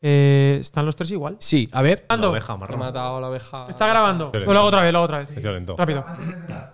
[0.00, 1.36] Eh, ¿Están los tres igual?
[1.40, 2.06] Sí, a ver.
[2.08, 2.78] La oveja He marrón.
[2.78, 3.66] matado la oveja.
[3.68, 4.30] Está grabando.
[4.32, 5.34] Lo hago otra vez, lo hago otra vez.
[5.76, 6.04] Rápido.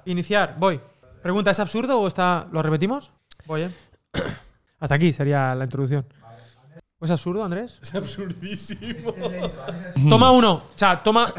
[0.05, 0.81] Iniciar, voy.
[1.23, 2.47] Pregunta, ¿es absurdo o está.
[2.53, 3.13] ¿Lo repetimos?
[3.47, 3.71] Voy, ¿eh?
[4.79, 6.07] Hasta aquí sería la introducción.
[7.01, 7.79] ¿Es absurdo, Andrés?
[7.83, 9.15] Es absurdísimo.
[10.09, 10.53] Toma uno.
[10.55, 11.33] O sea, toma.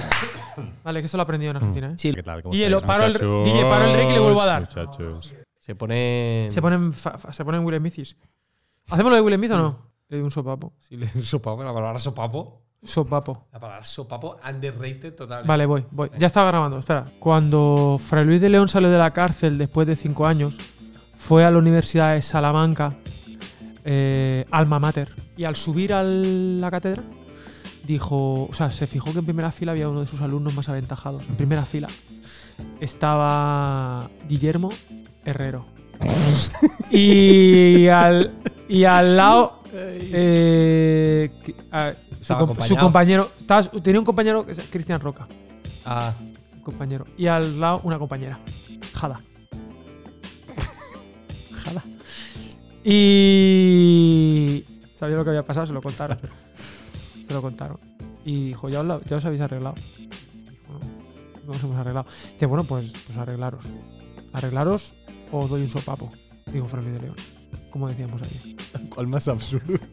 [0.84, 1.96] Vale, que eso lo he aprendido en Argentina, ¿eh?
[1.98, 2.44] Sí, ¿Qué tal?
[2.44, 3.18] ¿Cómo Guille, estáis, lo paro el-?
[3.46, 4.62] Guille, paro el rec y le vuelvo a dar.
[4.62, 5.34] Muchachos.
[5.60, 6.48] se pone.
[6.52, 8.16] Se ponen, fa- fa- se ponen Will Smithis.
[8.90, 9.80] ¿Hacemos lo de Will Smith o no?
[10.10, 10.74] Le doy un sopapo.
[10.80, 12.62] Sí, le- sopapo, la palabra sopapo.
[12.84, 13.48] Sopapo.
[13.52, 15.44] La palabra sopapo underrated total.
[15.46, 16.12] Vale, voy, voy.
[16.20, 17.06] Ya estaba grabando, espera.
[17.20, 20.56] Cuando Fray Luis de León salió de la cárcel después de cinco años,
[21.16, 22.94] fue a la Universidad de Salamanca,
[23.84, 27.02] eh, alma mater, y al subir a la cátedra,
[27.88, 30.70] dijo, o sea, se fijó que en primera fila había uno de sus alumnos más
[30.70, 31.28] aventajados.
[31.28, 31.88] En primera fila
[32.80, 34.70] estaba Guillermo
[35.24, 35.66] Herrero.
[36.92, 38.32] y, al,
[38.68, 42.86] y al lado eh, que- a- su, Estaba com- su acompañado.
[42.86, 43.32] compañero.
[43.40, 45.28] estaba- tenía un compañero, que es Cristian Roca.
[45.86, 46.14] Ah,
[46.56, 47.06] Un compañero.
[47.18, 48.40] Y al lado una compañera.
[48.94, 49.22] Jada.
[51.52, 51.84] Jada.
[53.36, 54.64] Y.
[54.96, 56.18] Sabía lo que había pasado, se lo contaron.
[57.28, 57.78] se lo contaron.
[58.24, 59.76] Y dijo, ya os, lo- ya os habéis arreglado.
[59.76, 60.80] Dijo, no,
[61.46, 62.08] no nos hemos arreglado.
[62.34, 63.66] Dice, bueno, pues, pues arreglaros.
[64.34, 64.94] Arreglaros
[65.32, 66.10] o os doy un sopapo.
[66.52, 67.16] Dijo Fran Luis de León.
[67.70, 68.42] Como decíamos ayer.
[68.90, 69.78] ¿Cuál más absurdo?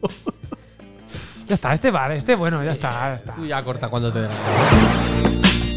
[1.45, 3.33] Ya está, este vale, este bueno, ya está, ya está.
[3.33, 5.73] tú ya corta cuando te dé la gana.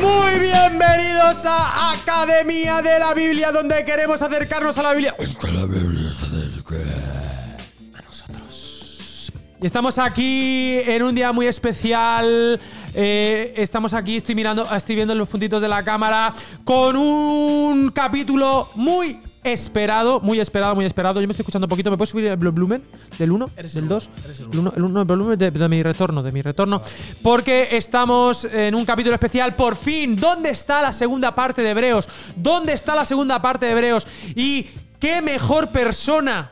[0.00, 5.14] Muy bienvenidos a Academia de la Biblia, donde queremos acercarnos a la Biblia.
[7.94, 9.32] A nosotros.
[9.60, 12.60] Y estamos aquí en un día muy especial.
[13.00, 18.70] Eh, estamos aquí, estoy mirando, estoy viendo los puntitos de la cámara con un capítulo
[18.74, 21.20] muy esperado, muy esperado, muy esperado.
[21.20, 21.92] Yo me estoy escuchando un poquito.
[21.92, 22.82] ¿Me puedes subir el volumen
[23.16, 24.10] del 1, del 2?
[24.52, 26.82] El 1, el uno, el volumen de, de mi retorno, de mi retorno.
[27.22, 29.54] Porque estamos en un capítulo especial.
[29.54, 32.08] Por fin, ¿dónde está la segunda parte de Hebreos?
[32.34, 34.08] ¿Dónde está la segunda parte de Hebreos?
[34.34, 34.66] Y
[34.98, 36.50] qué mejor persona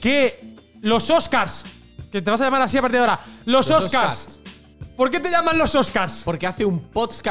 [0.00, 1.64] que los Oscars.
[2.10, 3.20] Que te vas a llamar así a partir de ahora.
[3.44, 4.14] Los, Los Oscars.
[4.14, 4.25] Oscars.
[4.96, 6.22] ¿Por qué te llaman los Oscars?
[6.24, 7.26] Porque hace un podcast.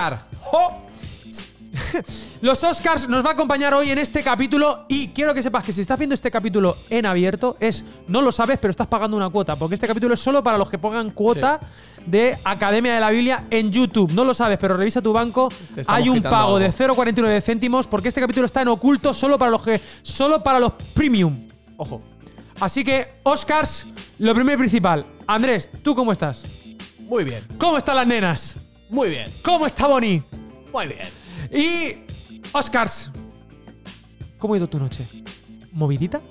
[2.42, 5.74] Los Oscars nos va a acompañar hoy en este capítulo y quiero que sepas que
[5.74, 9.32] si estás viendo este capítulo en abierto es, no lo sabes, pero estás pagando una
[9.32, 11.60] cuota, porque este capítulo es solo para los que pongan cuota
[12.06, 14.12] de Academia de la Biblia en YouTube.
[14.12, 15.52] No lo sabes, pero revisa tu banco,
[15.88, 16.96] hay un pago de algo.
[16.96, 20.74] 0,49 céntimos porque este capítulo está en oculto solo para los que solo para los
[20.94, 21.48] premium.
[21.78, 22.02] Ojo.
[22.60, 23.88] Así que Oscars,
[24.20, 25.06] lo primero y principal.
[25.28, 26.46] Andrés, ¿tú cómo estás?
[27.06, 27.44] Muy bien.
[27.58, 28.58] ¿Cómo están las nenas?
[28.90, 29.34] Muy bien.
[29.44, 30.24] ¿Cómo está Bonnie?
[30.74, 31.08] Muy bien.
[31.52, 32.06] Y.
[32.52, 33.12] Oscars.
[34.38, 35.08] ¿Cómo ha ido tu noche?
[35.72, 36.22] ¿Movidita?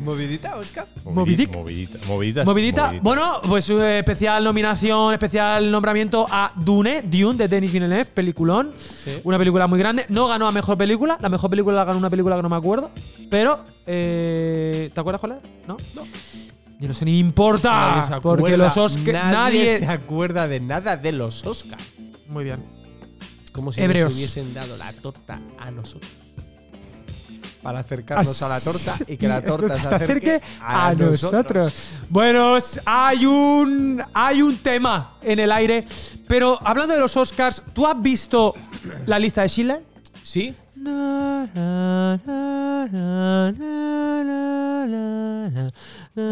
[0.00, 0.86] ¿Movidita, Oscar?
[1.04, 1.54] Movidic.
[1.56, 1.98] Movidita.
[2.06, 2.44] Movidita.
[2.44, 2.92] ¿Movidita?
[3.02, 8.72] Bueno, pues eh, especial nominación, especial nombramiento a Dune, Dune de Denis Villeneuve, peliculón.
[8.78, 9.20] Sí.
[9.24, 10.06] Una película muy grande.
[10.08, 11.18] No ganó a mejor película.
[11.20, 12.90] La mejor película la ganó una película que no me acuerdo.
[13.30, 13.64] Pero.
[13.86, 15.40] eh, ¿Te acuerdas cuál era?
[15.66, 15.76] ¿No?
[15.94, 16.02] No.
[16.78, 17.70] Yo no sé ni me importa.
[17.70, 19.06] Nadie se porque acuerda- los Oscars.
[19.06, 19.78] Nadie, Nadie.
[19.78, 21.78] se acuerda de nada de los Oscar.
[22.28, 22.62] Muy bien.
[23.52, 24.06] Como si Hebreos.
[24.06, 26.12] nos hubiesen dado la torta a nosotros.
[27.62, 31.72] Para acercarnos a la torta y que la torta se acerque a, nosotros.
[32.10, 35.84] Bueno, hay un hay un tema en el aire,
[36.28, 38.54] pero hablando de los Oscars, ¿tú has visto
[39.06, 39.82] la lista de Schindler?
[40.22, 40.54] ¿Sí?
[40.76, 42.20] Na, na,
[42.92, 43.52] na,
[46.16, 46.22] Qué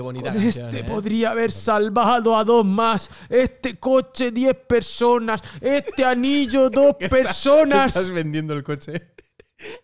[0.00, 0.84] bonita Con este ¿eh?
[0.84, 3.10] podría haber salvado a dos más.
[3.28, 5.42] Este coche, diez personas.
[5.60, 7.94] Este anillo, dos personas.
[7.94, 9.11] Estás vendiendo el coche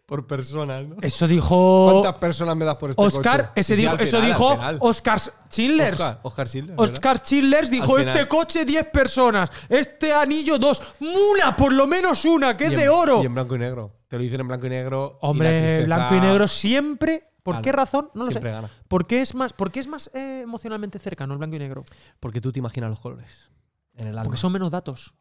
[0.06, 0.96] por personas, ¿no?
[1.02, 3.48] Eso dijo ¿Cuántas personas me das por este Oscar.
[3.48, 3.52] coche?
[3.60, 4.58] Ese Sí, dijo, al eso dijo.
[4.80, 5.92] Oscar Schindler.
[5.94, 6.76] Oscar, Oscar ¿verdad?
[6.76, 7.98] Oscar dijo.
[7.98, 9.50] Este coche, 10 personas.
[9.68, 10.82] Este anillo, dos.
[11.00, 13.22] Una, por lo menos una, que es Y en- de oro.
[13.22, 13.92] Y en blanco y negro.
[14.08, 15.18] Te lo dicen en blanco y negro.
[15.20, 17.22] y la Hombre, tristeza blanco y negro siempre.
[17.42, 17.62] ¿Por Gana.
[17.62, 18.10] qué razón?
[18.14, 18.32] No lo sé.
[18.32, 18.70] siempre gana.
[18.88, 21.84] ¿Por qué es más, por qué es más eh, emocionalmente cercano el blanco y negro?
[22.20, 23.48] Porque tú te imaginas los colores.
[23.94, 24.24] En el alma.
[24.24, 25.14] Porque son menos datos.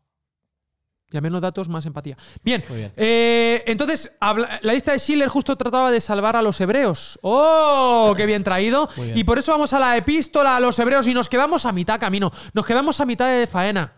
[1.09, 2.17] Y a menos datos, más empatía.
[2.43, 2.61] Bien.
[2.97, 7.17] Eh, entonces, la lista de Schiller justo trataba de salvar a los hebreos.
[7.21, 8.13] ¡Oh!
[8.17, 8.89] ¡Qué bien traído!
[8.97, 9.17] Bien.
[9.17, 11.97] Y por eso vamos a la epístola a los hebreos y nos quedamos a mitad
[11.97, 12.31] camino.
[12.53, 13.93] Nos quedamos a mitad de faena.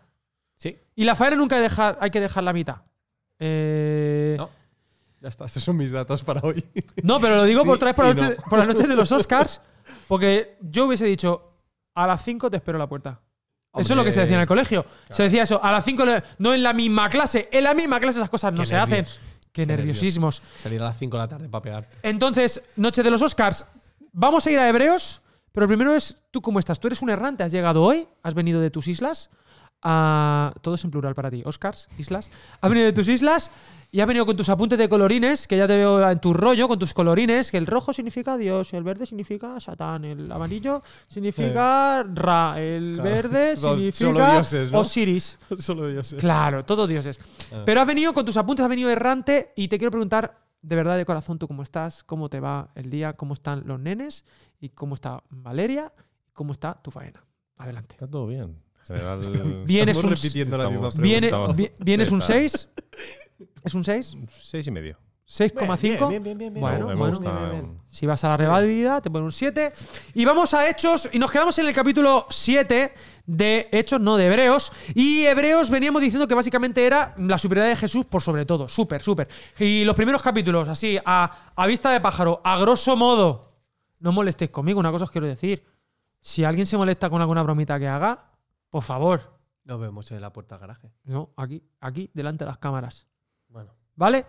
[0.55, 0.77] Sí.
[0.95, 2.81] Y la faena nunca hay, dejar, hay que dejar la mitad.
[3.39, 4.49] Eh, No.
[5.21, 5.45] Ya está.
[5.45, 6.63] Estos son mis datos para hoy.
[7.03, 8.43] No, pero lo digo Sí por otra vez por, la noche, no.
[8.49, 9.61] por las noches de los Oscars.
[10.07, 11.53] Porque yo hubiese dicho,
[11.95, 13.19] a las 5 te espero en la puerta.
[13.75, 14.85] Eso es lo que se decía en el colegio.
[15.09, 16.03] Se decía eso, a las 5,
[16.39, 17.49] no en la misma clase.
[17.51, 19.11] En la misma clase esas cosas no Qué se nervios.
[19.11, 19.21] hacen.
[19.51, 20.41] Qué, Qué nerviosismos.
[20.57, 21.97] Salir a las 5 de la tarde para pegarte.
[22.03, 23.65] Entonces, noche de los Oscars.
[24.11, 25.21] Vamos a ir a Hebreos,
[25.51, 26.79] pero primero es tú cómo estás.
[26.79, 29.29] Tú eres un errante, has llegado hoy, has venido de tus islas.
[29.81, 31.41] A- todo es en plural para ti.
[31.45, 32.31] Oscars, islas.
[32.61, 33.51] Has venido de tus islas
[33.91, 36.67] y has venido con tus apuntes de colorines, que ya te veo en tu rollo,
[36.67, 42.03] con tus colorines, que el rojo significa Dios, el verde significa Satán, el amarillo significa
[42.03, 43.09] Ra, el Claro.
[43.09, 44.79] verde Solo significa dioses, ¿no?
[44.79, 45.39] Osiris.
[45.59, 47.19] Solo Dios Claro, todos dioses.
[47.51, 47.63] Ah.
[47.65, 50.97] Pero has venido con tus apuntes, has venido errante y te quiero preguntar de verdad
[50.97, 54.25] de corazón tú cómo estás, cómo te va el día, cómo están los nenes
[54.59, 55.91] y cómo está Valeria,
[56.33, 57.23] cómo está tu faena.
[57.57, 57.95] Adelante.
[57.95, 58.61] Está todo bien.
[58.87, 59.19] En general,
[59.65, 61.01] Bien, es Estamos un- repitiendo la misma estamos- pregunta.
[61.07, 62.69] Viene, estamos- vi- ¿Vienes un está- 6?
[63.63, 64.17] ¿Es un 6?
[64.41, 64.97] Seis y medio.
[65.27, 66.09] ¿6,5?
[66.09, 66.59] Bien, bien, bien, bien.
[66.59, 67.19] Bueno, Me bueno.
[67.19, 67.81] bien, bien, bien.
[67.85, 69.71] Si vas a la revalida, te ponen un 7.
[70.15, 72.93] Y vamos a Hechos, y nos quedamos en el capítulo 7
[73.27, 74.71] de Hechos, no de Hebreos.
[74.95, 78.67] Y Hebreos veníamos diciendo que básicamente era la superioridad de Jesús por sobre todo.
[78.67, 79.27] Súper, súper.
[79.59, 83.53] Y los primeros capítulos, así, a, a vista de pájaro, a grosso modo,
[83.99, 85.63] no molestéis conmigo, una cosa os quiero decir.
[86.21, 88.28] Si alguien se molesta con alguna bromita que haga,
[88.69, 90.91] por favor, Nos vemos en la puerta del garaje.
[91.03, 93.07] no, aquí, aquí, delante de las cámaras.
[93.47, 93.73] Bueno.
[93.95, 94.25] ¿Vale?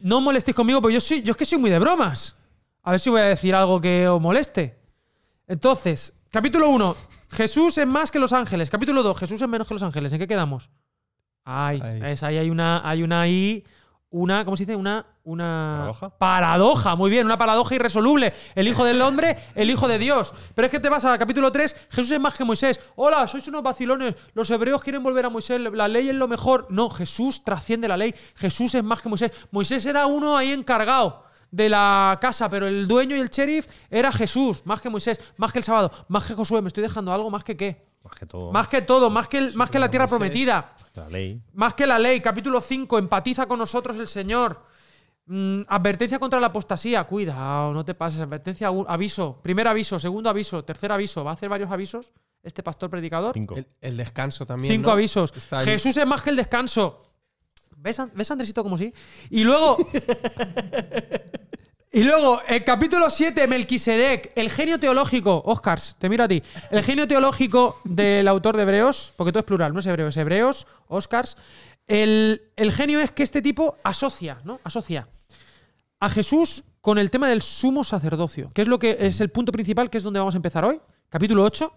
[0.00, 2.36] No os molestéis conmigo, porque yo soy, yo es que soy muy de bromas.
[2.82, 4.78] A ver si voy a decir algo que os moleste.
[5.46, 6.96] Entonces, capítulo 1.
[7.32, 8.70] Jesús es más que los ángeles.
[8.70, 9.18] Capítulo 2.
[9.18, 10.12] Jesús es menos que los ángeles.
[10.12, 10.70] ¿En qué quedamos?
[11.44, 12.12] Ay, Ahí.
[12.12, 13.64] es, ahí hay una, hay una ahí,
[14.10, 14.74] una, ¿cómo se dice?
[14.74, 16.18] Una, una ¿Paradoja?
[16.18, 18.34] paradoja, muy bien, una paradoja irresoluble.
[18.56, 20.34] El hijo del hombre, el hijo de Dios.
[20.54, 22.80] Pero es que te vas al capítulo 3, Jesús es más que Moisés.
[22.96, 24.16] Hola, sois unos vacilones.
[24.34, 26.66] Los hebreos quieren volver a Moisés, la ley es lo mejor.
[26.70, 28.12] No, Jesús trasciende la ley.
[28.34, 29.30] Jesús es más que Moisés.
[29.52, 34.10] Moisés era uno ahí encargado de la casa, pero el dueño y el sheriff era
[34.10, 36.62] Jesús, más que Moisés, más que el sábado, más que Josué.
[36.62, 37.89] Me estoy dejando algo más que qué.
[38.02, 38.52] Más que todo.
[38.52, 40.74] Más que todo, más que, el- más que la tierra prometida.
[40.94, 41.40] La ley.
[41.52, 44.64] Más que la ley, capítulo 5, empatiza con nosotros el Señor.
[45.26, 48.20] Mm, advertencia contra la apostasía, cuidado, no te pases.
[48.20, 51.22] Advertencia, aviso, primer aviso, segundo aviso, tercer aviso.
[51.22, 52.12] ¿Va a hacer varios avisos
[52.42, 53.34] este pastor predicador?
[53.34, 53.54] Cinco.
[53.56, 54.72] El, el descanso también.
[54.74, 54.92] Cinco ¿no?
[54.94, 55.32] avisos.
[55.64, 57.02] Jesús es más que el descanso.
[57.76, 58.92] ¿Ves, ¿Ves Andresito como sí?
[59.30, 59.76] Y luego.
[61.92, 65.42] y luego, el capítulo 7, Melquisedec, el genio teológico.
[65.44, 66.42] Oscars, te miro a ti.
[66.70, 70.16] El genio teológico del autor de Hebreos, porque todo es plural, no es hebreo, es
[70.16, 71.36] Hebreos, Oscars.
[71.88, 74.60] El, el genio es que este tipo asocia, ¿no?
[74.62, 75.08] Asocia
[75.98, 79.52] a Jesús con el tema del sumo sacerdocio, que es lo que es el punto
[79.52, 81.72] principal, que es donde vamos a empezar hoy, capítulo 8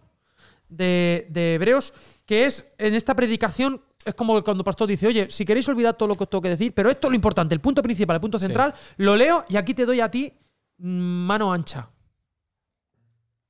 [0.70, 1.94] de, de Hebreos,
[2.26, 5.94] que es en esta predicación, es como cuando el pastor dice, oye, si queréis olvidar
[5.96, 8.16] todo lo que os tengo que decir, pero esto es lo importante, el punto principal,
[8.16, 8.46] el punto Sí.
[8.46, 10.32] central, lo leo y aquí te doy a ti
[10.78, 10.88] mm,
[11.26, 11.90] mano ancha.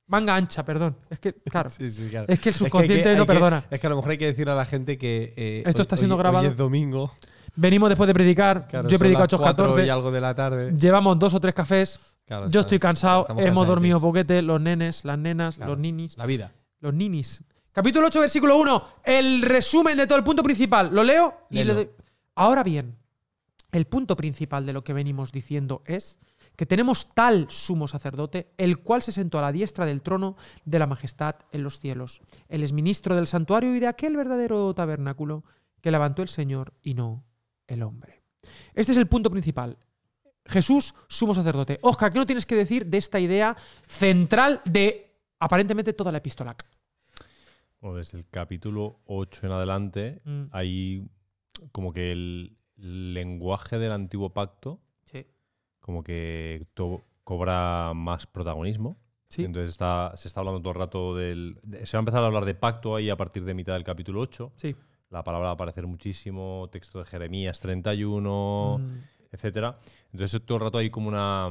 [0.06, 0.96] Manga ancha, perdón.
[1.08, 1.68] Es que, claro.
[1.70, 2.26] Sí, sí, claro.
[2.28, 3.64] Es que el Es que hay subconsciente no que- perdona.
[3.70, 5.32] Es que a lo mejor hay que decir a la gente que.
[5.36, 6.44] eh, Esto hoy- está siendo hoy- grabado.
[6.46, 7.10] Hoy es domingo.
[7.56, 8.66] Venimos después de predicar.
[8.68, 9.90] Claro, Yo he predicado las 4 y 8.14.
[9.92, 10.74] algo de la tarde.
[10.76, 12.16] Llevamos dos o tres cafés.
[12.26, 13.26] Claro, Yo estoy cansado.
[13.38, 14.42] Hemos dormido poquete.
[14.42, 16.18] Los nenes, las nenas, los ninis.
[16.18, 16.52] La vida.
[16.80, 17.42] Los ninis.
[17.74, 18.84] Capítulo 8, versículo 1.
[19.04, 20.94] El resumen de todo el punto principal.
[20.94, 21.74] Lo leo y Léelo.
[21.74, 21.90] le doy-
[22.36, 22.96] Ahora bien,
[23.72, 26.20] el punto principal de lo que venimos diciendo es
[26.54, 30.78] que tenemos tal sumo sacerdote, el cual se sentó a la diestra del trono de
[30.78, 32.20] la majestad en los cielos.
[32.48, 35.42] Él es ministro del santuario y de aquel verdadero tabernáculo
[35.80, 37.24] que levantó el Señor y no
[37.66, 38.22] el hombre.
[38.74, 39.76] Este es el punto principal.
[40.46, 41.78] Jesús, sumo sacerdote.
[41.82, 43.56] Oscar, ¿qué no tienes que decir de esta idea
[43.88, 46.54] central de aparentemente toda la epístola?
[47.84, 50.44] Bueno, desde el capítulo 8 en adelante Mm.
[50.52, 51.06] hay
[51.70, 55.26] como que el lenguaje del antiguo pacto Sí.
[55.80, 58.96] como que to- cobra más protagonismo.
[59.28, 59.44] Sí.
[59.44, 61.60] Entonces está, se está hablando todo el rato del...
[61.62, 63.84] de- se va a empezar a hablar de pacto ahí a partir de mitad del
[63.84, 64.50] capítulo 8.
[64.56, 64.74] Sí.
[65.10, 68.98] La palabra va a aparecer muchísimo, texto de Jeremías 31, Mm.
[69.30, 69.78] etcétera.
[70.10, 71.48] Entonces todo el rato hay como una,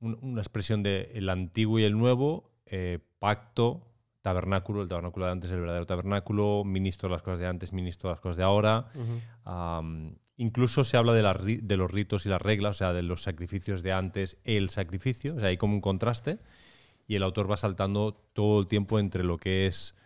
[0.00, 3.84] un- una expresión de el antiguo y el nuevo, eh, pacto,
[4.28, 8.08] tabernáculo, el tabernáculo de antes, el verdadero tabernáculo, ministro de las cosas de antes, ministro
[8.08, 8.86] de las cosas de ahora.
[10.40, 13.92] Incluso se habla de, los ritos y las reglas, o sea, de los sacrificios de
[13.92, 16.38] antes, el sacrificio, o sea, hay como un contraste.
[17.08, 19.96] Y el autor va saltando todo el tiempo entre lo que es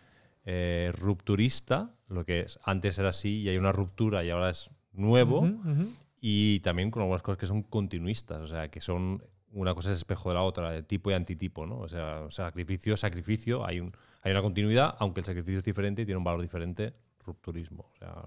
[0.45, 4.71] eh, rupturista, lo que es, antes era así y hay una ruptura y ahora es
[4.93, 5.91] nuevo, Ujú, ujú.
[6.19, 9.97] y también con algunas cosas que son continuistas, o sea, que son una cosa es
[9.97, 11.77] espejo de la otra, de tipo y antitipo, ¿no?
[11.77, 16.05] O sea, sacrificio, sacrificio, hay, un, hay una continuidad, aunque el sacrificio es diferente y
[16.05, 16.93] tiene un valor diferente,
[17.25, 17.89] rupturismo.
[17.93, 18.23] O sea,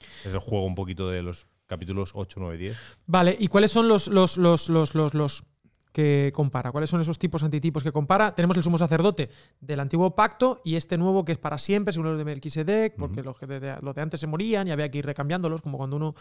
[0.00, 2.76] es el juego un poquito de los capítulos 8, 9, 10.
[3.06, 5.44] Vale, ¿y cuáles son los, los, los, los, los, los-
[5.90, 6.70] que compara?
[6.70, 8.34] ¿Cuáles son esos tipos antitipos que compara?
[8.34, 9.30] Tenemos el sumo sacerdote
[9.60, 13.22] del antiguo pacto y este nuevo que es para siempre, según los de Melquisedec, porque
[13.22, 16.14] los, de, los de antes se morían y había que ir recambiándolos, como cuando uno.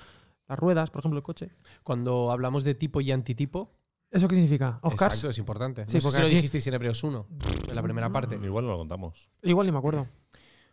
[0.48, 1.50] Las ruedas, por ejemplo, el coche.
[1.84, 3.70] Cuando hablamos de tipo y antitipo.
[4.10, 4.80] ¿Eso qué significa?
[4.82, 5.08] ¿Oscar?
[5.10, 5.86] Exacto, es importante.
[5.88, 7.28] Sí, no sé porque si lo aquí- dijisteis en Hebreos 1,
[7.70, 8.36] en la primera parte.
[8.42, 9.30] Igual no lo contamos.
[9.44, 10.08] Igual ni me acuerdo.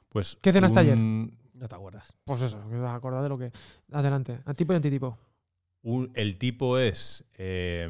[0.09, 0.97] Pues ¿Qué cenaste ayer?
[0.97, 2.13] un- No te acuerdas.
[2.25, 3.53] Pues eso, que os acordad de lo que.
[3.93, 4.41] Adelante.
[4.45, 5.19] Antipo y antitipo.
[5.83, 7.89] un- el tipo es eh,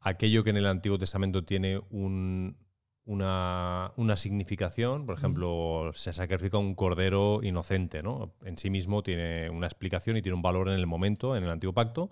[0.00, 2.56] aquello que en el Antiguo Testamento tiene un-
[3.04, 5.06] una, una significación.
[5.06, 8.32] Por ejemplo, se sacrifica un cordero inocente, ¿no?
[8.44, 11.50] En sí mismo tiene una explicación y tiene un valor en el momento, en el
[11.50, 12.10] Antiguo Pacto.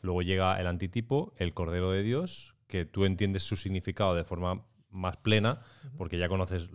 [0.00, 4.64] Luego llega el antitipo, el Cordero de Dios, que tú entiendes su significado de forma
[4.90, 5.60] más plena,
[5.96, 6.70] porque ya conoces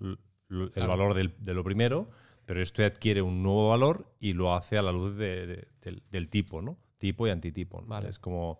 [0.50, 0.90] el Claro.
[0.90, 2.10] valor del- de lo primero,
[2.46, 6.04] pero esto adquiere un nuevo valor y lo hace a la luz de- de- del,
[6.12, 6.78] del tipo, ¿no?
[6.98, 7.82] Tipo y antitipo.
[7.82, 7.88] ¿no?
[7.88, 8.10] Vale.
[8.10, 8.60] Es como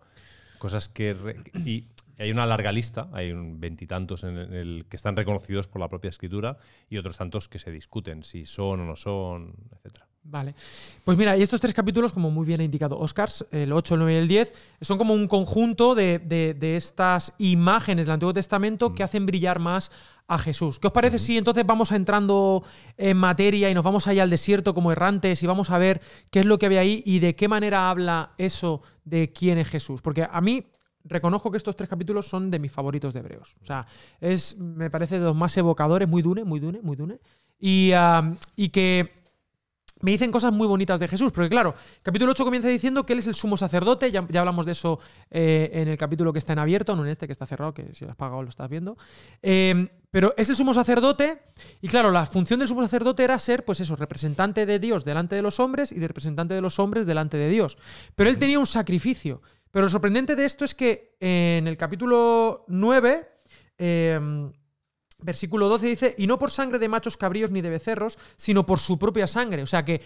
[0.60, 1.14] cosas que...
[1.14, 1.90] re- y
[2.20, 6.10] hay una larga lista, hay un veintitantos en el que están reconocidos por la propia
[6.10, 6.58] escritura
[6.90, 10.08] y otros tantos que se discuten si son o no son, etcétera.
[10.26, 10.56] Vale.
[11.04, 14.00] Pues mira, y estos tres capítulos, como muy bien ha indicado Oscars, el 8, el
[14.00, 18.32] 9 y el 10, son como un conjunto de, de- de estas imágenes del Antiguo
[18.34, 19.92] Testamento que hacen brillar más
[20.30, 20.80] a Jesús.
[20.80, 22.64] ¿Qué os parece si entonces vamos entrando
[22.96, 26.00] en materia y nos vamos allá al desierto como errantes y vamos a ver
[26.32, 29.68] qué es lo que había ahí y de qué manera habla eso de quién es
[29.68, 30.02] Jesús?
[30.02, 30.64] Porque a mí
[31.04, 33.56] reconozco que estos tres capítulos son de mis favoritos de Hebreos.
[33.62, 33.86] O sea,
[34.20, 37.20] es, me parece de los más evocadores, muy dune, muy dune, muy dune.
[37.60, 37.92] Y,
[38.56, 39.24] y que
[40.04, 43.20] me dicen cosas muy bonitas de Jesús, porque claro, capítulo 8 comienza diciendo que él
[43.20, 45.00] es el sumo sacerdote, ya, ya hablamos de eso
[45.32, 47.94] eh, en el capítulo que está en abierto, no en este que está cerrado, que
[47.94, 48.98] si lo has pagado lo estás viendo.
[49.42, 51.42] Eh, pero es el sumo sacerdote,
[51.82, 55.38] y claro, la función del sumo sacerdote era ser, pues eso, representante de Dios delante
[55.38, 57.78] de los hombres y de representante de los hombres delante de Dios.
[58.14, 59.42] Pero él tenía un sacrificio.
[59.74, 63.28] Pero lo sorprendente de esto es que en el capítulo 9,
[63.80, 64.52] eh,
[65.26, 68.78] Versículo 12 dice, y no por sangre de machos cabríos ni de becerros, sino por
[68.80, 69.64] su propia sangre.
[69.64, 70.02] O sea que eh,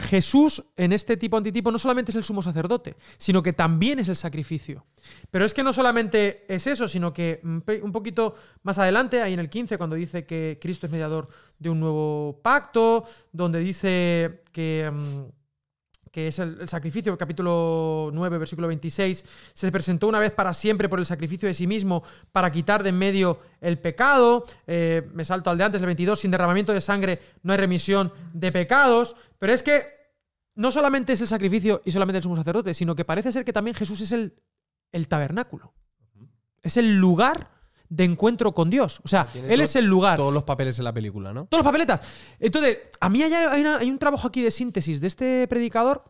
[0.00, 4.08] Jesús, en este tipo antitipo, no solamente es el sumo sacerdote, sino que también es
[4.08, 4.84] el sacrificio.
[5.30, 8.34] Pero es que no solamente es eso, sino que un pe- un poquito
[8.64, 11.28] más adelante, ahí en el 15, cuando dice que Cristo es mediador
[11.60, 14.90] de un nuevo pacto, donde dice que...
[14.92, 15.41] mm,
[16.12, 20.88] que es el, el sacrificio, capítulo 9, versículo 26, se presentó una vez para siempre
[20.88, 24.44] por el sacrificio de sí mismo para quitar de en medio el pecado.
[24.66, 28.12] Eh, me salto al de antes, el 22, sin derramamiento de sangre no hay remisión
[28.32, 29.16] de pecados.
[29.38, 29.84] Pero es que
[30.54, 33.52] no solamente es el sacrificio y solamente el sumo sacerdote, sino que parece ser que
[33.52, 34.34] también Jesús es el,
[34.92, 35.74] el tabernáculo.
[36.62, 37.50] Es el lugar
[37.94, 39.00] de encuentro con Dios.
[39.04, 40.16] O sea, Él es el lugar.
[40.16, 41.44] Todos los papeles en la película, ¿no?
[41.46, 42.00] Todos los papeletas.
[42.40, 46.02] Entonces, a mí hay, hay una- hay un trabajo aquí de síntesis de este predicador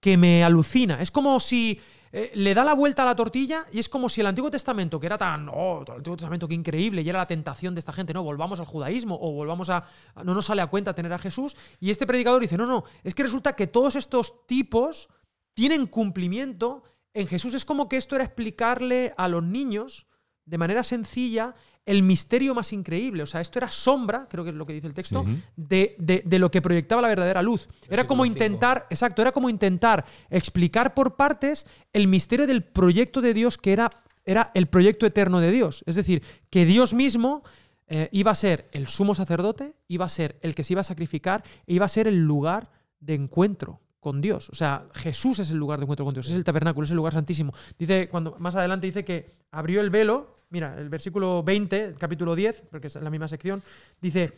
[0.00, 1.00] que me alucina.
[1.00, 1.80] Es como si
[2.12, 4.98] eh, le da la vuelta a la tortilla y es como si el Antiguo Testamento,
[4.98, 7.92] que era tan, oh, el Antiguo Testamento, qué increíble, y era la tentación de esta
[7.92, 9.84] gente, no, volvamos al judaísmo o volvamos a-
[10.24, 11.56] no nos sale a cuenta tener a Jesús.
[11.78, 15.08] Y este predicador dice, no, no, es que resulta que todos estos tipos
[15.54, 16.82] tienen cumplimiento
[17.14, 17.54] en Jesús.
[17.54, 20.06] Es como que esto era explicarle a los niños
[20.44, 21.54] de manera sencilla
[21.86, 23.22] el misterio más increíble.
[23.22, 25.42] O sea, esto era sombra, creo que es lo que dice el texto, Sí.
[25.56, 27.68] de, de- de lo que proyectaba la verdadera luz.
[27.88, 33.34] Era como intentar, exacto, era como intentar explicar por partes el misterio del proyecto de
[33.34, 33.90] Dios que era,
[34.24, 35.82] era el proyecto eterno de Dios.
[35.86, 37.42] Es decir, que Dios mismo
[37.88, 40.84] eh, iba a ser el sumo sacerdote, iba a ser el que se iba a
[40.84, 42.70] sacrificar e iba a ser el lugar
[43.00, 44.48] de encuentro con Dios.
[44.48, 46.96] O sea, Jesús es el lugar de encuentro con Dios, es el tabernáculo, es el
[46.96, 47.52] lugar santísimo.
[47.78, 52.34] Dice, cuando más adelante dice que abrió el velo, mira, el versículo 20, el capítulo
[52.34, 53.62] 10, porque es la misma sección,
[54.00, 54.32] dice,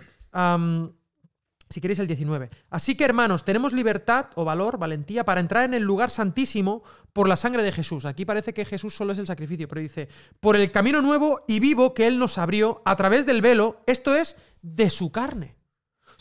[1.70, 2.50] si queréis el 19.
[2.70, 7.28] Así que hermanos, tenemos libertad o valor, valentía, para entrar en el lugar santísimo por
[7.28, 8.04] la sangre de Jesús.
[8.04, 10.08] Aquí parece que Jesús solo es el sacrificio, pero dice,
[10.40, 14.14] por el camino nuevo y vivo que Él nos abrió a través del velo, esto
[14.14, 15.56] es, de su carne.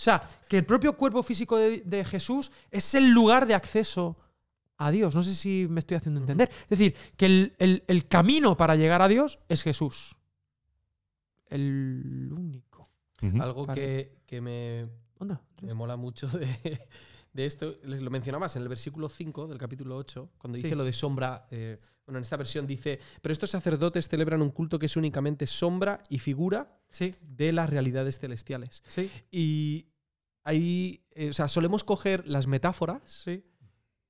[0.01, 4.17] O sea, que el propio cuerpo físico de, de Jesús es el lugar de acceso
[4.77, 5.13] a Dios.
[5.13, 6.49] No sé si me estoy haciendo entender.
[6.63, 10.17] Es decir, que el, el- el camino para llegar a Dios es Jesús.
[11.47, 12.89] El único.
[13.39, 14.89] Algo que, que me,
[15.19, 15.39] Onda.
[15.61, 16.47] me mola mucho de,
[17.33, 20.63] de esto, lo mencionabas en el versículo 5 del capítulo 8, cuando Sí.
[20.63, 21.45] dice lo de sombra.
[21.51, 25.45] eh, bueno, en esta versión dice, pero estos sacerdotes celebran un culto que es únicamente
[25.45, 28.83] sombra y figura Sí, de las realidades celestiales.
[28.87, 29.85] sí, Y
[30.43, 33.43] ahí, eh, o sea, solemos coger las metáforas sí.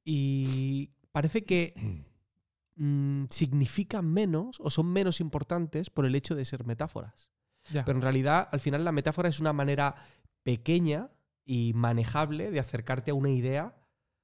[0.04, 1.74] y parece que
[2.76, 7.30] mm, significan menos o son menos importantes por el hecho de ser metáforas.
[7.72, 7.86] Ya.
[7.86, 9.96] Pero en realidad, al final, la metáfora es una manera
[10.44, 11.12] pequeña
[11.46, 13.76] y manejable de acercarte a una idea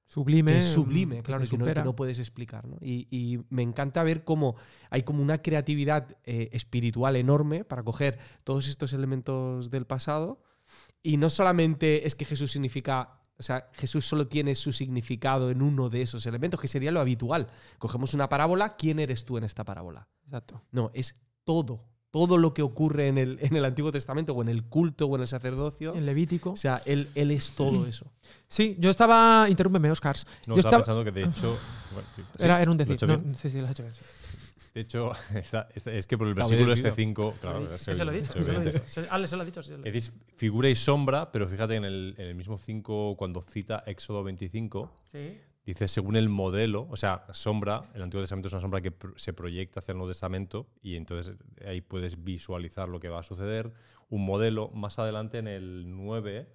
[0.06, 0.52] Sublime.
[0.52, 1.84] que es sublime, mm, claro, que que no, que supera.
[1.84, 2.66] no puedes explicar.
[2.66, 2.78] ¿no?
[2.80, 4.56] Y, y me encanta ver cómo
[4.88, 10.42] hay como una creatividad eh, espiritual enorme para coger todos estos elementos del pasado.
[11.02, 15.62] Y no solamente es que Jesús significa, o sea, Jesús solo tiene su significado en
[15.62, 17.48] uno de esos elementos, que sería lo habitual.
[17.78, 20.08] Cogemos una parábola, ¿quién eres tú en esta parábola?
[20.24, 20.62] Exacto.
[20.72, 21.78] No, es todo.
[22.10, 25.14] Todo lo que ocurre en el, en el Antiguo Testamento o en el culto o
[25.16, 25.94] en el sacerdocio.
[25.94, 26.52] En Levítico.
[26.52, 28.10] O sea, él, él es todo eso.
[28.48, 29.46] Sí, yo estaba.
[29.48, 30.26] Interrúmpeme, Oscars.
[30.46, 31.02] No, yo estaba estaba.
[31.02, 31.58] pensando que de hecho.
[31.92, 33.08] bueno, sí, Era, era un ¿lo he decir.
[33.08, 33.94] No, sí, sí, lo has hecho bien.
[33.94, 34.02] sí.
[34.78, 35.10] De hecho,
[35.86, 37.32] es que por el versículo este obedecido.
[37.32, 37.34] 5.
[37.40, 38.80] Claro, es Ese lo he dicho, es ese lo he dicho.
[38.86, 39.60] Se- Ale se lo ha dicho.
[39.60, 43.82] se dices figura y sombra, pero fíjate en el, en el mismo 5, cuando cita
[43.86, 45.36] Éxodo 25, Sí.
[45.66, 49.32] dice según el modelo, o sea, sombra, el Antiguo Testamento es una sombra que se
[49.32, 51.34] proyecta hacia el Nuevo Testamento y entonces
[51.66, 53.72] ahí puedes visualizar lo que va a suceder.
[54.08, 56.48] Un modelo, más adelante en el 9,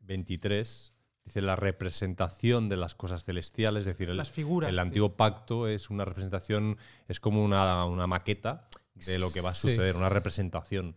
[0.00, 0.92] 23,
[1.24, 4.68] dice la representación de las cosas celestiales, es decir, el, Las figuras.
[4.68, 4.82] el tío.
[4.82, 6.76] antiguo pacto es una representación,
[7.08, 9.70] es como una, una maqueta de lo que va a Sí.
[9.70, 10.96] suceder, una representación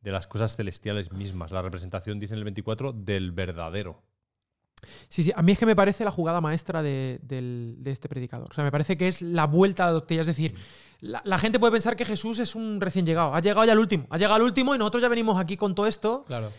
[0.00, 1.52] de las cosas celestiales mismas.
[1.52, 4.02] La representación, dice en el 24, del verdadero.
[5.08, 7.20] Sí, sí, a mí es que me parece la jugada maestra de,
[7.84, 8.48] este predicador.
[8.50, 10.22] O sea, me parece que es la vuelta a la tortilla.
[10.22, 10.56] Es decir,
[11.00, 13.32] la, la gente puede pensar que Jesús es un recién llegado.
[13.32, 14.06] Ha llegado ya al último.
[14.10, 16.24] Ha llegado al último y nosotros ya venimos aquí con todo esto.
[16.26, 16.50] Claro.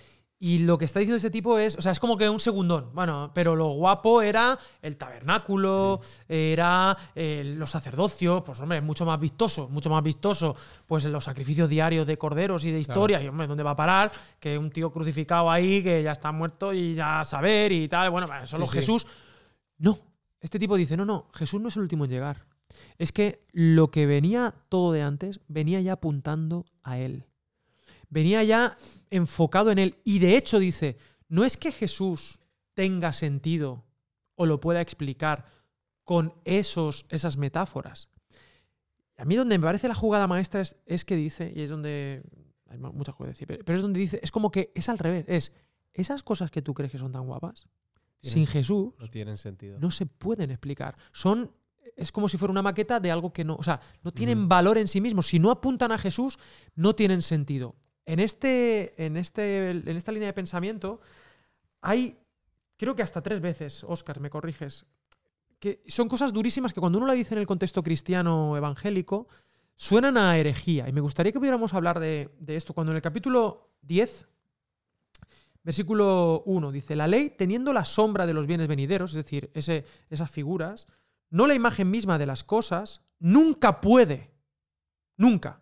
[0.46, 2.90] Y lo que está diciendo ese tipo es, o sea, es como que un segundón.
[2.94, 9.06] Bueno, pero lo guapo era el tabernáculo, era eh, los sacerdocios, pues hombre, es mucho
[9.06, 10.54] más vistoso, mucho más vistoso,
[10.86, 14.12] pues los sacrificios diarios de corderos y de historias, y hombre, ¿dónde va a parar?
[14.38, 18.28] Que un tío crucificado ahí, que ya está muerto y ya saber y tal, bueno,
[18.46, 18.78] solo Sí, sí.
[18.80, 19.08] Jesús.
[19.78, 19.98] No,
[20.42, 22.48] este tipo dice, no, no, Jesús no es el último en llegar.
[22.98, 27.28] Es que lo que venía todo de antes venía ya apuntando a él
[28.14, 28.78] venía ya
[29.10, 29.98] enfocado en él.
[30.04, 32.40] Y de hecho dice, no es que Jesús
[32.74, 33.84] tenga sentido
[34.36, 35.46] o lo pueda explicar
[36.04, 38.10] con esos, esas metáforas.
[39.18, 42.24] A mí donde me parece la jugada maestra es, es que dice, y es donde
[42.68, 44.98] hay mu- muchas cosas que decir, pero, es donde dice, es como que es al
[44.98, 45.54] revés, es
[45.94, 47.68] esas cosas que tú crees que son tan guapas,
[48.22, 49.78] sin Jesús No tienen sentido.
[49.80, 50.98] no se pueden explicar.
[51.12, 51.52] Son
[51.96, 54.80] es como si fuera una maqueta de algo que no, o sea, no tienen valor
[54.80, 55.28] en sí mismos.
[55.28, 56.40] Si no apuntan a Jesús,
[56.74, 57.76] no tienen sentido.
[58.06, 61.00] En este en este en esta línea de pensamiento
[61.82, 62.18] hay
[62.78, 64.86] creo que hasta tres veces, Oscar, me corriges,
[65.60, 69.28] que son cosas durísimas que cuando uno la dice en el contexto cristiano evangélico
[69.76, 70.90] suenan a herejía.
[70.90, 72.74] Y me gustaría que pudiéramos hablar de, esto.
[72.74, 74.28] Cuando en el capítulo 10,
[75.64, 80.30] versículo 1, dice, la ley teniendo la sombra de los bienes venideros, es decir, esas
[80.30, 80.88] figuras,
[81.30, 84.32] no la imagen misma de las cosas, nunca puede,
[85.16, 85.62] nunca,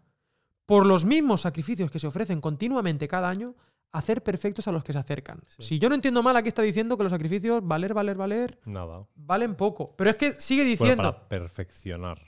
[0.71, 3.55] por los mismos sacrificios que se ofrecen continuamente cada año,
[3.91, 5.43] hacer perfectos a los que se acercan.
[5.45, 5.63] Sí.
[5.63, 9.05] Si yo no entiendo mal, aquí está diciendo que los sacrificios, valer, valer, valer, Nada.
[9.15, 9.93] valen poco.
[9.97, 11.03] Pero es que sigue Bueno, diciendo...
[11.12, 12.21] para perfeccionar.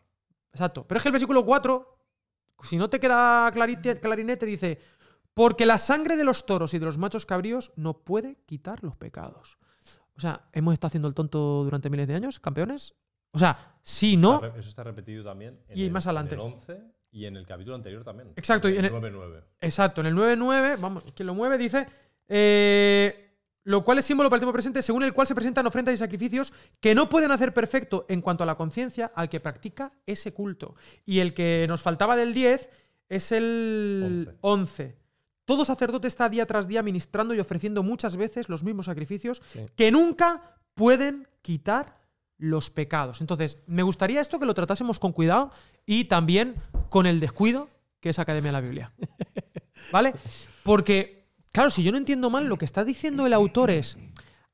[0.52, 0.86] Exacto.
[0.86, 1.98] Pero es que el versículo 4,
[2.64, 4.78] si no te queda clarinete, dice,
[5.34, 8.98] porque la sangre de los toros y de los machos cabríos no puede quitar los
[8.98, 9.58] pecados.
[10.18, 12.94] O sea, hemos estado haciendo el tonto durante miles de años, campeones.
[13.32, 14.44] O sea, si no...
[14.44, 16.36] Eso está repetido también en Y el, más adelante.
[16.36, 18.34] en el 11 y en el capítulo anterior también.
[18.36, 19.42] Exacto, en el- 9-9.
[19.62, 21.88] Exacto, en el 9.9, vamos, quien lo mueve dice,
[22.28, 23.30] eh,
[23.66, 25.98] lo cual es símbolo para el tiempo presente, según el cual se presentan ofrendas y
[25.98, 30.34] sacrificios que no pueden hacer perfecto en cuanto a la conciencia al que practica ese
[30.34, 30.76] culto.
[31.06, 32.70] Y el que nos faltaba del 10
[33.08, 34.98] es el 11.
[35.46, 39.66] Todo sacerdote está día tras día ministrando y ofreciendo muchas veces los mismos sacrificios Sí.
[39.76, 41.98] que nunca pueden quitar
[42.38, 43.22] los pecados.
[43.22, 45.52] Entonces, me gustaría esto que lo tratásemos con cuidado
[45.86, 46.56] y también
[46.90, 47.70] con el descuido
[48.00, 48.94] que es Academia de la Biblia.
[49.92, 50.14] ¿Vale?
[50.64, 53.98] Porque, claro, si yo no entiendo mal, lo que está diciendo el autor es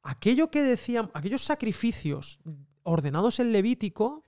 [0.04, 2.40] aquello que decían, aquellos sacrificios
[2.84, 4.24] ordenados en Levítico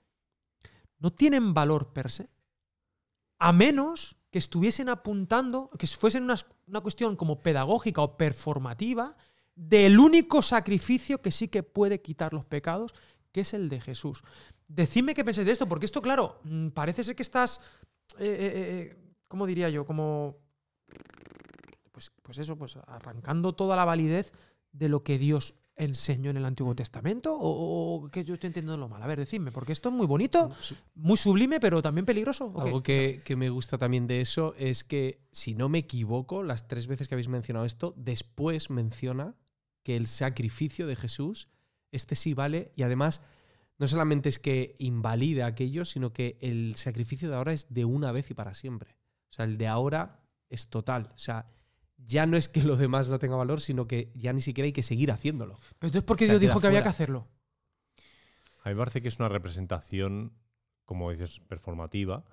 [0.98, 2.30] no tienen valor per se.
[3.38, 6.38] A menos que estuviesen apuntando, que fuesen una,
[6.68, 9.16] una cuestión como pedagógica o performativa
[9.56, 12.94] del único sacrificio que sí que puede quitar los pecados,
[13.32, 14.24] que es el de Jesús.
[14.68, 17.60] Decidme qué pensáis de esto, porque esto, claro, mm, parece ser que estás,
[18.20, 19.86] eh, eh, eh, ¿cómo diría yo?
[19.86, 20.38] Como,
[21.92, 24.34] pues, pues eso, pues arrancando toda la validez
[24.72, 28.88] de lo que Dios enseñó en el Antiguo Testamento, o, o que yo estoy entendiendo
[28.88, 29.02] mal.
[29.02, 30.52] A ver, decidme, porque esto es muy bonito,
[30.94, 32.54] muy sublime, pero también peligroso.
[32.58, 36.68] Algo que, que me gusta también de eso es que, si no me equivoco, las
[36.68, 39.36] tres veces que habéis mencionado esto, después menciona
[39.84, 41.48] que el sacrificio de Jesús,
[41.92, 43.22] este sí vale, y además
[43.78, 48.12] no solamente es que invalida aquello, sino que el sacrificio de ahora es de una
[48.12, 48.96] vez y para siempre.
[49.30, 51.12] O sea, el de ahora es total.
[51.16, 51.48] O sea,
[51.98, 54.74] ya no es que lo demás no tenga valor, sino que ya ni siquiera hay
[54.74, 55.56] que seguir haciéndolo.
[55.80, 57.28] Pero entonces, ¿por qué o sea, Dios dijo que había que hacerlo?
[58.64, 60.34] A mí me parece que es una representación,
[60.86, 62.24] como dices, performativa,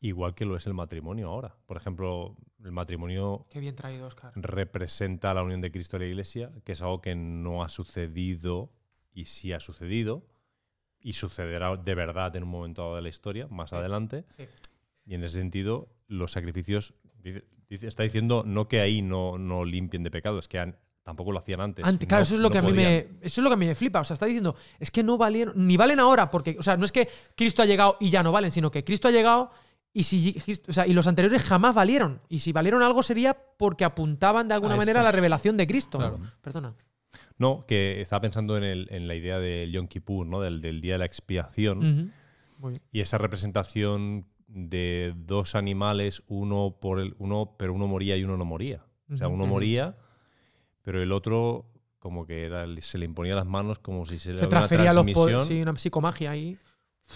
[0.00, 1.56] igual que lo es el matrimonio ahora.
[1.66, 4.32] Por ejemplo, el matrimonio Qué bien traído, Oscar.
[4.34, 8.72] representa la unión de Cristo y la Iglesia, que es algo que no ha sucedido
[9.18, 10.24] y sí ha sucedido
[11.00, 14.24] y sucederá de verdad en un momento dado de la historia, más adelante.
[14.36, 14.44] Sí.
[15.06, 19.64] Y en ese sentido, los sacrificios, dice- dice- está diciendo no que ahí no, no
[19.64, 21.84] limpien de pecado, es que han- tampoco lo hacían antes.
[21.84, 22.98] Antes, claro, No- eso es lo no que a mí me.
[23.22, 24.00] Eso es lo que a mí me flipa.
[24.00, 26.84] O sea, está diciendo, es que no valieron, ni valen ahora, porque, o sea, no
[26.84, 29.50] es que Cristo ha llegado y ya no valen, sino que Cristo ha llegado
[29.92, 30.36] y si
[30.68, 32.20] o sea, y los anteriores jamás valieron.
[32.28, 35.66] Y si valieron algo sería porque apuntaban de alguna A manera a la revelación de
[35.66, 35.96] Cristo.
[35.98, 36.18] Claro.
[36.42, 36.74] Perdona.
[37.38, 40.40] No, que estaba pensando en, el- en la idea del Yom Kippur, ¿no?
[40.40, 41.78] del, del día de la expiación.
[41.78, 42.10] Ujú.
[42.58, 42.82] Muy bien.
[42.92, 48.36] Y esa representación de dos animales, uno por el uno, pero uno moría y uno
[48.36, 48.84] no moría.
[49.12, 49.96] O sea, uno moría,
[50.82, 54.38] pero el otro como que era, se le imponía las manos como si se le
[54.38, 56.56] Se una transfería los transmisión Sí, una psicomagia ahí.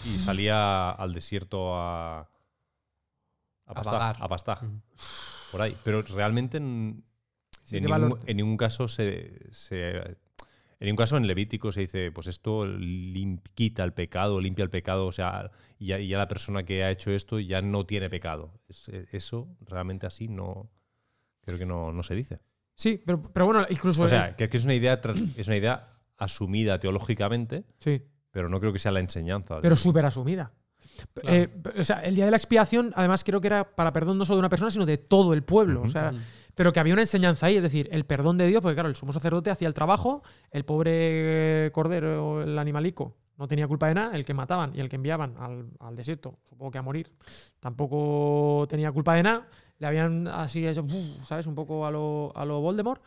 [0.05, 2.29] y salía al desierto a
[3.65, 4.59] a, pastar, a pastar,
[5.51, 5.75] por ahí.
[5.83, 7.03] Pero realmente en,
[7.63, 12.11] Sí, en ningún, en ningún caso se, se- en ningún caso en Levítico se dice,
[12.11, 12.65] pues esto
[13.53, 15.49] quita el pecado, limpia el pecado, o sea,
[15.79, 18.59] y ya, ya la persona que ha hecho esto ya no tiene pecado.
[18.67, 20.69] Es- eso realmente así no,
[21.41, 22.39] creo que no, no se dice.
[22.75, 24.03] Sí, pero, pero bueno, incluso.
[24.03, 24.99] O sea, que, es una idea,
[25.37, 28.01] es una idea asumida teológicamente, sí.
[28.31, 29.61] pero no creo que sea la enseñanza.
[29.61, 30.51] pero súper asumida.
[31.13, 31.35] Claro.
[31.35, 34.25] Eh, o sea, el día de la expiación, además, creo que era para perdón no
[34.25, 35.81] solo de una persona, sino de todo el pueblo.
[35.81, 36.11] O sea,
[36.55, 38.95] pero que había una enseñanza ahí, es decir, el perdón de Dios, porque claro, el
[38.95, 44.15] sumo sacerdote hacía el trabajo, el pobre cordero, el animalico, no tenía culpa de nada,
[44.15, 47.11] el que mataban y el que enviaban al, al desierto, supongo que a morir,
[47.59, 49.47] tampoco tenía culpa de nada,
[49.79, 50.85] le habían así, hecho.
[51.25, 51.47] ¿sabes?
[51.47, 53.01] Un poco a lo, a lo Voldemort.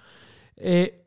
[0.57, 1.05] Eh,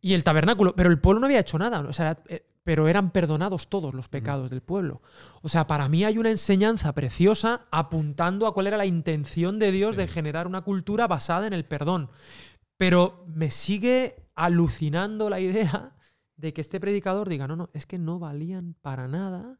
[0.00, 3.12] y el tabernáculo, pero el pueblo no había hecho nada, o sea, eh, pero eran
[3.12, 5.00] perdonados todos los pecados del pueblo.
[5.40, 9.72] O sea, para mí hay una enseñanza preciosa apuntando a cuál era la intención de
[9.72, 10.02] Dios Sí.
[10.02, 12.10] de generar una cultura basada en el perdón.
[12.76, 15.96] Pero me sigue alucinando la idea
[16.36, 19.58] de que este predicador diga, no, no, es que no valían para nada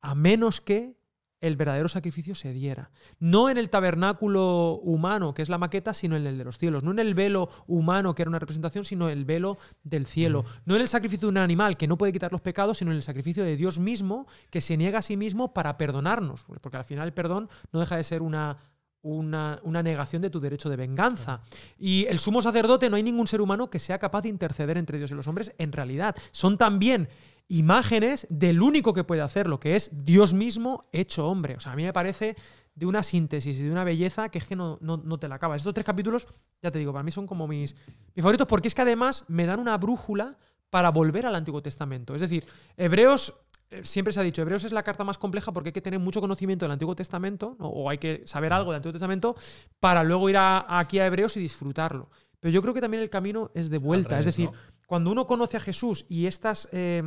[0.00, 0.98] a menos que
[1.40, 2.90] el verdadero sacrificio se diera.
[3.18, 6.82] No en el tabernáculo humano, que es la maqueta, sino en el de los cielos.
[6.82, 10.44] No en el velo humano, que era una representación, sino el velo del cielo.
[10.64, 12.96] No en el sacrificio de un animal, que no puede quitar los pecados, sino en
[12.96, 16.46] el sacrificio de Dios mismo, que se niega a sí mismo para perdonarnos.
[16.60, 18.58] Porque al final el perdón no deja de ser una,
[19.02, 21.42] una, una negación de tu derecho de venganza.
[21.78, 24.98] Y el sumo sacerdote, no hay ningún ser humano que sea capaz de interceder entre
[24.98, 26.16] Dios y los hombres en realidad.
[26.32, 27.08] Son también
[27.48, 31.54] imágenes del único que puede hacerlo, que es Dios mismo hecho hombre.
[31.56, 32.36] O sea, a mí me parece
[32.74, 35.36] de una síntesis y de una belleza que es que no, no, no te la
[35.36, 35.58] acabas.
[35.58, 36.26] Estos tres capítulos,
[36.62, 37.74] ya te digo, para mí son como mis,
[38.14, 40.36] mis favoritos porque es que además me dan una brújula
[40.70, 42.14] para volver al Antiguo Testamento.
[42.14, 42.44] Es decir,
[42.76, 43.32] Hebreos,
[43.70, 46.00] eh, siempre se ha dicho, Hebreos es la carta más compleja porque hay que tener
[46.00, 49.36] mucho conocimiento del Antiguo Testamento o hay que saber algo del Antiguo Testamento
[49.80, 52.10] para luego ir a- aquí a Hebreos y disfrutarlo.
[52.40, 54.10] Pero yo creo que también el camino es de vuelta.
[54.10, 54.58] revés, es decir, ¿no?
[54.86, 57.02] cuando uno conoce a Jesús y estas eh,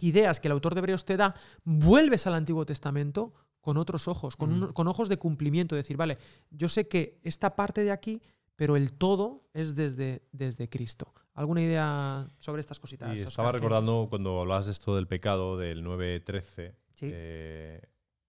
[0.00, 1.34] ideas que el autor de Hebreos te da,
[1.64, 4.62] vuelves al Antiguo Testamento con otros ojos, con, Mm.
[4.64, 5.76] un- con ojos de cumplimiento.
[5.76, 6.18] Decir, vale,
[6.50, 8.22] yo sé que esta parte de aquí,
[8.56, 11.12] pero el todo es desde, desde Cristo.
[11.34, 13.16] ¿Alguna idea sobre estas cositas?
[13.18, 17.08] Y estaba recordando cuando hablabas de esto del pecado, del 9.13, Sí.
[17.10, 17.80] eh,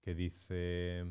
[0.02, 1.06] que dice,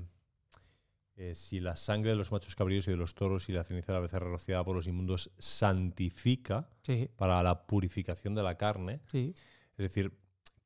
[1.17, 3.93] eh, si la sangre de los machos cabríos y de los toros y la ceniza
[3.93, 9.01] de la becerra rociada por los inmundos santifica Sí, para la purificación de la carne,
[9.11, 9.35] sí.
[9.73, 10.13] es decir,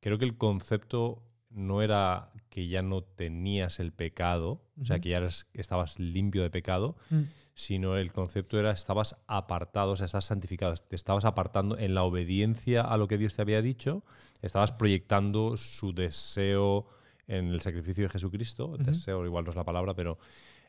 [0.05, 5.09] creo que el concepto no era que ya no tenías el pecado, o sea, que
[5.09, 7.21] ya estabas limpio de pecado, Mm.
[7.55, 12.03] sino el concepto era estabas apartado, o sea, estás santificado, te estabas apartando en la
[12.03, 14.03] obediencia a lo que Dios te había dicho,
[14.43, 16.85] estabas proyectando su deseo
[17.27, 18.83] en el sacrificio de Jesucristo, Ujú.
[18.83, 20.19] deseo igual no es la palabra, pero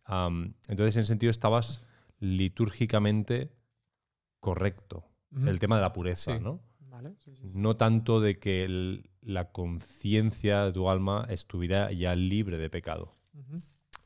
[0.08, 1.84] entonces en ese sentido estabas
[2.20, 3.52] litúrgicamente
[4.40, 5.04] correcto,
[5.44, 6.42] el tema de la pureza, Sí.
[6.42, 6.60] ¿no?
[6.88, 7.58] Vale, sí, sí, sí.
[7.58, 13.12] No tanto de que el- la conciencia de tu alma estuviera ya libre de pecado.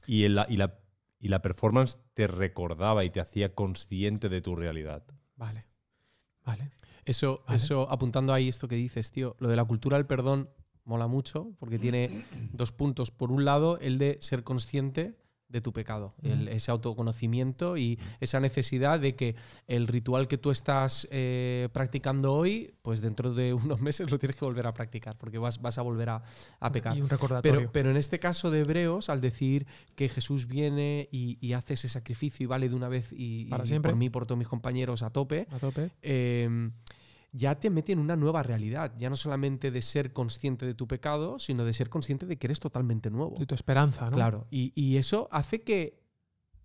[0.07, 0.79] Y, la, y, la,
[1.19, 5.05] y la performance te recordaba y te hacía consciente de tu realidad.
[5.37, 5.67] Vale.
[6.45, 6.71] Vale.
[7.05, 7.57] Eso, Vale.
[7.59, 10.49] eso, apuntando ahí esto que dices, tío, lo de la cultura del perdón
[10.85, 13.11] mola mucho porque tiene dos puntos.
[13.11, 15.19] Por un lado, el de ser consciente
[15.51, 16.51] de tu pecado, el- Ujú.
[16.57, 19.35] ese autoconocimiento y esa necesidad de que
[19.67, 24.37] el ritual que tú estás eh, practicando hoy, pues dentro de unos meses lo tienes
[24.37, 26.23] que volver a practicar porque vas, vas a volver a,
[26.61, 26.97] a pecar.
[26.97, 27.59] Y un recordatorio.
[27.61, 31.75] Pero, pero en este caso de Hebreos, al decir que Jesús viene y, y hace
[31.75, 33.91] ese sacrificio y vale de una vez y, Para y siempre.
[33.93, 35.91] por mí por todos mis compañeros a tope, a tope.
[36.03, 36.71] eh,
[37.33, 38.93] ya te mete en una nueva realidad.
[38.99, 42.47] Ya no solamente de ser consciente de tu pecado, sino de ser consciente de que
[42.49, 43.37] eres totalmente nuevo.
[43.41, 44.13] Y tu esperanza, ¿no?
[44.17, 44.47] Claro.
[44.51, 46.01] Y, y eso hace que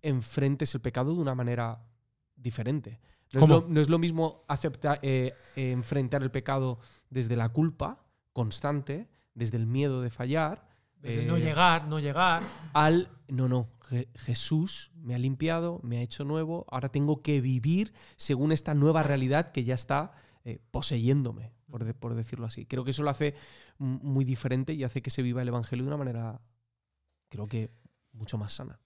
[0.02, 1.84] enfrentes el pecado de una manera
[2.36, 3.00] diferente.
[3.32, 6.78] No, es lo, no es lo mismo aceptar, eh, eh, enfrentar el pecado
[7.10, 10.68] desde la culpa constante, desde el miedo de fallar,
[11.00, 12.42] Desde eh, no llegar, no llegar.
[12.72, 17.40] al no, no, Je- Jesús me ha limpiado, me ha hecho nuevo, ahora tengo que
[17.40, 20.12] vivir según esta nueva realidad que ya está
[20.46, 22.66] eh, poseyéndome, por, de- por decirlo así.
[22.66, 23.34] Creo que eso lo hace
[23.78, 26.40] muy diferente y hace que se viva el Evangelio de una manera,
[27.28, 27.70] creo que
[28.12, 28.78] mucho más sana.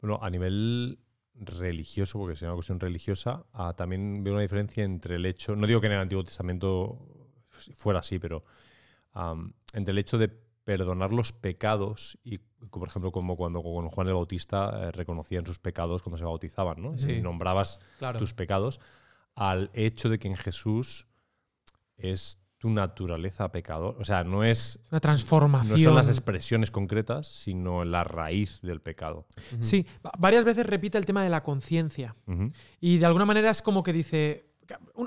[0.00, 0.98] Bueno, a nivel
[1.34, 5.66] religioso, porque sería una cuestión religiosa, ah, también veo una diferencia entre el hecho, no
[5.68, 6.98] digo que en el Antiguo Testamento
[7.76, 8.44] fuera así, pero
[9.12, 14.08] am, entre el hecho de perdonar los pecados y, por ejemplo, como cuando con Juan
[14.08, 16.98] el Bautista eh, reconocían sus pecados cuando se bautizaban, ¿no?
[16.98, 17.12] Sí.
[17.12, 18.18] Y nombrabas Claro.
[18.18, 18.80] tus pecados,
[19.38, 21.06] al hecho de que en Jesús
[21.96, 23.96] es tu naturaleza pecador.
[24.00, 25.78] O sea, no es Una transformación.
[25.78, 29.26] no son las expresiones concretas, sino la raíz del pecado.
[29.60, 32.16] Sí, va- varias veces repite el tema de la conciencia.
[32.80, 34.44] Y de alguna manera es como que dice.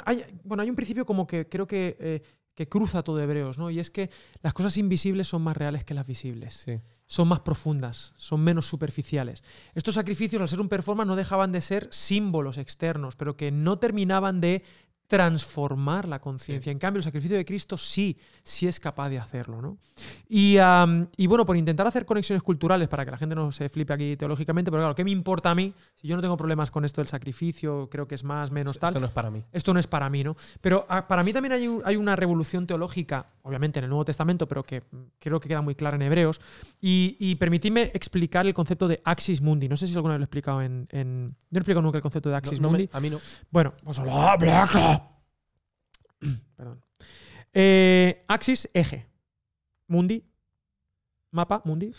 [0.06, 2.22] hay- bueno, hay un principio como que creo que, eh,
[2.56, 3.70] que cruza todo Hebreos, ¿no?
[3.70, 4.10] Y es que
[4.42, 6.54] las cosas invisibles son más reales que las visibles.
[6.56, 6.80] Sí.
[7.12, 9.44] Son más profundas, son menos superficiales.
[9.76, 13.80] Estos sacrificios, al ser un performance, no dejaban de ser símbolos externos, pero que no
[13.80, 14.64] terminaban de
[15.12, 16.72] transformar la conciencia.
[16.72, 19.62] En cambio, el sacrificio de Cristo sí, sí es capaz de hacerlo.
[19.62, 19.78] ¿no?
[20.30, 20.56] Y,
[21.28, 24.72] bueno, por intentar hacer conexiones culturales para que la gente no se flipe aquí teológicamente,
[24.72, 25.74] pero claro, ¿qué me importa a mí?
[25.96, 28.92] Si yo no tengo problemas con esto del sacrificio, creo que es más, menos tal
[28.92, 29.44] Esto no es para mí.
[29.52, 30.38] esto no es para mí, ¿no?
[30.62, 34.06] Pero ah, para mí también hay, un- hay una revolución teológica, obviamente en el Nuevo
[34.06, 36.40] Testamento, pero que mm, creo que queda muy clara en Hebreos.
[36.80, 39.68] Y, y permitidme explicar el concepto de Axis Mundi.
[39.68, 40.88] No sé si alguna vez lo he explicado en.
[40.92, 42.90] en- Yo no he explicado nunca el concepto de Axis no Mundi.
[42.94, 43.18] a mí no.
[43.52, 45.01] Bueno, pues lo habla.
[46.56, 46.82] Perdón.
[47.54, 49.08] Eh, axis, eje.
[49.88, 50.24] Mundi,
[51.32, 51.94] mapa, mundi,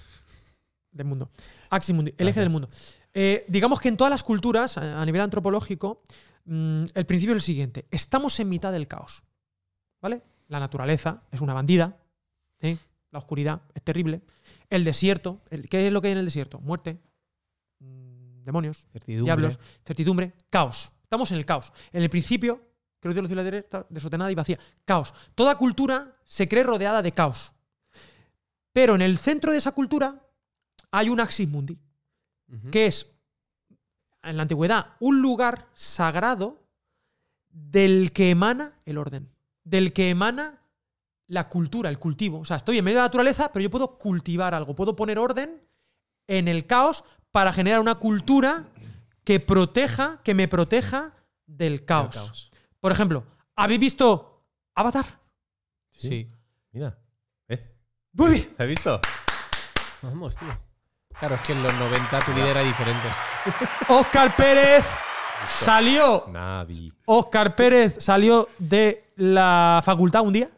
[0.91, 1.31] del mundo.
[1.71, 2.69] Axis mundi, el eje del mundo.
[3.13, 6.03] Eh, digamos que en todas las culturas, a, nivel antropológico,
[6.47, 7.87] mm, el principio es el siguiente.
[7.91, 9.23] Estamos en mitad del caos.
[10.01, 10.23] ¿Vale?
[10.49, 11.99] La naturaleza es una bandida.
[12.61, 12.79] ¿sí?
[13.11, 14.23] La oscuridad es terrible.
[14.71, 15.41] El desierto.
[15.51, 16.61] el- ¿Qué es lo que hay en el desierto?
[16.61, 16.99] Muerte.
[17.81, 19.25] mm, Demonios Certidumbre.
[19.25, 20.91] diablos, certidumbre, caos.
[21.03, 21.73] Estamos en el caos.
[21.93, 22.61] En el principio,
[23.03, 24.59] creo que la ciudad está desordenada y vacía.
[24.85, 25.12] Caos.
[25.35, 27.53] Toda cultura se cree rodeada de caos.
[28.73, 30.23] Pero en el centro de esa cultura
[30.93, 31.79] hay un axis mundi,
[32.71, 33.11] que es,
[34.23, 36.62] en la antigüedad, un lugar sagrado
[37.51, 39.29] del que emana el orden,
[39.65, 40.61] del que emana
[41.27, 42.41] la cultura, el cultivo.
[42.41, 45.19] O sea, estoy en medio de la naturaleza, pero yo puedo cultivar algo, puedo poner
[45.19, 45.61] orden
[46.29, 48.67] en el caos para generar una cultura
[49.25, 51.15] que proteja, que me proteja
[51.47, 52.52] del El caos.
[52.83, 53.23] Por ejemplo,
[53.55, 54.42] ¿habéis visto
[54.75, 55.05] Avatar?
[55.92, 56.29] Sí.
[56.73, 56.99] Mira.
[57.47, 57.77] ¿Eh?
[58.14, 58.55] Muy bien.
[58.59, 59.01] ¿Has visto?
[60.03, 60.49] Vamos, tío.
[61.16, 63.09] Claro, es que en los 90 tu vida era diferente.
[63.88, 64.85] Oscar Pérez
[65.49, 66.25] salió.
[66.33, 66.92] Navi.
[67.07, 70.51] Oscar Pérez salió de la facultad un día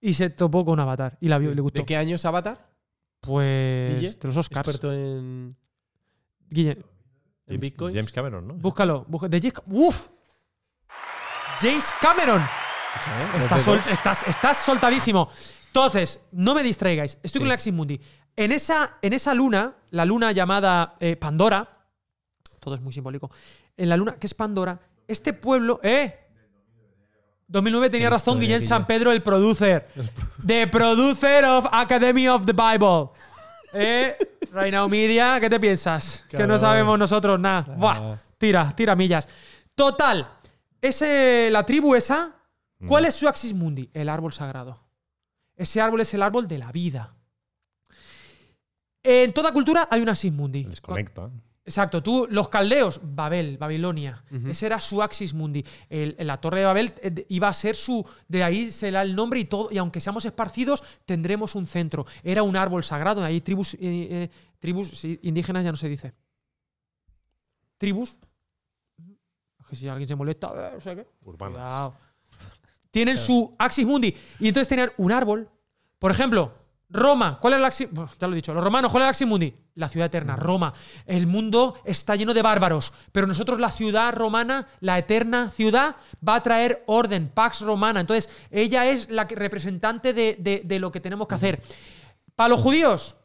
[0.00, 1.80] y se topó con Avatar y la vio y le gustó.
[1.80, 2.66] ¿De qué año es Avatar?
[3.20, 4.66] Pues Guille, de los Oscars.
[4.68, 5.54] Experto en,
[6.48, 6.84] Guille, en
[7.46, 7.92] James, Bitcoin.
[7.94, 8.54] James Cameron, ¿no?
[8.54, 9.04] búscalo.
[9.06, 10.08] busca- de James- ¡Uf!
[11.60, 12.42] James Cameron.
[13.38, 15.30] Estás, sol- estás- estás soltadísimo.
[15.68, 17.18] Entonces, no me distraigáis.
[17.22, 18.00] Estoy con el Axis Mundi.
[18.34, 21.68] En esa, en esa luna, la luna llamada eh, Pandora,
[22.60, 23.30] todo es muy simbólico.
[23.76, 24.78] En la luna, ¿qué es Pandora?
[25.06, 26.20] Este pueblo, ¿eh?
[27.48, 28.60] 2009 tenía razón Guillén.
[28.60, 29.88] San Pedro, el producer.
[30.46, 33.10] The producer of Academy of the Bible.
[33.72, 34.16] ¿Eh?
[34.52, 36.24] Right Now Media, ¿qué te piensas?
[36.28, 37.66] Que no sabemos nosotros nada.
[37.68, 37.74] Ah.
[37.76, 39.28] Buah, tira, tira millas.
[39.74, 40.26] Total,
[40.88, 42.34] ese, la tribu esa,
[42.86, 43.90] ¿cuál es su Axis Mundi?
[43.92, 44.80] El árbol sagrado.
[45.56, 47.14] Ese árbol es el árbol de la vida.
[49.02, 50.64] En toda cultura hay un Axis Mundi.
[50.64, 51.30] Desconecta.
[51.64, 55.64] Exacto, tú, los caldeos, Babel, Babilonia, ese era su Axis Mundi.
[55.88, 58.06] El- la torre de Babel eh, iba a ser su.
[58.28, 59.68] De ahí se da el nombre y todo.
[59.72, 62.06] Y aunque seamos esparcidos, tendremos un centro.
[62.22, 63.24] Era un árbol sagrado.
[63.24, 66.12] Hay tribus, eh, eh, tribus indígenas, ya no se dice.
[67.78, 68.16] Tribus.
[69.68, 71.06] Que si alguien se molesta, eh, no sé qué.
[71.24, 71.54] Urbanas.
[71.56, 71.94] Cuidado.
[72.90, 74.14] Tienen su Axis Mundi.
[74.40, 75.48] Y entonces tenían un árbol.
[75.98, 76.52] Por ejemplo,
[76.88, 77.38] Roma.
[77.40, 77.88] ¿Cuál es el Axis?
[78.18, 78.54] Ya lo he dicho.
[78.54, 79.54] Los romanos, ¿cuál es el Axis Mundi?
[79.74, 80.72] La ciudad eterna, Roma.
[81.04, 82.94] El mundo está lleno de bárbaros.
[83.12, 88.00] Pero nosotros, la ciudad romana, la eterna ciudad, va a traer orden, Pax Romana.
[88.00, 91.60] Entonces, ella es la representante de, de- de lo que tenemos que hacer.
[92.34, 93.18] Para los judíos,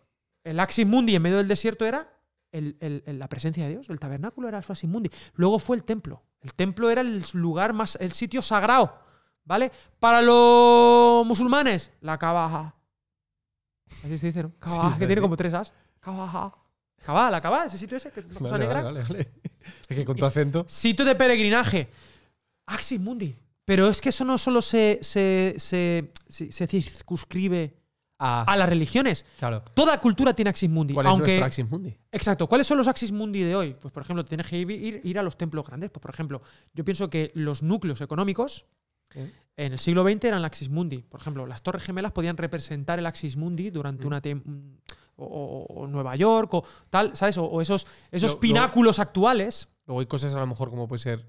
[0.43, 2.11] el Axis Mundi en medio del desierto era
[2.51, 3.89] el- la presencia de Dios.
[3.89, 5.09] El tabernáculo era su Axis Mundi.
[5.35, 6.23] Luego fue el templo.
[6.41, 8.99] El templo era el lugar más, el sitio sagrado.
[9.43, 9.71] ¿vale?
[9.99, 12.75] Para los musulmanes, la Kabaha.
[14.03, 14.51] Así se dice, ¿no?
[14.59, 15.73] Kabaha, Sí, que tiene como tres as.
[15.99, 16.53] Kabaha.
[17.03, 18.81] Kabaha, la Kabaha, ese sitio ese, que es Vale, negra.
[18.83, 19.27] vale, vale.
[19.89, 20.65] Es que con tu acento.
[20.67, 21.89] Sitio de peregrinaje.
[22.67, 23.35] Axis Mundi.
[23.65, 27.75] Pero es que eso no solo se, se, se, se- se circunscribe
[28.23, 29.25] Ah, a las religiones.
[29.39, 29.63] claro.
[29.73, 30.93] Toda cultura tiene Axis Mundi.
[30.93, 31.97] ¿Cuál es aunque, nuestro Axis Mundi?
[32.11, 32.47] Exacto.
[32.47, 33.75] ¿Cuáles son los Axis Mundi de hoy?
[33.81, 35.89] Pues, por ejemplo, tienes que ir, ir a los templos grandes.
[35.89, 36.41] Pues, por ejemplo,
[36.73, 38.67] yo pienso que los núcleos económicos
[39.15, 39.31] ¿Eh?
[39.57, 40.99] en el siglo XX eran el Axis Mundi.
[40.99, 44.07] Por ejemplo, las Torres Gemelas podían representar el Axis Mundi durante Mm.
[44.07, 44.21] una.
[44.21, 44.43] tem-
[45.17, 47.37] o, o- o Nueva York, o tal, ¿sabes?
[47.37, 49.67] O, o esos, esos Lo- lo- pináculos actuales.
[49.85, 51.25] Luego hay cosas a lo mejor como puede ser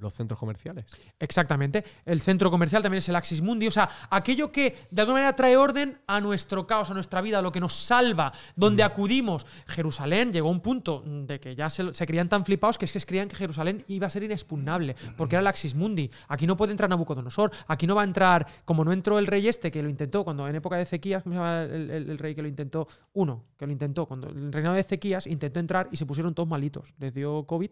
[0.00, 0.86] los centros comerciales.
[1.18, 1.84] Exactamente.
[2.04, 3.66] El centro comercial también es el Axis Mundi.
[3.66, 7.38] O sea, aquello que de alguna manera trae orden a nuestro caos, a nuestra vida,
[7.38, 9.46] a lo que nos salva, donde acudimos.
[9.66, 12.92] Jerusalén llegó a un punto de que ya se, se creían tan flipados que es
[12.92, 16.10] que creían que Jerusalén iba a ser inexpugnable, porque era el Axis Mundi.
[16.28, 19.48] Aquí no puede entrar Nabucodonosor, aquí no va a entrar, como no entró el rey
[19.48, 22.18] este que lo intentó cuando en época de Ezequías, ¿cómo se llama el, el- el
[22.18, 22.88] rey que lo intentó?
[23.12, 24.06] Uno, que lo intentó.
[24.06, 26.92] Cuando el reinado de Ezequías intentó entrar y se pusieron todos malitos.
[26.98, 27.70] Les dio COVID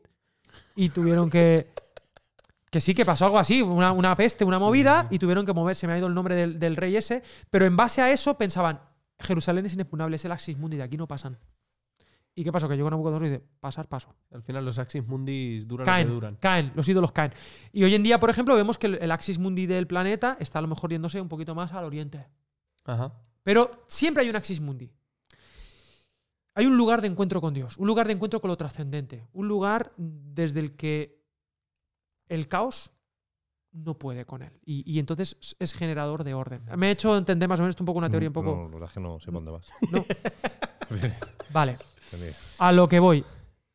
[0.76, 1.66] y tuvieron que.
[2.70, 5.74] Que sí, que pasó algo así, una, una peste, una movida, y tuvieron que mover,
[5.76, 8.36] se me ha ido el nombre del, del rey ese, pero en base a eso
[8.36, 8.80] pensaban,
[9.18, 11.38] Jerusalén es inexpugnable, es el Axis Mundi, de aquí no pasan.
[12.34, 12.68] ¿Y qué pasó?
[12.68, 14.14] Que llegó Nabucodonosor y dice, pasar, paso.
[14.32, 16.36] Al final los Axis Mundis duran lo que Caen, duran.
[16.36, 17.32] caen, los ídolos caen.
[17.72, 20.60] Y hoy en día, por ejemplo, vemos que el, el Axis Mundi del planeta está
[20.60, 22.28] a lo mejor yéndose un poquito más al oriente.
[22.84, 23.12] Ajá.
[23.42, 24.92] Pero siempre hay un Axis Mundi.
[26.54, 29.48] Hay un lugar de encuentro con Dios, un lugar de encuentro con lo trascendente, un
[29.48, 31.17] lugar desde el que
[32.28, 32.92] el caos
[33.72, 34.52] no puede con él.
[34.64, 36.62] Y, y entonces es generador de orden.
[36.76, 38.54] Me he hecho entender más o menos un poco una teoría un poco.
[38.56, 39.68] No, la verdad es que no sé por dónde vas.
[39.92, 40.04] No.
[41.52, 41.76] Vale,
[42.58, 43.24] a lo que voy.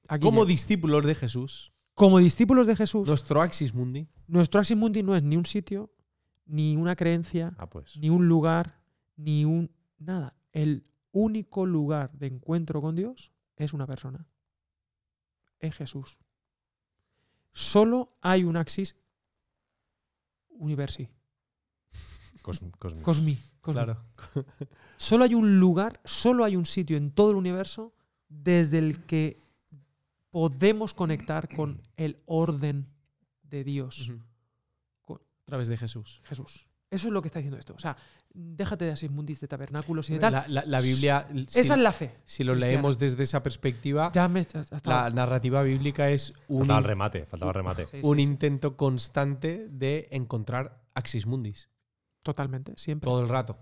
[0.08, 5.04] Aquí Como discípulos de Jesús, Como discípulos de Jesús, nuestro Axis Mundi nuestro Axis Mundi
[5.04, 5.92] no es ni un sitio,
[6.46, 7.98] ni una creencia, Ah, pues.
[7.98, 8.80] ni un lugar,
[9.16, 9.72] ni un.
[10.00, 10.36] nada.
[10.52, 14.26] El único lugar de encuentro con Dios es una persona.
[15.60, 16.18] Es Jesús.
[17.54, 18.96] Solo hay un axis
[20.50, 21.10] universi.
[22.42, 22.72] Cosmi-.
[22.78, 23.02] Cosmi.
[23.02, 23.38] cosmi.
[23.62, 24.04] Claro.
[24.98, 27.94] Solo hay un lugar, solo hay un sitio en todo el universo
[28.28, 29.38] desde el que
[30.30, 32.88] podemos conectar con el orden
[33.44, 34.12] de Dios.
[35.10, 36.22] A través de Jesús.
[36.24, 36.68] Jesús.
[36.90, 37.74] Eso es lo que está diciendo esto.
[37.76, 37.98] O sea,
[38.34, 40.34] déjate de asismundis, de tabernáculos y de tal.
[40.34, 42.16] La, la- la Biblia, si, Esa es la fe.
[42.26, 42.74] si lo cristiana.
[42.78, 47.26] leemos desde esa perspectiva, Ya me hasta la narrativa bíblica es un, Faltaba el remate,
[47.26, 47.86] faltaba el remate.
[47.86, 48.24] Sí, sí, un sí.
[48.24, 51.70] intento constante de encontrar Axis Mundis.
[52.24, 53.08] Totalmente, siempre.
[53.10, 53.60] Todo el rato.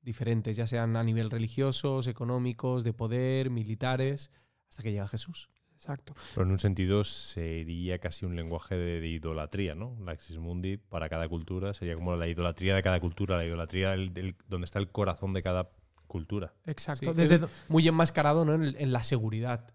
[0.00, 4.32] Diferentes, ya sean a nivel religiosos, económicos, de poder, militares,
[4.68, 5.48] hasta que llega Jesús.
[5.82, 6.14] Exacto.
[6.34, 9.96] Pero en un sentido sería casi un lenguaje de, de idolatría, ¿no?
[10.04, 13.90] La Axis Mundi para cada cultura sería como la idolatría de cada cultura, la idolatría
[13.90, 15.70] del, del- donde está el corazón de cada
[16.06, 16.54] cultura.
[16.66, 17.10] Exacto.
[17.10, 18.54] Sí, Desde es muy enmascarado ¿no?
[18.54, 19.74] en, el- en la seguridad.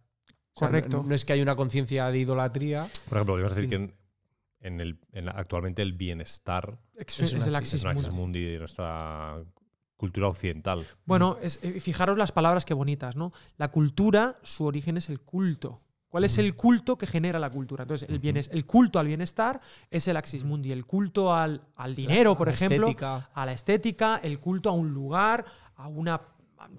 [0.54, 0.98] O sea, Correcto.
[0.98, 2.88] No, no es que haya una conciencia de idolatría.
[3.10, 3.70] Por ejemplo, ibas a decir Sí.
[3.70, 3.96] que en,
[4.62, 7.84] en el, en la- actualmente el bienestar es, es un es el axis- axis es
[7.84, 8.40] un Axis mundi.
[8.40, 9.44] Mundi de nuestra
[9.98, 10.86] cultura occidental.
[11.06, 13.34] Bueno, es- eh, fijaros las palabras que bonitas, ¿no?
[13.58, 15.82] La cultura, su origen es el culto.
[16.10, 17.84] ¿Cuál es el culto que genera la cultura?
[17.84, 19.60] Entonces, el, bienes, el culto al bienestar
[19.92, 20.72] es el axis mundi.
[20.72, 23.30] El culto al, al dinero, por La ejemplo, estética.
[23.34, 25.44] a la estética, el culto a un lugar,
[25.76, 26.22] a una.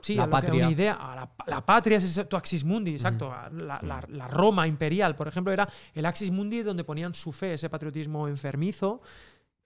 [0.00, 0.64] Sí, La a a patria.
[0.64, 0.94] una idea.
[0.94, 3.30] A la, la patria es tu axis mundi, exacto.
[3.32, 7.30] A La, la- la Roma imperial, por ejemplo, era el axis mundi donde ponían su
[7.30, 9.02] fe, ese patriotismo enfermizo.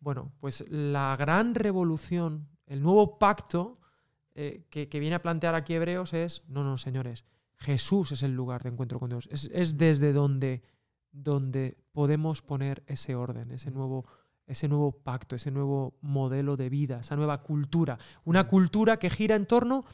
[0.01, 3.79] Bueno, pues la gran revolución, el nuevo pacto
[4.35, 7.25] eh, que, que viene a plantear aquí Hebreos es: no, no, señores,
[7.63, 9.29] Jesús es el lugar de encuentro con Dios.
[9.31, 10.63] Es, es desde donde,
[11.11, 14.05] donde podemos poner ese orden, ese nuevo,
[14.47, 17.99] ese nuevo pacto, ese nuevo modelo de vida, esa nueva cultura.
[18.25, 19.85] Una cultura que gira en torno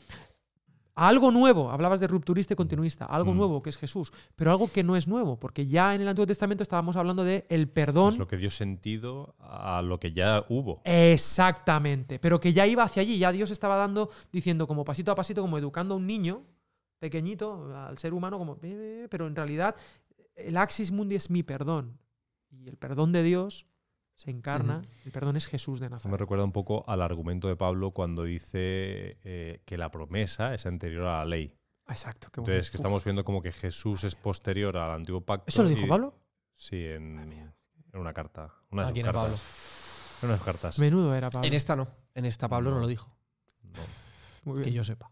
[0.94, 1.70] a algo nuevo.
[1.70, 3.36] Hablabas de rupturista y continuista, algo Mm.
[3.36, 6.26] nuevo que es Jesús, pero algo que no es nuevo, porque ya en el Antiguo
[6.26, 8.14] Testamento estábamos hablando de el perdón.
[8.14, 10.80] Es lo que dio sentido a lo que ya hubo.
[10.84, 15.14] Exactamente, pero que ya iba hacia allí, ya Dios estaba dando, diciendo como pasito a
[15.14, 16.42] pasito, como educando a un niño
[16.98, 18.58] pequeñito, al ser humano, como,
[19.10, 19.74] pero en realidad
[20.34, 21.98] el axis mundi es mi perdón.
[22.50, 23.66] Y el perdón de Dios
[24.14, 26.20] se encarna, el perdón es Jesús de Eso me Nazaret.
[26.20, 31.04] recuerda un poco al argumento de Pablo cuando dice eh, que la promesa es anterior
[31.06, 31.54] a la ley.
[31.88, 32.52] Exacto, qué bueno.
[32.52, 35.44] Entonces, que estamos viendo como que Jesús es posterior al antiguo pacto.
[35.46, 36.14] ¿Eso lo dijo y- Pablo?
[36.56, 37.54] Sí, en, en
[38.00, 38.52] una carta.
[38.70, 39.36] Una de Aquí sus en Pablo.
[40.22, 40.78] En unas cartas.
[40.80, 41.46] Menudo era Pablo.
[41.46, 41.86] En esta no.
[42.14, 42.82] En esta Pablo no, No.
[42.82, 43.16] lo dijo.
[43.62, 44.52] No.
[44.52, 45.10] Muy Que yo sepa.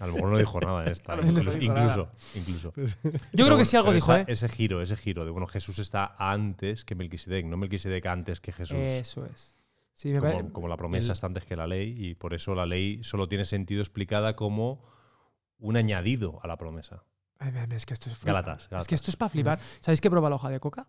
[0.00, 1.12] A lo mejor no dijo nada en esta.
[1.12, 3.00] A lo mejor no incluso, incluso, incluso.
[3.32, 4.24] Yo creo que sí algo dijo, esa- ¿eh?
[4.28, 8.52] Ese giro, ese giro de, bueno, Jesús está antes que Melquisedec, no Melquisedec antes que
[8.52, 8.76] Jesús.
[8.78, 9.56] Eso es.
[9.94, 12.54] Sí, me como, como la promesa el- está antes que la ley y por eso
[12.54, 14.82] la ley solo tiene sentido explicada como
[15.58, 17.04] un añadido a la promesa.
[17.38, 19.58] Ay, Es que esto es Gálatas, Es que esto es para flipar.
[19.80, 20.86] ¿Sabéis que prueba la hoja de coca?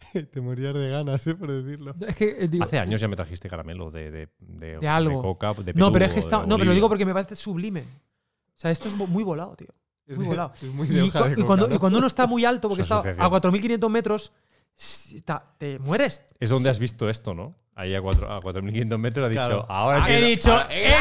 [0.32, 1.34] Te morías de ganas, ¿eh?
[1.34, 1.94] Por decirlo.
[2.06, 5.22] Es que eh, digo, Hace años ya me trajiste caramelo de, de, de, De algo.
[5.22, 7.34] coca, de no, Perú pero es que está, no, pero lo digo porque me parece
[7.36, 7.80] sublime.
[7.80, 9.68] O sea, esto es muy volado, tío.
[10.16, 10.52] Muy volado.
[10.54, 11.74] Es muy Y, cu- y cuando, ¿no?
[11.74, 13.30] y cuando uno está muy alto, porque está a asociación.
[13.30, 14.32] 4.500 metros,
[14.76, 16.24] está- te mueres.
[16.40, 17.54] Es donde has visto esto, ¿no?
[17.74, 19.66] Ahí a, cuatro- a 4.500 metros ha dicho, Claro.
[19.68, 20.94] ahora He dicho, ahora ¡eh!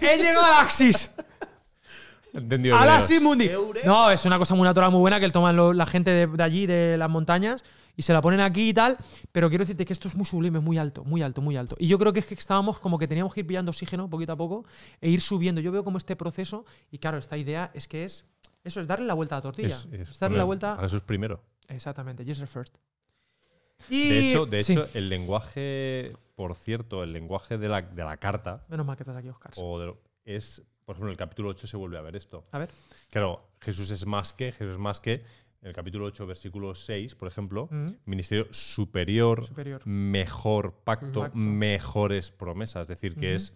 [0.00, 1.10] ¡He llegado al Axis!
[2.34, 3.04] he entendido ¡A el la Dios.
[3.04, 3.50] Simundi!
[3.84, 6.42] No, es una cosa muy natural, muy buena que toman lo- la gente de, de
[6.42, 7.64] allí, de las montañas,
[7.98, 8.96] y se la ponen aquí y tal.
[9.32, 11.76] Pero quiero decirte que esto es muy sublime, es muy alto, muy alto, muy alto.
[11.78, 14.32] Y yo creo que es que estábamos como que teníamos que ir pillando oxígeno poquito
[14.32, 14.64] a poco
[15.02, 15.60] e ir subiendo.
[15.60, 18.24] Yo veo como este proceso, y claro, esta idea es que es.
[18.64, 19.68] Eso es darle la vuelta a la tortilla.
[19.68, 20.74] Es, Es, es darle la vuelta.
[20.74, 21.42] A Jesús primero.
[21.68, 22.76] Exactamente, Jesus first.
[23.88, 24.72] Y, De hecho, de sí.
[24.72, 29.02] hecho el lenguaje, por cierto, el lenguaje de la, de la carta, Menos mal que
[29.02, 29.52] estás aquí, Oscar.
[29.56, 32.44] o de lo- es, por ejemplo, en el capítulo 8 se vuelve a ver esto.
[32.52, 32.70] A ver.
[33.10, 35.22] Claro, Jesús es más que, Jesús es más que,
[35.62, 37.86] el capítulo 8, versículo 6, por ejemplo, Mm.
[38.06, 39.86] ministerio superior, Superior.
[39.86, 41.36] mejor pacto, Pacto.
[41.38, 42.82] mejores promesas.
[42.82, 43.54] Es decir, que es,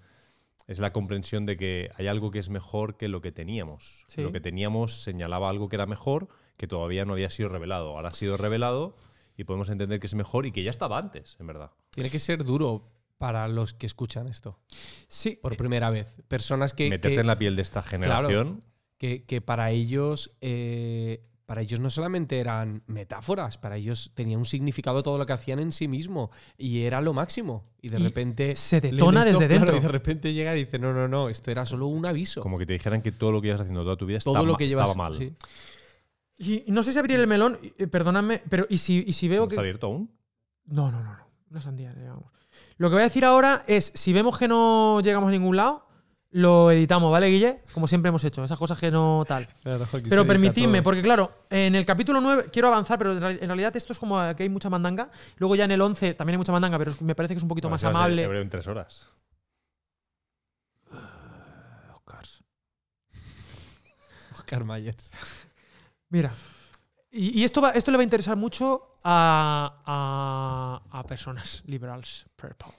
[0.66, 4.04] es la comprensión de que hay algo que es mejor que lo que teníamos.
[4.08, 4.22] Sí.
[4.22, 7.90] Lo que teníamos señalaba algo que era mejor, que todavía no había sido revelado.
[7.96, 8.96] Ahora ha sido revelado
[9.36, 11.70] y podemos entender que es mejor y que ya estaba antes, en verdad.
[11.90, 14.58] Tiene que ser duro para los que escuchan esto
[15.06, 15.38] Sí.
[15.40, 16.22] por primera vez.
[16.28, 18.62] Personas que, Meterte que, en la piel de esta generación.
[18.98, 20.36] que- que para ellos.
[20.40, 25.32] eh, para ellos no solamente eran metáforas, para ellos tenía un significado todo lo que
[25.32, 27.64] hacían en sí mismo y era lo máximo.
[27.80, 28.56] Y de Y repente.
[28.56, 29.76] se detona esto, desde claro, dentro.
[29.76, 32.42] y de repente llega y dice: No, no, no, esto era solo un aviso.
[32.42, 34.46] Como que te dijeran que todo lo que ibas haciendo toda tu vida todo estaba,
[34.50, 34.88] lo que llevas.
[34.90, 35.14] estaba mal.
[35.16, 35.32] sí.
[36.38, 39.28] Y y no sé si abrir el melón, eh, perdonadme, pero ¿y si, y si
[39.28, 39.54] veo ¿No que.
[39.54, 40.10] ¿Está abierto aún?
[40.64, 41.26] No, no, no, no.
[41.50, 42.24] Una sandía, digamos.
[42.78, 45.86] Lo que voy a decir ahora es: si vemos que no llegamos a ningún lado,
[46.34, 47.60] lo editamos, ¿vale, Guille?
[47.74, 49.46] Como siempre hemos hecho, esas cosas que no tal.
[50.08, 53.76] Pero permitidme, porque claro, en el capítulo 9 quiero avanzar, pero en real- en realidad
[53.76, 55.10] esto es como que hay mucha mandanga.
[55.36, 57.48] Luego ya en el 11 también hay mucha mandanga, pero me parece que es un
[57.50, 58.24] poquito Bueno, más amable.
[58.40, 59.08] en tres horas.
[61.94, 62.42] Oscars.
[64.32, 65.12] Oscar Myers.
[66.08, 66.32] Mira.
[67.10, 72.24] Y, y esto, va, esto le va a interesar mucho a, a, a personas liberals.
[72.36, 72.72] purple.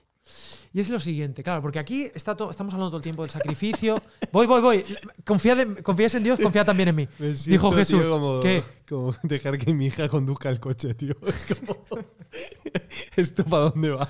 [0.74, 4.02] Y es lo siguiente, claro, porque aquí está estamos hablando todo el tiempo del sacrificio.
[4.32, 4.84] Voy, voy, voy.
[5.24, 7.08] Confiad en- confías en Dios, confía también en mí.
[7.20, 8.02] Me Dijo Jesús.
[8.02, 8.64] tío, como, ¿Qué?
[8.90, 11.16] como dejar que mi hija conduzca el coche, tío.
[11.28, 11.86] Es como.
[13.16, 14.10] ¿Esto para dónde va?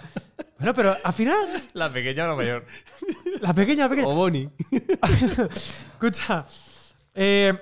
[0.57, 1.35] Bueno, pero al final,
[1.73, 2.65] La pequeña o la mayor.
[3.41, 4.07] la pequeña, la pequeña.
[4.07, 4.49] O Bonnie.
[5.93, 6.45] Escucha.
[7.13, 7.53] eh,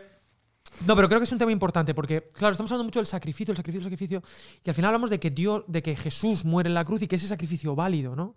[0.88, 3.52] no, pero creo que es un tema importante porque, claro, estamos hablando mucho del sacrificio,
[3.52, 4.24] el sacrificio, el sacrificio,
[4.64, 7.08] y al final hablamos de que Dios, de que Jesús muere en la cruz y
[7.08, 8.36] que ese sacrificio válido, ¿no?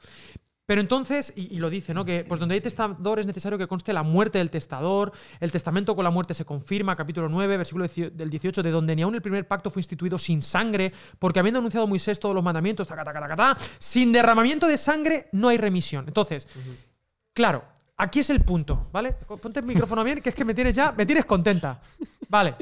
[0.67, 2.07] Pero entonces, y, y lo dice, ¿no?
[2.07, 5.95] Que pues donde hay testador es necesario que conste la muerte del testador, el testamento
[5.95, 9.21] con la muerte se confirma, capítulo 9, versículo del 18, de donde ni aun el
[9.21, 13.21] primer pacto fue instituido sin sangre, porque habiendo anunciado Moisés todos los mandamientos, taca, taca,
[13.21, 16.07] taca, sin derramamiento de sangre no hay remisión.
[16.09, 16.49] Entonces,
[17.35, 17.65] Claro,
[17.97, 19.13] aquí es el punto, ¿vale?
[19.43, 21.81] Ponte el micrófono bien, que es que me tienes ya, me tienes contenta.
[22.35, 22.57] Vale.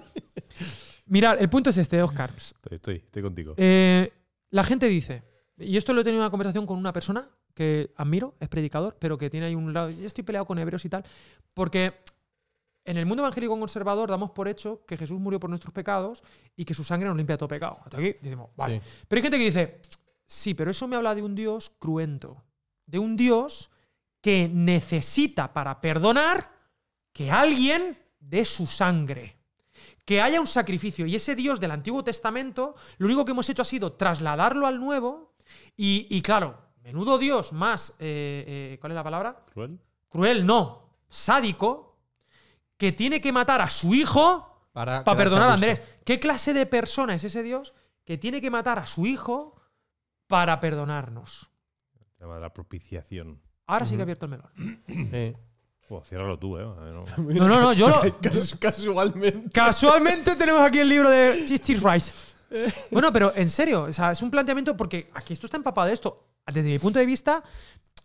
[1.06, 2.30] Mirad, el punto es este, Oscar.
[2.36, 3.54] Estoy, estoy, estoy contigo.
[3.56, 4.12] Eh,
[4.50, 5.22] la gente dice,
[5.56, 8.98] y esto lo he tenido en una conversación con una persona que admiro, es predicador,
[8.98, 11.06] pero que tiene ahí un lado, yo estoy peleado con hebreos y tal,
[11.54, 12.02] porque
[12.84, 16.22] en el mundo evangélico conservador damos por hecho que Jesús murió por nuestros pecados
[16.54, 17.78] y que su sangre nos limpia todo pecado.
[17.82, 18.82] Hasta aquí decimos, vale.
[18.84, 19.04] Sí.
[19.08, 19.80] Pero hay gente que dice,
[20.26, 22.44] sí, pero eso me habla de un Dios cruento,
[22.84, 23.70] de un Dios
[24.20, 26.50] que necesita para perdonar
[27.10, 29.41] que alguien dé su sangre.
[30.04, 31.06] Que haya un sacrificio.
[31.06, 34.78] Y ese Dios del Antiguo Testamento, lo único que hemos hecho ha sido trasladarlo al
[34.80, 35.34] Nuevo.
[35.76, 38.44] Y, y claro, menudo Dios más, eh,
[38.74, 39.44] eh, ¿cuál es la palabra?
[39.52, 39.78] ¿Cruel?
[40.08, 41.98] Cruel, no, sádico,
[42.76, 45.54] que tiene que matar a su hijo Para, para perdonar a.
[45.54, 45.80] Andrés.
[46.04, 47.72] ¿Qué clase de persona es ese Dios
[48.04, 49.60] que tiene que matar a su hijo
[50.26, 51.48] para perdonarnos?
[52.18, 53.40] La propiciación.
[53.66, 54.02] Ahora sí que Ujú.
[54.02, 54.50] abierto el melón.
[55.12, 55.36] Eh.
[56.04, 56.62] Ciérralo tú, ¿eh?
[56.64, 57.04] No.
[57.34, 57.96] No, no, no, yo lo.
[58.20, 59.50] Cas- Casualmente.
[59.52, 62.12] Casualmente tenemos aquí el libro de Chisty Rice.
[62.90, 65.94] Bueno, pero en serio, o sea, es un planteamiento porque aquí esto está empapado de
[65.94, 66.28] esto.
[66.46, 67.42] Desde mi punto de vista,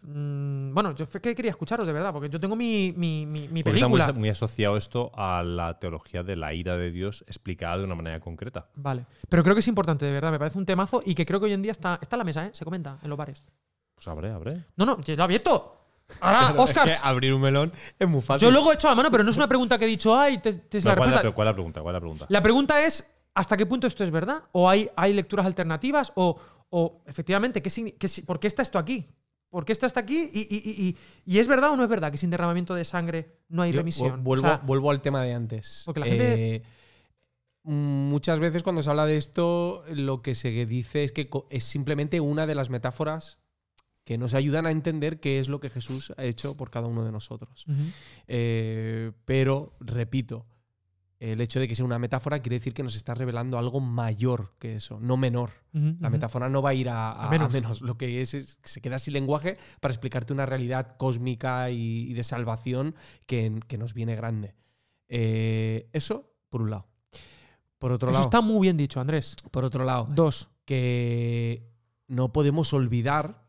[0.03, 3.47] mm, bueno, yo es que quería escucharos de verdad, porque yo tengo mi, mi, mi-
[3.49, 4.07] mi está película.
[4.11, 7.95] muy, muy asociado esto a la teología de la ira de Dios explicada de una
[7.95, 8.69] manera concreta.
[8.75, 9.05] Vale.
[9.27, 11.45] Pero creo que es importante, de verdad, me parece un temazo y que creo que
[11.47, 12.49] hoy en día está, está en la mesa, ¿eh?
[12.53, 13.43] Se comenta en los bares.
[13.95, 14.65] Pues abre, abre.
[14.75, 15.76] No, no, ya lo he abierto.
[16.21, 18.45] Ahora, Claro, es Oscar, que abrir un melón es muy fácil.
[18.47, 20.37] yo luego he hecho la mano, pero no es una pregunta que he dicho, ay,
[20.39, 21.27] te, te es la ¿cuál, es respuesta.
[21.29, 21.81] la, cuál es la pregunta?
[21.81, 22.25] ¿Cuál es la pregunta?
[22.29, 24.43] La pregunta es, ¿hasta qué punto esto es verdad?
[24.51, 26.11] ¿O hay, hay lecturas alternativas?
[26.15, 26.37] ¿O,
[26.69, 29.07] o, efectivamente, ¿qué, qué si- ¿por qué está esto aquí?
[29.49, 30.29] ¿Por qué esto está aquí?
[30.33, 33.37] Y, y- y- y- es verdad o no es verdad que sin derramamiento de sangre
[33.49, 34.19] no hay Yo remisión?
[34.19, 35.83] vu- Vuelvo, O sea, vuelvo al tema de antes.
[35.85, 36.63] Porque la gente- Eh,
[37.63, 42.19] muchas veces cuando se habla de esto, lo que se dice es que es simplemente
[42.21, 43.39] una de las metáforas
[44.07, 47.03] que nos ayudan a entender qué es lo que Jesús ha hecho por cada uno
[47.03, 47.65] de nosotros.
[48.25, 50.45] Eh, pero, repito,
[51.19, 54.53] el hecho de que sea una metáfora quiere decir que nos está revelando algo mayor
[54.59, 55.51] que eso, no menor.
[55.73, 57.49] La metáfora no va a ir a, a- A menos.
[57.49, 57.81] a menos.
[57.81, 62.09] Lo que es es que se queda sin lenguaje para explicarte una realidad cósmica y,
[62.09, 62.95] y de salvación
[63.25, 64.55] que, que nos viene grande.
[65.09, 66.87] Eh, eso, por un lado.
[67.77, 69.35] Por otro Eso lado, está muy bien dicho, Andrés.
[69.51, 70.49] por otro lado, Dos.
[70.63, 71.69] que
[72.07, 73.45] no podemos olvidar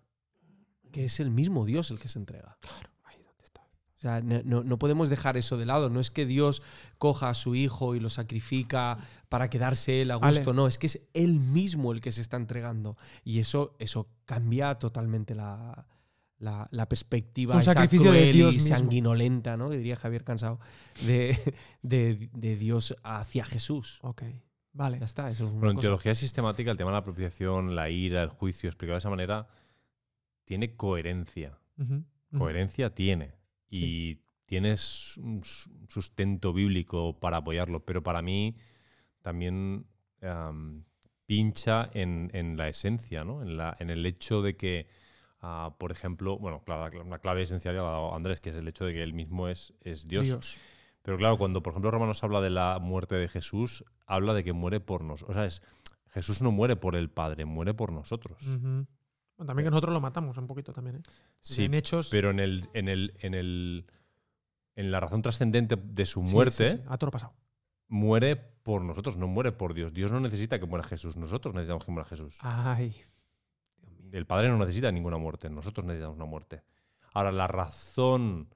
[0.91, 2.57] que es el mismo Dios el que se entrega.
[3.05, 3.63] Ahí donde está.
[3.63, 5.91] O sea, no, no- podemos dejar eso de lado.
[5.91, 6.63] No es que Dios
[6.99, 10.53] coja a su hijo y lo sacrifica para quedarse él a gusto.
[10.53, 12.97] No, es que es él mismo el que se está entregando.
[13.25, 15.87] Y eso, eso cambia totalmente la,
[16.39, 19.69] la- la perspectiva Es un esa sacrificio de cruel Dios y sanguinolenta, ¿no?
[19.71, 20.61] Que diría Javier Cansado,
[21.07, 21.37] de,
[21.83, 23.99] de- de Dios hacia Jesús.
[24.03, 24.23] Ok.
[24.75, 25.01] Vale.
[25.01, 25.87] Ya está, eso es una Bueno, en cosa.
[25.87, 29.49] teología sistemática, el tema de la apropiación, la ira, el juicio, explicado de esa manera,
[30.49, 31.59] tiene coherencia.
[32.37, 33.35] Coherencia tiene.
[33.71, 35.43] Y tienes un
[35.89, 37.85] sustento bíblico para apoyarlo.
[37.85, 38.57] Pero para mí
[39.23, 39.85] también
[40.23, 40.85] am,
[41.27, 43.43] pincha en, en la esencia, ¿no?
[43.43, 44.89] En, la, en el hecho de que,
[45.41, 48.49] ah, por ejemplo, bueno, claro, la- una clave esencial ya la ha dado Andrés, que
[48.51, 50.25] es el hecho de que él mismo es, es Dios.
[50.25, 50.59] Dios.
[51.03, 54.53] Pero claro, cuando por ejemplo Romanos habla de la muerte de Jesús, habla de que
[54.55, 55.31] muere por nosotros.
[55.31, 55.63] O sea, es,
[56.09, 58.39] Jesús no muere por el Padre, muere por nosotros.
[59.39, 61.03] Bueno, también que nosotros lo matamos un poquito también, ¿eh?
[61.41, 62.09] Sí, en hechos.
[62.11, 63.87] pero en el, en el, en el,
[64.75, 67.33] en la razón trascendente de su sí, muerte, sí, A todo pasado.
[67.87, 69.95] muere por nosotros, no muere por Dios.
[69.95, 72.37] Dios no necesita que muera Jesús, nosotros necesitamos que muera Jesús.
[72.41, 72.97] Ay.
[74.11, 76.63] El Padre no necesita ninguna muerte, nosotros necesitamos una muerte.
[77.15, 78.49] Ahora, la razón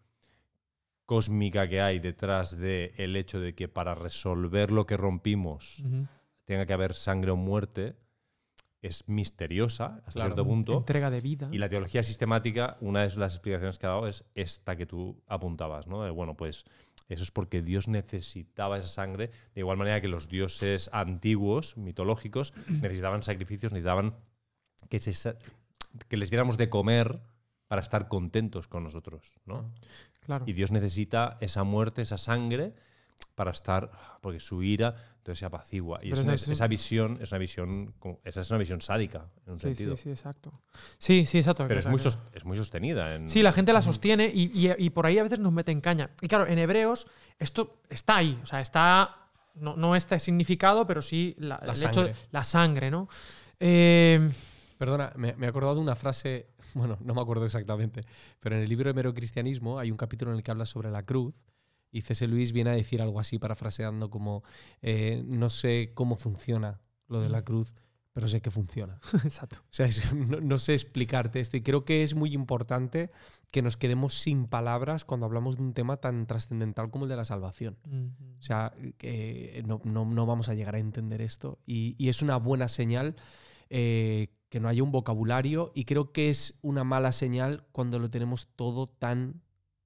[1.06, 5.82] cósmica que hay detrás del el hecho de que para resolver lo que rompimos
[6.44, 7.96] tenga que haber sangre o muerte
[8.82, 10.30] es misteriosa hasta Claro.
[10.34, 10.76] cierto punto.
[10.78, 11.48] Entrega de vida.
[11.52, 15.22] Y la teología sistemática, una de las explicaciones que ha dado es esta que tú
[15.28, 16.02] apuntabas, ¿no?
[16.02, 16.64] De, bueno, pues
[17.08, 22.52] eso es porque Dios necesitaba esa sangre, de igual manera que los dioses antiguos, mitológicos,
[22.68, 24.16] necesitaban sacrificios, necesitaban
[24.88, 25.36] que, se
[26.08, 27.20] que les diéramos de comer
[27.68, 29.72] para estar contentos con nosotros, ¿no?
[30.20, 30.44] Claro.
[30.46, 32.74] Y Dios necesita esa muerte, esa sangre,
[33.34, 35.98] para estar, porque su ira entonces se apacigua.
[36.02, 38.50] Y Pero es una- esa es un- esa visión es una visión, como- esa es
[38.50, 39.96] una visión sádica, en un sí, sentido.
[39.96, 40.52] sí, sí, exacto.
[40.98, 41.64] Sí, sí, exacto.
[41.68, 43.14] Pero es muy, que- sos- es muy sostenida.
[43.14, 45.80] En, Sí, la gente la sostiene y, y- y por ahí a veces nos meten
[45.80, 46.10] caña.
[46.20, 47.06] Y claro, en hebreos
[47.38, 49.16] esto está ahí, o sea, está,
[49.54, 52.10] no, no este significado, pero sí la, La el sangre.
[52.10, 53.08] hecho, la sangre, ¿no?
[53.60, 54.28] Eh,
[54.78, 58.00] Perdona, me, me he acordado de una frase, bueno, no me acuerdo exactamente,
[58.40, 60.90] pero en el libro de Mero Cristianismo hay un capítulo en el que habla sobre
[60.90, 61.32] la cruz
[61.92, 62.26] y C.S.
[62.26, 64.42] Luis viene a decir algo así, parafraseando como,
[64.80, 67.74] eh, no sé cómo funciona lo de la cruz,
[68.14, 68.98] pero sé que funciona.
[69.24, 69.58] exacto.
[69.60, 73.10] O sea, es- no, no sé explicarte esto y creo que es muy importante
[73.50, 77.16] que nos quedemos sin palabras cuando hablamos de un tema tan trascendental como el de
[77.16, 77.76] la salvación.
[78.38, 78.74] O sea,
[79.66, 81.58] no, no- no vamos a llegar a entender esto.
[81.66, 83.16] Y, y es una buena señal
[83.70, 88.10] eh, que no haya un vocabulario y creo que es una mala señal cuando lo
[88.10, 89.40] tenemos todo tan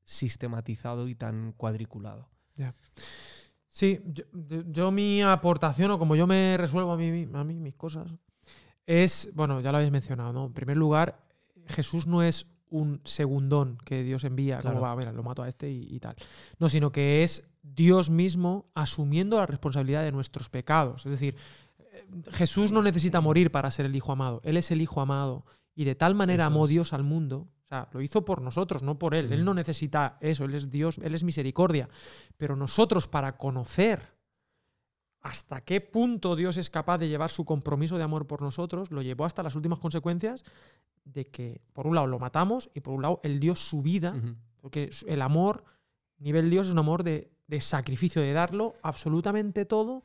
[0.07, 2.31] sistematizado y tan cuadriculado.
[3.69, 4.01] Sí,
[4.73, 8.09] yo, mi aportación o como yo me resuelvo a mí, a mí mis cosas
[8.87, 10.47] es, bueno, ya lo habéis mencionado, ¿no?
[10.47, 11.19] En primer lugar,
[11.67, 14.77] Jesús no es un segundón que Dios envía, Claro.
[14.77, 16.17] como va, mira, lo mato a este y, y tal.
[16.59, 21.05] No, sino que es Dios mismo asumiendo la responsabilidad de nuestros pecados.
[21.05, 21.37] Es decir,
[21.79, 24.41] eh, Jesús no necesita morir para ser el Hijo amado.
[24.45, 25.45] Él es el Hijo amado.
[25.75, 26.71] Y de tal manera Eso amó es.
[26.71, 27.49] Dios al mundo.
[27.67, 29.33] O sea, lo hizo por nosotros, no por Él.
[29.33, 29.47] Él Ujú.
[29.47, 30.45] no necesita eso.
[30.45, 31.89] Él es Dios, Él es misericordia.
[32.37, 34.15] Pero nosotros, para conocer
[35.21, 39.03] hasta qué punto Dios es capaz de llevar su compromiso de amor por nosotros, lo
[39.03, 40.45] llevó hasta las últimas consecuencias
[41.05, 44.15] de que, por un lado, lo matamos y por un lado, Él dio su vida
[44.61, 45.65] porque el amor,
[46.19, 50.05] nivel Dios, es un amor de, de sacrificio, de darlo absolutamente todo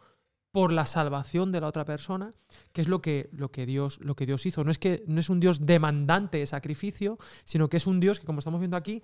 [0.52, 2.34] por la salvación de la otra persona,
[2.74, 4.64] que es lo que, lo que, Dios, lo que Dios hizo.
[4.64, 8.20] No es que no es un Dios demandante de sacrificio, sino que es un Dios
[8.20, 9.02] que, como estamos viendo aquí,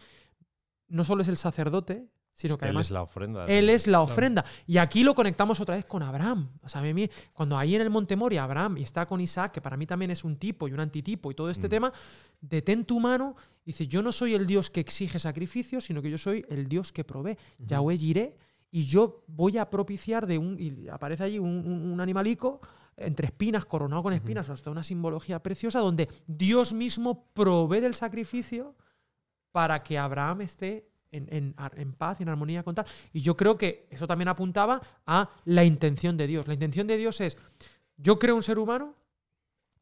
[0.90, 3.46] no solo es el sacerdote, sino que Él además es la ofrenda.
[3.48, 4.46] él es la ofrenda.
[4.68, 6.50] Y aquí lo conectamos otra vez con Abraham.
[6.62, 9.54] O sea, a mí, cuando ahí en el Monte Moria Abraham y está con Isaac,
[9.54, 11.70] que para mí también es un tipo y un antitipo y todo este Mm.
[11.72, 11.94] tema,
[12.40, 13.36] detén tu mano.
[13.66, 16.92] Dice, yo no soy el Dios que exige sacrificio, sino que yo soy el Dios
[16.92, 17.38] que provee.
[17.58, 18.38] Yahweh Jireh,
[18.78, 20.56] y yo voy a propiciar de un...
[20.60, 22.60] Y aparece allí un, un- un animalico
[22.96, 27.94] entre espinas, coronado con espinas, o sea, una simbología preciosa donde Dios mismo provee del
[27.96, 28.76] sacrificio
[29.52, 32.86] para que Abraham esté en, en en paz y en armonía con tal.
[33.14, 36.48] Y yo creo que eso también apuntaba a la intención de Dios.
[36.48, 37.38] La intención de Dios es,
[37.98, 38.94] yo creo un ser humano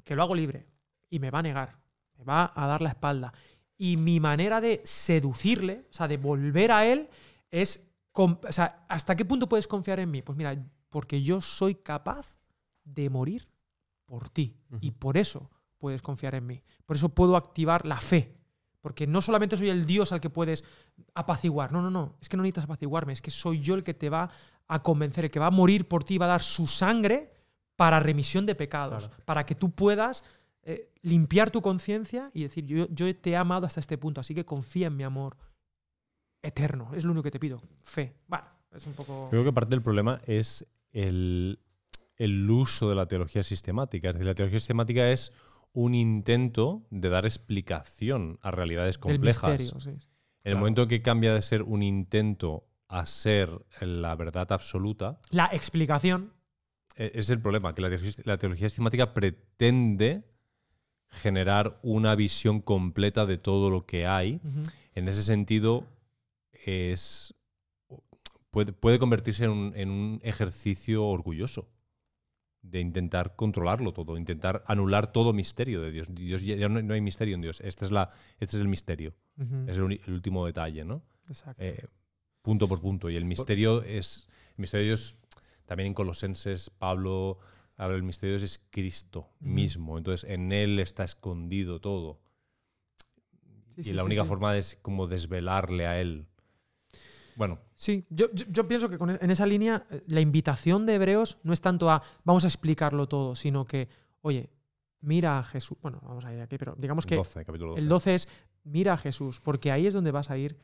[0.04, 0.66] que lo hago libre
[1.10, 1.76] y me va a negar,
[2.18, 3.34] me va a dar la espalda.
[3.78, 7.10] Y mi manera de seducirle, o sea, de volver a él,
[7.52, 7.82] es,
[8.16, 10.22] con- o sea, ¿hasta qué punto puedes confiar en mí?
[10.22, 10.56] Pues mira,
[10.90, 12.38] porque yo soy capaz
[12.86, 13.46] de morir
[14.06, 14.56] por ti.
[14.80, 16.64] Y por eso puedes confiar en mí.
[16.86, 18.34] Por eso puedo activar la fe.
[18.80, 20.64] Porque no solamente soy el Dios al que puedes
[21.14, 21.74] apaciguar.
[21.74, 22.16] No, no, no.
[22.22, 23.12] Es que no necesitas apaciguarme.
[23.12, 24.30] Es que soy yo el que te va
[24.68, 27.34] a convencer, el que va a morir por ti, va a dar su sangre
[27.76, 29.10] para remisión de pecados.
[29.26, 30.24] Para que tú puedas
[30.64, 34.34] eh, limpiar tu conciencia y decir, yo, yo te he amado hasta este punto, así
[34.34, 35.36] que confía en mi amor
[36.46, 36.92] eterno.
[36.96, 37.62] Es lo único que te pido.
[37.82, 38.14] Fe.
[38.28, 39.28] Bueno, es un poco...
[39.30, 41.60] Creo que parte del problema es el,
[42.18, 44.10] el uso de la teología sistemática.
[44.10, 45.34] Es decir, la teología sistemática es
[45.74, 49.60] un intento de dar explicación a realidades complejas.
[49.60, 49.90] misterio, sí.
[49.90, 50.02] En el
[50.44, 50.60] Claro.
[50.60, 53.50] momento en que cambia de ser un intento a ser
[53.82, 56.32] la verdad absoluta, La explicación.
[56.96, 60.24] e- es el problema, que la teología, la teología sistemática pretende
[61.10, 64.40] generar una visión completa de todo lo que hay.
[64.94, 65.86] En ese sentido,
[66.66, 67.34] es,
[68.52, 71.70] puede, puede convertirse en un, en un ejercicio orgulloso
[72.62, 76.08] de intentar controlarlo todo, intentar anular todo misterio de Dios.
[76.14, 77.62] Dios ya no, no hay misterio en Dios.
[77.62, 78.10] Este es, la,
[78.40, 79.14] este es el misterio.
[79.68, 81.04] Es el, el último detalle, ¿no?
[81.28, 81.62] Exacto.
[81.64, 81.86] Eh,
[82.42, 83.10] punto por punto.
[83.10, 84.28] Y el misterio es.
[84.58, 85.18] El misterio de Dios,
[85.66, 87.40] también en Colosenses, Pablo
[87.76, 89.98] habla del misterio de Dios es Cristo mismo.
[89.98, 92.22] Entonces, en él está escondido todo.
[93.76, 94.30] Sí, y sí, la única sí.
[94.30, 96.28] forma es como desvelarle a él.
[97.38, 100.86] Bueno, Sí, yo, yo- yo pienso que con es- en esa línea eh, la invitación
[100.86, 103.90] de Hebreos no es tanto a vamos a explicarlo todo, sino que,
[104.22, 104.50] oye,
[105.02, 105.78] mira a Jesús.
[105.82, 107.82] Bueno, vamos a ir aquí, pero digamos que 12, capítulo 12.
[107.82, 108.28] el 12 es
[108.64, 110.58] mira a Jesús, porque ahí es donde vas a ir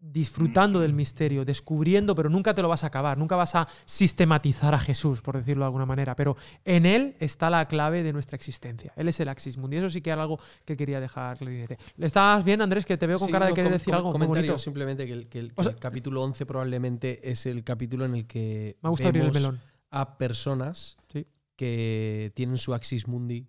[0.00, 4.74] disfrutando del misterio, descubriendo, pero nunca te lo vas a acabar, nunca vas a sistematizar
[4.74, 8.36] a Jesús, por decirlo de alguna manera, pero en Él está la clave de nuestra
[8.36, 8.92] existencia.
[8.96, 9.76] Él es el Axis Mundi.
[9.76, 11.78] Eso sí que era algo que quería dejar clarinete.
[11.98, 12.86] ¿Estás bien, Andrés?
[12.86, 15.38] Que te veo con Sí, cara de querer decir algo comentario simplemente que, el, que
[15.40, 18.88] el- O que sea- el capítulo 11 probablemente es el capítulo en el que Me
[18.88, 19.60] gusta abrir el vemos melón.
[19.90, 21.26] a personas Sí.
[21.56, 23.46] que tienen su Axis Mundi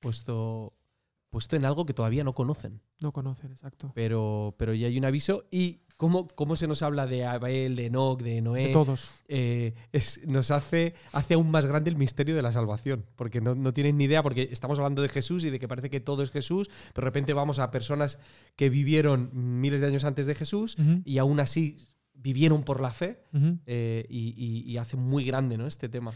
[0.00, 0.74] puesto,
[1.30, 2.82] puesto en algo que todavía no conocen.
[3.00, 3.92] No conocen, exacto.
[3.94, 5.44] Pero, pero ya hay un aviso.
[5.50, 9.10] Y cómo, cómo se nos habla de Abel, de Enoch, de Noé, De todos.
[9.28, 13.04] eh, es- nos hace, hace aún más grande el misterio de la salvación.
[13.16, 15.90] Porque no, no tienen ni idea, porque estamos hablando de Jesús y de que parece
[15.90, 18.18] que todo es Jesús, pero de repente vamos a personas
[18.56, 19.30] que vivieron
[19.60, 21.76] miles de años antes de Jesús y aún así
[22.14, 23.20] vivieron por la fe.
[23.66, 25.66] eh, y, y- y hace muy grande ¿no?
[25.66, 26.12] este tema.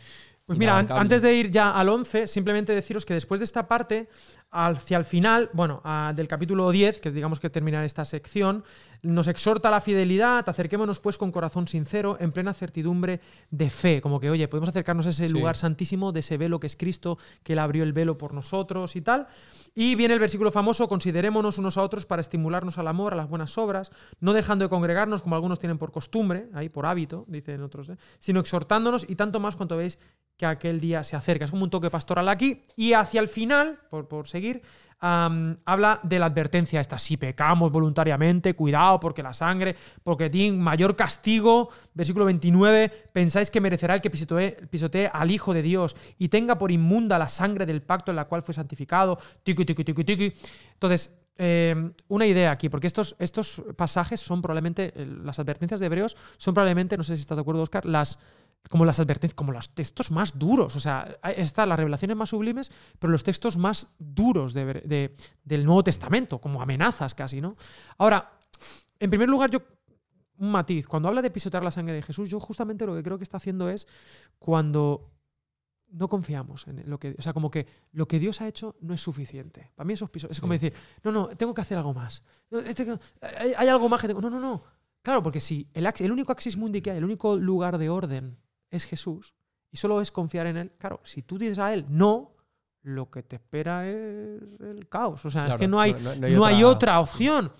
[0.48, 3.68] Pues mira, an- antes de ir ya al 11, simplemente deciros que después de esta
[3.68, 4.08] parte,
[4.50, 8.64] hacia el final, bueno, a- del capítulo 10, que es digamos que terminar esta sección,
[9.02, 13.20] nos exhorta a la fidelidad, acerquémonos pues con corazón sincero, en plena certidumbre
[13.50, 15.32] de fe, como que, oye, podemos acercarnos a ese Sí.
[15.32, 18.96] lugar santísimo, de ese velo que es Cristo, que Él abrió el velo por nosotros
[18.96, 19.28] y tal.
[19.74, 23.28] Y viene el versículo famoso, considerémonos unos a otros para estimularnos al amor, a las
[23.28, 27.62] buenas obras, no dejando de congregarnos como algunos tienen por costumbre, ahí por hábito, dicen
[27.62, 27.96] otros, ¿eh?
[28.18, 29.98] sino exhortándonos y tanto más cuanto veis
[30.36, 31.44] que aquel día se acerca.
[31.44, 32.62] Es como un toque pastoral aquí.
[32.76, 34.62] Y hacia el final, por, por seguir,
[35.00, 36.98] habla de la advertencia esta.
[36.98, 41.68] Si pecamos voluntariamente, cuidado porque la sangre, porque tiene mayor castigo.
[41.94, 46.58] Versículo 29, pensáis que merecerá el que pisotee, pisotee al Hijo de Dios y tenga
[46.58, 49.18] por inmunda la sangre del pacto en la cual fue santificado.
[49.42, 50.32] Tiki, tiki, tiki, tiki.
[50.74, 55.86] Entonces, eh, una idea aquí, porque estos, estos pasajes son probablemente, eh, las advertencias de
[55.86, 58.18] Hebreos son probablemente, no sé si estás de acuerdo, Oscar, las,
[58.70, 60.76] como las advertencias, como los textos más duros.
[60.76, 65.64] O sea, están las revelaciones más sublimes, pero los textos más duros de- de- del
[65.64, 67.56] Nuevo Testamento, como amenazas casi, ¿no?
[67.96, 68.30] Ahora,
[68.98, 69.60] en primer lugar, yo.
[70.40, 70.86] Un matiz.
[70.86, 73.38] Cuando habla de pisotear la sangre de Jesús, yo justamente lo que creo que está
[73.38, 73.88] haciendo es
[74.38, 75.10] cuando
[75.90, 77.16] no confiamos en lo que.
[77.18, 79.72] O sea, como que lo que Dios ha hecho no es suficiente.
[79.74, 80.58] Para mí eso es piso- Es como Sí.
[80.60, 82.22] decir, no, no, tengo que hacer algo más.
[82.66, 82.98] Este-
[83.56, 84.20] hay, algo más que tengo.
[84.20, 84.62] No, no, no.
[85.02, 88.38] Claro, porque si el, el único axis mundi que hay, el único lugar de orden
[88.70, 89.34] es Jesús
[89.70, 92.32] y solo es confiar en Él, claro, si tú dices a Él no,
[92.82, 95.24] lo que te espera es el caos.
[95.26, 96.98] O sea, es que no hay, no- no- no no hay, hay otra...
[96.98, 97.52] otra- opción.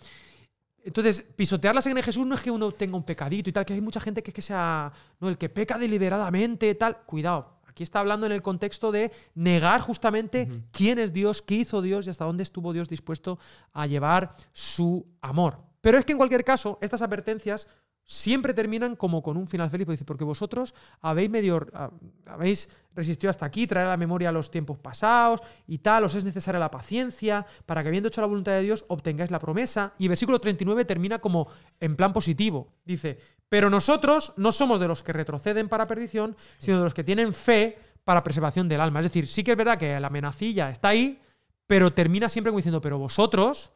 [0.85, 3.67] Entonces, pisotear la sangre de Jesús no es que uno tenga un pecadito y tal,
[3.67, 4.91] que hay mucha gente que es que sea.
[5.21, 7.03] No, el que peca deliberadamente, tal.
[7.05, 7.59] Cuidado.
[7.67, 12.07] Aquí está hablando en el contexto de negar justamente quién es Dios, qué hizo Dios
[12.07, 13.39] y hasta dónde estuvo Dios dispuesto
[13.73, 15.59] a llevar su amor.
[15.81, 17.69] Pero es que en cualquier caso, estas advertencias
[18.11, 21.91] siempre terminan como con un final feliz, porque dice, porque vosotros habéis medio ah,
[22.25, 26.25] habéis resistido hasta aquí, traer a la memoria los tiempos pasados y tal, os es
[26.25, 29.93] necesaria la paciencia para que habiendo hecho la voluntad de Dios obtengáis la promesa.
[29.99, 31.49] Y versículo 39 termina como
[31.81, 32.73] en plan positivo.
[32.83, 37.05] Dice, pero nosotros no somos de los que retroceden para perdición, sino de los que
[37.05, 39.01] tienen fe para preservación del alma.
[39.01, 41.21] Es decir, sí que es verdad que la amenacilla está ahí,
[41.67, 43.71] pero termina siempre como diciendo, pero vosotros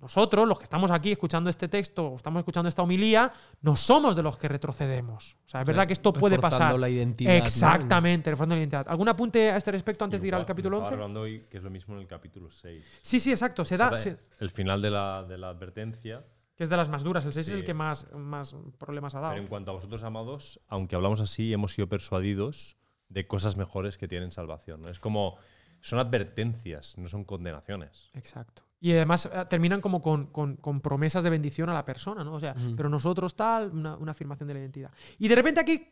[0.00, 3.30] nosotros, los que estamos aquí escuchando este texto o estamos escuchando esta homilía,
[3.60, 5.36] no somos de los que retrocedemos.
[5.44, 6.78] O sea, es verdad que esto puede pasar.
[6.78, 7.36] la identidad.
[7.36, 8.86] Exactamente, reforzando la identidad.
[8.88, 10.94] ¿Algún apunte a este respecto antes de ir al capítulo 11?
[10.94, 13.00] hablando hoy que es lo mismo en el capítulo 6.
[13.02, 13.64] Sí, sí, exacto.
[13.64, 13.92] Se da,
[14.38, 16.24] El final de la, de la, advertencia.
[16.56, 17.26] Que es de las más duras.
[17.26, 19.32] El 6 es el que más, más problemas ha dado.
[19.32, 22.78] Pero en cuanto a vosotros, amados, aunque hablamos así, hemos sido persuadidos
[23.08, 24.88] de cosas mejores que tienen salvación.
[24.88, 25.36] Es como.
[25.82, 28.10] Son advertencias, no son condenaciones.
[28.12, 28.64] Exacto.
[28.80, 32.34] Y además eh, terminan como con, promesas de bendición a la persona, ¿no?
[32.34, 34.90] O sea, pero nosotros tal, una, afirmación de la identidad.
[35.18, 35.86] Y de repente aquí,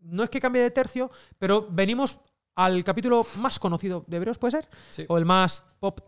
[0.00, 2.20] no es que cambie de tercio, pero venimos
[2.56, 4.68] al capítulo más conocido de Hebreos, ¿puede ser?
[5.08, 6.00] O el más pop.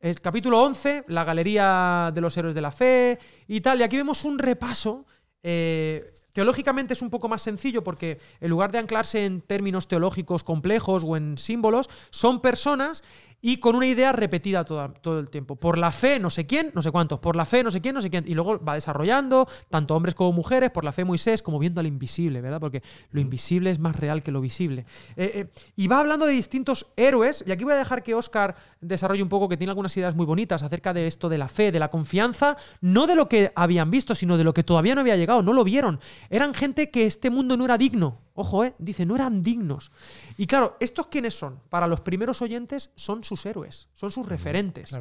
[0.00, 3.80] El capítulo 11, la galería de los héroes de la fe y tal.
[3.80, 5.06] Y aquí vemos un repaso.
[5.42, 10.42] Eh, Teológicamente es un poco más sencillo porque en lugar de anclarse en términos teológicos
[10.42, 13.04] complejos o en símbolos, son personas
[13.46, 15.56] y con una idea repetida todo, el tiempo.
[15.56, 17.18] Por la fe, no sé quién, no sé cuántos.
[17.18, 18.24] Por la fe, no sé quién, no sé quién.
[18.26, 21.86] Y luego va desarrollando, tanto hombres como mujeres, por la fe Moisés, como viendo al
[21.86, 22.58] invisible, ¿verdad?
[22.58, 23.24] Porque lo mm.
[23.24, 24.86] invisible es más real que lo visible.
[25.14, 27.44] Eh, eh, y va hablando de distintos héroes.
[27.46, 30.24] Y aquí voy a dejar que Oscar desarrolle un poco, que tiene algunas ideas muy
[30.24, 33.90] bonitas acerca de esto de la fe, de la confianza, no de lo que habían
[33.90, 36.00] visto, sino de lo que todavía no había llegado, no lo vieron.
[36.30, 38.23] Eran gente que este mundo no era digno.
[38.34, 38.74] Ojo, ¿eh?
[38.78, 39.92] Dice, no eran dignos.
[40.36, 41.60] Y claro, ¿estos quiénes son?
[41.68, 44.92] Para los primeros oyentes son sus héroes, son sus referentes.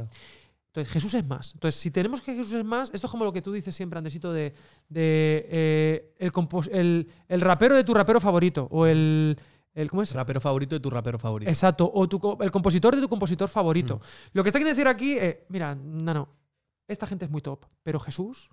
[0.68, 1.54] Entonces, Jesús es más.
[1.54, 3.98] Entonces, si tenemos que Jesús es más, esto es como lo que tú dices siempre,
[3.98, 4.54] Andesito, de,
[4.90, 6.14] de eh,
[6.72, 8.68] el, el, rapero de tu rapero favorito.
[8.72, 9.38] O el,
[9.74, 9.90] el.
[9.90, 10.14] ¿Cómo es?
[10.14, 11.50] Rapero favorito de tu rapero favorito.
[11.50, 11.92] Exacto.
[11.94, 13.98] O tu, el compositor de tu compositor favorito.
[13.98, 14.30] Mm.
[14.34, 16.30] Lo que está queriendo decir aquí, eh, mira, no, no.
[16.88, 17.66] Esta gente es muy top.
[17.84, 18.50] Pero Jesús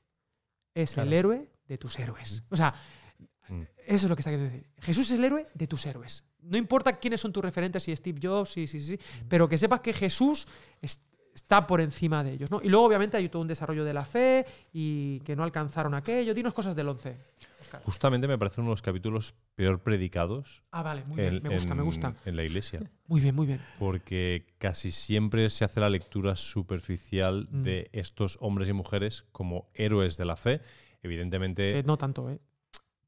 [0.74, 2.44] es el héroe de tus héroes.
[2.50, 2.74] O sea,
[3.50, 3.62] Mm.
[3.86, 4.70] Eso es lo que está queriendo decir.
[4.78, 6.24] Jesús es el héroe de tus héroes.
[6.42, 9.28] No importa quiénes son tus referentes, si Steve Jobs, sí, sí, sí, mm.
[9.28, 10.46] pero que sepas que Jesús
[10.80, 12.50] está por encima de ellos.
[12.50, 12.60] ¿no?
[12.62, 16.32] Y luego, obviamente, hay todo un desarrollo de la fe y que no alcanzaron aquello.
[16.34, 17.16] Dinos cosas del 11.
[17.84, 20.64] Justamente me parece uno de los capítulos peor predicados.
[20.72, 21.40] Ah, vale, muy bien.
[21.42, 22.14] Me gusta, me gusta.
[22.24, 22.80] En la iglesia.
[23.06, 23.60] Muy bien, muy bien.
[23.80, 27.62] Porque casi siempre se hace la lectura superficial mm.
[27.64, 30.60] de estos hombres y mujeres como héroes de la fe.
[31.02, 31.82] Evidentemente.
[31.82, 32.40] no tanto, ¿eh?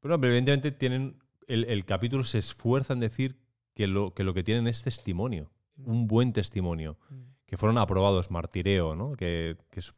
[0.03, 1.15] Pero evidentemente tienen.
[1.47, 3.37] El, capítulo se esfuerza en decir
[3.73, 5.49] que lo, que lo que tienen es testimonio.
[5.77, 5.89] Mm.
[5.89, 6.97] Un buen testimonio.
[7.09, 7.15] Mm.
[7.45, 9.13] Que fueron aprobados, martireo, ¿no?
[9.13, 9.57] Que,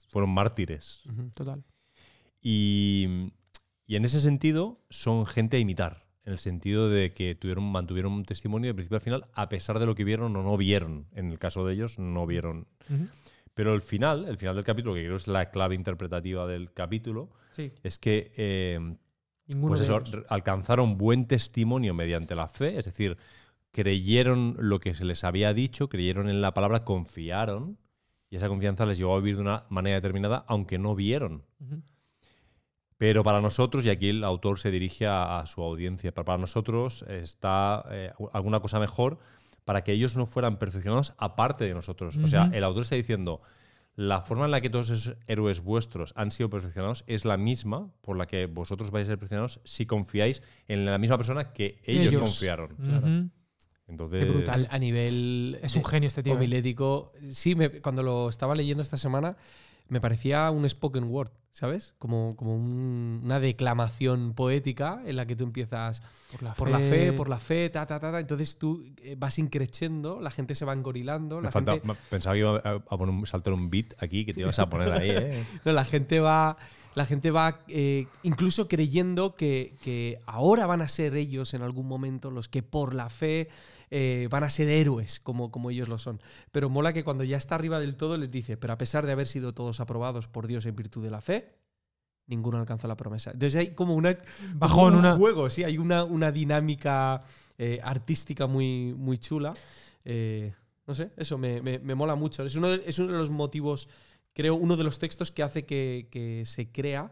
[0.10, 1.04] fueron mártires.
[1.34, 1.64] Total.
[2.40, 3.32] Y,
[3.88, 6.06] en ese sentido son gente a imitar.
[6.24, 9.80] En el sentido de que tuvieron, mantuvieron un testimonio de principio a final, a pesar
[9.80, 11.08] de lo que vieron o no vieron.
[11.14, 12.68] En el caso de ellos, no vieron.
[13.56, 17.32] Pero el final, el final del capítulo, que creo es la clave interpretativa del capítulo,
[17.84, 18.98] es que eh,
[19.62, 23.18] pues eso, alcanzaron buen testimonio mediante la fe, es decir,
[23.72, 27.78] creyeron lo que se les había dicho, creyeron en la palabra, confiaron,
[28.30, 31.44] y esa confianza les llevó a vivir de una manera determinada, aunque no vieron.
[32.98, 37.84] Pero para nosotros, y aquí el autor se dirige a, su audiencia, para nosotros está
[37.92, 39.20] eh, alguna cosa mejor
[39.66, 42.18] para que ellos no fueran perfeccionados aparte de nosotros.
[42.18, 43.42] O sea, el autor está diciendo,
[43.96, 47.94] la forma en la que todos esos héroes vuestros han sido perfeccionados es la misma
[48.02, 51.80] por la que vosotros vais a ser perfeccionados si confiáis en la misma persona que
[51.86, 53.32] ellos, confiaron.
[53.88, 54.68] Entonces, brutal.
[54.72, 55.60] A nivel.
[55.62, 56.34] Es un genio este tío.
[56.34, 56.38] ¿eh?
[56.38, 57.14] Homilético.
[57.30, 59.38] Sí, cuando lo estaba leyendo esta semana,
[59.88, 61.94] me parecía un spoken word, ¿sabes?
[62.00, 66.02] Como, como una declamación poética en la que tú empiezas
[66.58, 67.14] por la, fe.
[67.14, 70.74] por la fe, ta, ta, ta, Entonces tú eh, vas increciendo, la gente se va
[70.74, 71.42] engorilando.
[71.42, 71.82] La gente...
[72.10, 74.92] Pensaba que iba a, poner un, saltar un beat aquí que te ibas a poner
[74.92, 75.46] ahí, ¿eh?
[75.66, 76.58] no, la gente va.
[76.96, 81.88] La gente va eh, incluso creyendo que, que ahora van a ser ellos en algún
[81.88, 83.50] momento los que por la fe
[83.92, 86.22] eh, van a ser héroes como, como ellos lo son.
[86.52, 89.12] Pero mola que cuando ya está arriba del todo les dice, pero a pesar de
[89.12, 91.56] haber sido todos aprobados por Dios en virtud de la fe,
[92.28, 93.32] ninguno alcanza la promesa.
[93.32, 94.18] Entonces hay como una...
[94.56, 97.24] Bajo un juego, sí, hay una, una dinámica
[97.58, 99.54] eh, artística muy, muy chula.
[100.04, 100.54] Eh,
[100.88, 102.44] no sé, eso me, me, mola mucho.
[102.44, 103.90] Es uno, de, es uno de los motivos
[104.36, 107.12] creo, uno de los textos que hace que, que se crea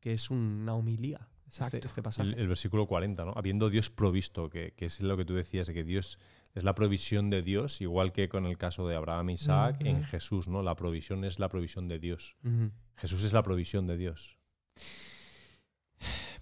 [0.00, 1.26] que es una homilía.
[1.46, 1.78] Exacto.
[1.78, 2.28] Este, este pasaje.
[2.28, 3.32] El, el versículo 40, ¿no?
[3.36, 6.18] Habiendo Dios provisto, que, que es lo que tú decías, de que Dios
[6.54, 10.04] es la provisión de Dios, igual que con el caso de Abraham e Isaac, en.
[10.04, 10.62] Jesús, ¿no?
[10.62, 12.36] La provisión es la provisión de Dios.
[12.96, 14.36] Jesús es la provisión de Dios.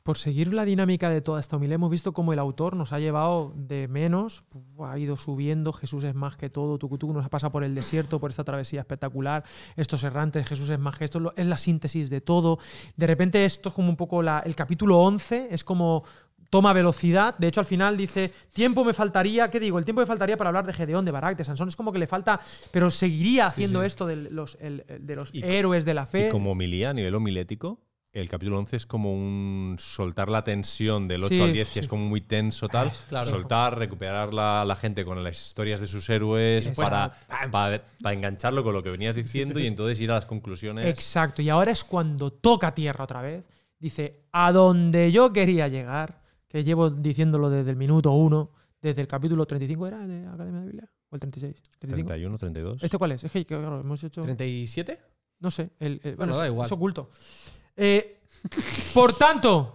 [0.02, 2.98] Por seguir la dinámica de toda esta humildad, hemos visto cómo el autor nos ha
[2.98, 4.42] llevado de menos,
[4.80, 8.18] ha ido subiendo, Jesús es más que todo, Tucutucu nos ha pasado por el desierto,
[8.18, 9.44] por esta travesía espectacular,
[9.76, 12.58] estos errantes, Jesús es más que esto, es la síntesis de todo.
[12.96, 16.02] De repente esto es como un poco la- el capítulo 11, es como
[16.50, 19.78] toma velocidad, de hecho al final dice, tiempo me faltaría, ¿qué digo?
[19.78, 22.00] El tiempo me faltaría para hablar de Gedeón, de Barak, de Sansón, es como que
[22.00, 22.40] le falta,
[22.72, 23.86] pero seguiría haciendo sí.
[23.86, 26.26] esto de los, el- de los héroes de la fe.
[26.26, 27.80] Y como homilía a nivel homilético,
[28.12, 31.74] el capítulo 11 es como un soltar la tensión del 8 Sí, al 10, sí.
[31.74, 32.92] que es como muy tenso tal.
[33.08, 33.26] Claro.
[33.28, 37.12] Soltar, recuperar la, la gente con las historias de sus héroes para,
[37.50, 40.86] para, para engancharlo con lo que venías diciendo y entonces ir a las conclusiones.
[40.86, 43.44] Exacto, y ahora es cuando toca tierra otra vez.
[43.78, 48.50] Dice, a donde yo quería llegar, que llevo diciéndolo desde el minuto uno,
[48.80, 51.56] desde el capítulo 35 era de Academia de Biblia, o el 36.
[51.78, 52.06] 35.
[52.08, 52.82] 31, 32.
[52.84, 53.24] ¿Este cuál es?
[53.24, 54.22] Es que claro, hemos hecho...
[54.22, 54.98] ¿37?
[55.40, 56.66] No sé, el, el- Bueno, da igual.
[56.66, 57.08] es oculto.
[57.76, 58.20] Eh,
[58.94, 59.74] por tanto,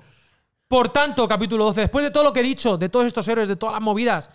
[0.68, 3.48] por tanto, capítulo 12, después de todo lo que he dicho, de todos estos héroes,
[3.50, 4.30] de todas las movidas,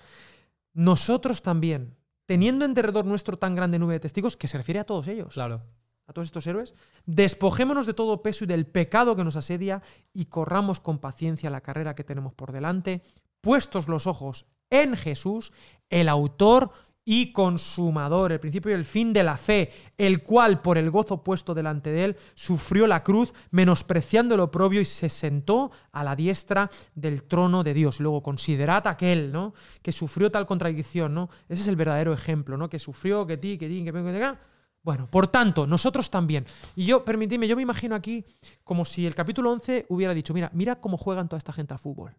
[0.72, 1.96] nosotros también,
[2.26, 5.34] teniendo en derredor nuestro tan grande nube de testigos, que se refiere a todos ellos,
[5.34, 5.62] Claro.
[6.06, 6.74] a todos estos héroes,
[7.06, 9.82] despojémonos de todo peso y del pecado que nos asedia
[10.12, 13.02] y corramos con paciencia la carrera que tenemos por delante,
[13.40, 15.52] puestos los ojos en Jesús,
[15.90, 16.70] el autor
[17.05, 21.24] y consumador, el principio y el fin de la fe, el cual por el gozo
[21.24, 26.14] puesto delante de él sufrió la cruz, menospreciando el oprobio y se sentó a la
[26.14, 27.98] diestra del trono de Dios.
[27.98, 29.55] Luego considerad aquel, ¿no?
[29.82, 31.28] Que sufrió tal contradicción, ¿no?
[31.48, 32.68] Ese es el verdadero ejemplo, ¿no?
[32.68, 34.53] Que sufrió, que ti, que ti, que que que
[34.84, 36.44] bueno, por tanto, nosotros también.
[36.74, 38.24] Y yo, permitidme, yo me imagino aquí
[38.64, 41.78] como si el capítulo 11 hubiera dicho, mira, mira cómo juegan toda esta gente al
[41.78, 42.16] fútbol.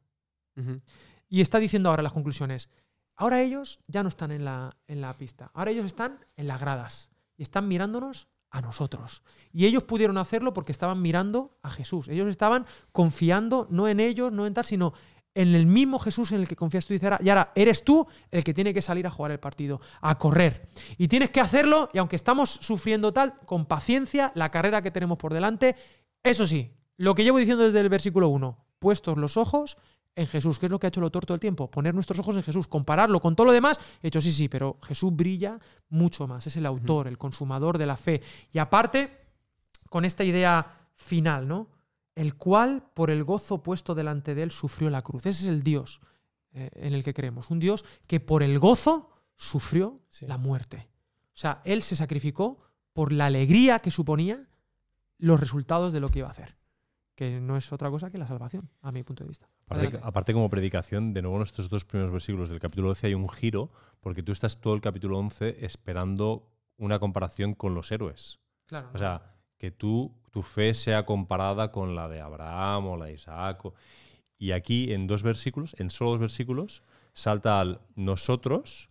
[1.27, 2.69] Y está diciendo ahora las conclusiones.
[3.16, 5.51] Ahora ellos ya no están en la, en la pista.
[5.53, 7.11] Ahora ellos están en las gradas.
[7.38, 9.24] Y están mirándonos a nosotros.
[9.51, 12.07] Y ellos pudieron hacerlo porque estaban mirando a Jesús.
[12.07, 14.93] Ellos estaban confiando no en ellos, no en tal, sino
[15.36, 16.93] en el mismo Jesús en el que confías tú.
[16.93, 20.18] Y y ahora eres tú el que tiene que salir a jugar el partido, a
[20.18, 20.70] correr.
[20.97, 25.18] Y tienes que hacerlo, y aunque estamos sufriendo tal, con paciencia, la carrera que tenemos
[25.18, 25.76] por delante.
[26.22, 29.78] Eso sí, lo que llevo diciendo desde el versículo 1, puestos los ojos
[30.16, 32.20] en Jesús, que es lo que ha hecho el autor todo el tiempo, poner nuestros
[32.20, 35.59] ojos en Jesús, compararlo con todo lo demás, he hecho sí, sí, pero Jesús brilla
[35.89, 38.22] mucho más, es el autor, el consumador de la fe.
[38.51, 39.18] Y aparte,
[39.89, 41.68] con esta idea final, ¿no?
[42.16, 45.26] El cual, por el gozo puesto delante de él, sufrió la cruz.
[45.26, 45.99] Ese es el Dios
[46.51, 50.28] eh, en el que creemos, un Dios que por el gozo sufrió Sí.
[50.28, 50.88] la muerte.
[51.34, 52.59] O sea, él se sacrificó
[52.93, 54.47] por la alegría que suponía
[55.18, 56.55] los resultados de lo que iba a hacer,
[57.16, 59.47] que no es otra cosa que la salvación, a mi punto de vista.
[60.01, 63.30] Aparte, como predicación, de nuevo en estos dos primeros versículos del capítulo 12 hay un
[63.30, 68.39] giro, porque tú estás todo el capítulo 11 esperando una comparación con los héroes.
[68.68, 73.05] Claro, O sea, que tú, tu fe sea comparada con la de Abraham o la
[73.05, 73.64] de Isaac.
[73.66, 73.74] o-
[74.39, 76.84] Y aquí, en dos versículos, en solo dos versículos,
[77.14, 78.89] salta al nosotros,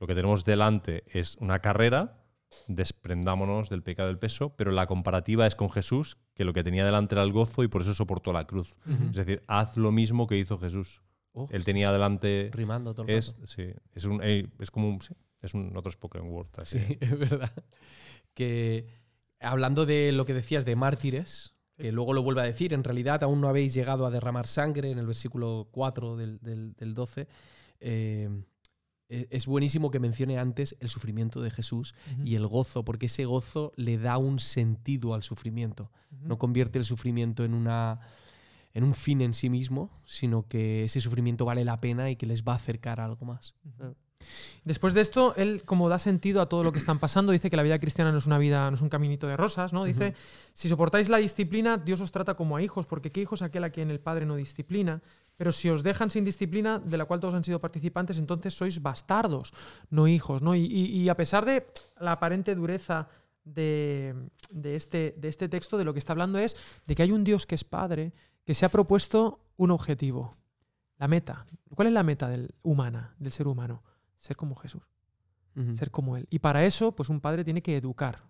[0.00, 2.22] lo que tenemos delante es una carrera,
[2.68, 6.84] desprendámonos del pecado del peso, pero la comparativa es con Jesús, que lo que tenía
[6.84, 8.78] delante era el gozo y por eso soportó la cruz.
[9.10, 11.02] Es decir, haz lo mismo que hizo Jesús.
[11.32, 12.50] Oh, Él tenía delante...
[12.52, 13.46] rimando todo el Es, rato.
[13.46, 16.48] sí, es, un, eh, es como un, sí, es un otro spoken word.
[16.58, 16.78] así.
[16.78, 17.52] Sí, es verdad.
[18.34, 18.86] Que
[19.40, 23.22] hablando de lo que decías de mártires, que luego lo vuelve a decir, en realidad
[23.22, 27.28] aún no habéis llegado a derramar sangre en el versículo 4 del, del- del 12.
[27.80, 28.44] eh, e-
[29.08, 31.94] es buenísimo que mencione antes el sufrimiento de Jesús
[32.24, 35.90] y el gozo, porque ese gozo le da un sentido al sufrimiento.
[36.22, 38.00] No convierte el sufrimiento en una
[38.74, 42.26] en un fin en sí mismo, sino que ese sufrimiento vale la pena y que
[42.26, 43.54] les va a acercar a algo más.
[44.64, 47.56] Después de esto, él, como da sentido a todo lo que están pasando, dice que
[47.56, 49.84] la vida cristiana no es una vida, no es un caminito de rosas, ¿no?
[49.84, 50.14] Dice,
[50.54, 53.70] si soportáis la disciplina, Dios os trata como a hijos, porque qué hijos aquel a
[53.70, 55.02] quien el Padre no disciplina.
[55.36, 58.82] Pero si os dejan sin disciplina, de la cual todos han sido participantes, entonces sois
[58.82, 59.52] bastardos,
[59.90, 60.56] no hijos, ¿no?
[60.56, 61.66] Y, y- y a pesar de
[62.00, 63.06] la aparente dureza
[63.44, 64.14] de,
[64.50, 66.56] de este, de este texto, de lo que está hablando es
[66.86, 68.12] de que hay un Dios que es Padre,
[68.44, 70.36] que se ha propuesto un objetivo,
[70.98, 71.46] la meta.
[71.74, 73.84] ¿Cuál es la meta del, humana, del ser humano?
[74.16, 74.82] Ser como Jesús
[75.74, 76.26] ser como él.
[76.30, 78.22] Y para eso, pues un padre tiene que educar.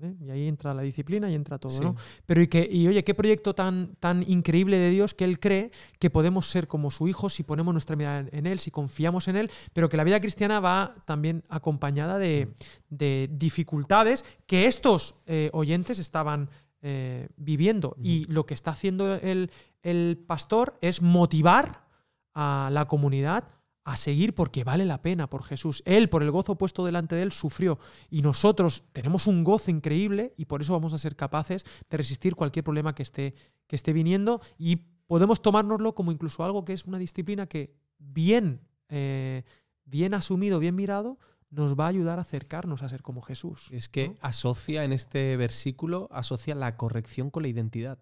[0.00, 0.14] ¿eh?
[0.20, 1.82] Y ahí entra la disciplina y entra todo, Sí.
[1.82, 1.96] ¿no?
[2.26, 5.72] Pero y que, y oye, qué proyecto tan, tan increíble de Dios que Él cree
[5.98, 9.36] que podemos ser como su hijo si ponemos nuestra mirada en, Él, si confiamos en
[9.36, 12.54] Él, pero que la vida cristiana va también acompañada de,
[12.88, 16.50] de dificultades que estos eh, oyentes estaban
[16.82, 17.96] eh, viviendo.
[18.02, 19.50] Y lo que está haciendo el,
[19.82, 21.84] el pastor es motivar
[22.32, 23.44] a la comunidad
[23.84, 25.82] a seguir porque vale la pena por Jesús.
[25.86, 27.78] Él, por el gozo puesto delante de él, sufrió.
[28.10, 32.34] Y nosotros tenemos un gozo increíble y por eso vamos a ser capaces de resistir
[32.34, 33.34] cualquier problema que esté,
[33.66, 34.76] que esté viniendo y
[35.06, 39.44] podemos tomárnoslo como incluso algo que es una disciplina que bien, eh,
[39.84, 41.18] bien asumido, bien mirado,
[41.50, 43.68] nos va a ayudar a acercarnos a ser como Jesús.
[43.72, 44.14] Es que ¿no?
[44.20, 47.98] asocia en este versículo, asocia la corrección con la identidad.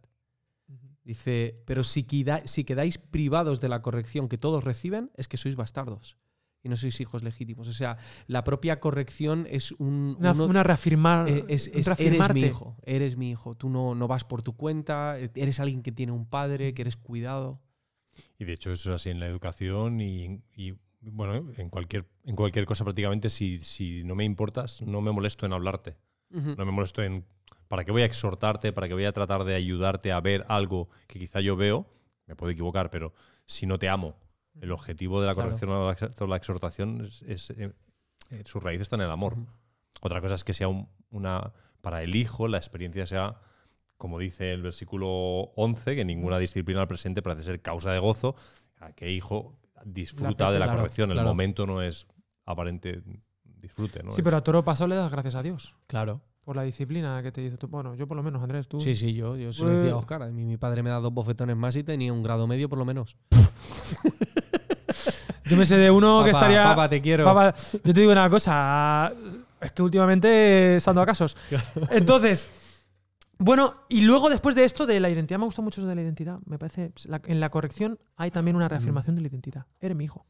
[1.09, 5.39] Dice, pero si, queda- si quedáis privados de la corrección que todos reciben, es que
[5.39, 6.19] sois bastardos
[6.63, 7.67] y no sois hijos legítimos.
[7.67, 7.97] O sea,
[8.27, 10.17] la propia corrección es un...
[10.19, 13.55] Una, uno- una reafirmar, eh, es- eres mi hijo, eres mi hijo.
[13.57, 16.97] Tú no, no vas por tu cuenta, eres alguien que tiene un padre, que eres
[16.99, 17.63] cuidado.
[18.39, 22.37] Y de hecho eso es así en la educación y, y, bueno, en cualquier, en
[22.37, 25.97] cualquier cosa prácticamente, si, si no me importas, no me molesto en hablarte.
[26.59, 27.25] No me molesto en...
[27.69, 28.73] ¿Para qué voy a exhortarte?
[28.73, 31.87] ¿Para qué voy a tratar de ayudarte a ver algo que quizá yo veo?
[32.27, 33.13] Me puedo equivocar, pero
[33.47, 34.17] si no te amo,
[34.61, 35.49] el objetivo de la Claro.
[35.51, 37.23] corrección o la ex- o la exhortación es...
[37.23, 37.73] es, eh,
[38.31, 39.37] eh, su raíz está en el amor.
[40.01, 41.53] Otra cosa es que sea un- una...
[41.81, 43.37] Para el hijo la experiencia sea,
[43.97, 45.09] como dice el versículo
[45.57, 48.35] 11, que ninguna disciplina al presente parece ser causa de gozo.
[48.79, 51.11] ¿A qué hijo disfruta de la Claro, corrección?
[51.11, 51.29] El claro.
[51.29, 52.07] momento no es
[52.45, 53.03] aparente
[53.45, 54.11] disfrute, ¿no?
[54.11, 56.21] Sí, pero a toro paso le das gracias a Dios Claro.
[56.49, 57.69] Por la disciplina que te dice tú.
[57.69, 58.81] Bueno, yo por lo menos, Andrés, tú.
[58.81, 60.23] Sí, sí, yo, yo se lo decía a Oscar.
[60.23, 62.79] A mí mi padre me da dos bofetones más y tenía un grado medio por
[62.79, 63.19] lo menos.
[65.45, 66.65] Yo me sé de uno que estaría.
[66.65, 67.23] papá, te quiero.
[67.23, 69.13] Papá, yo te digo una cosa.
[69.61, 71.37] Es que últimamente saldo a casos.
[71.91, 72.51] Entonces.
[73.37, 76.01] Bueno, y luego después de esto, de la identidad, me gustó mucho eso de la
[76.01, 76.39] identidad.
[76.47, 76.93] Me parece.
[77.05, 79.67] la- en la corrección hay también una reafirmación de la identidad.
[79.83, 80.25] Eres mi hijo.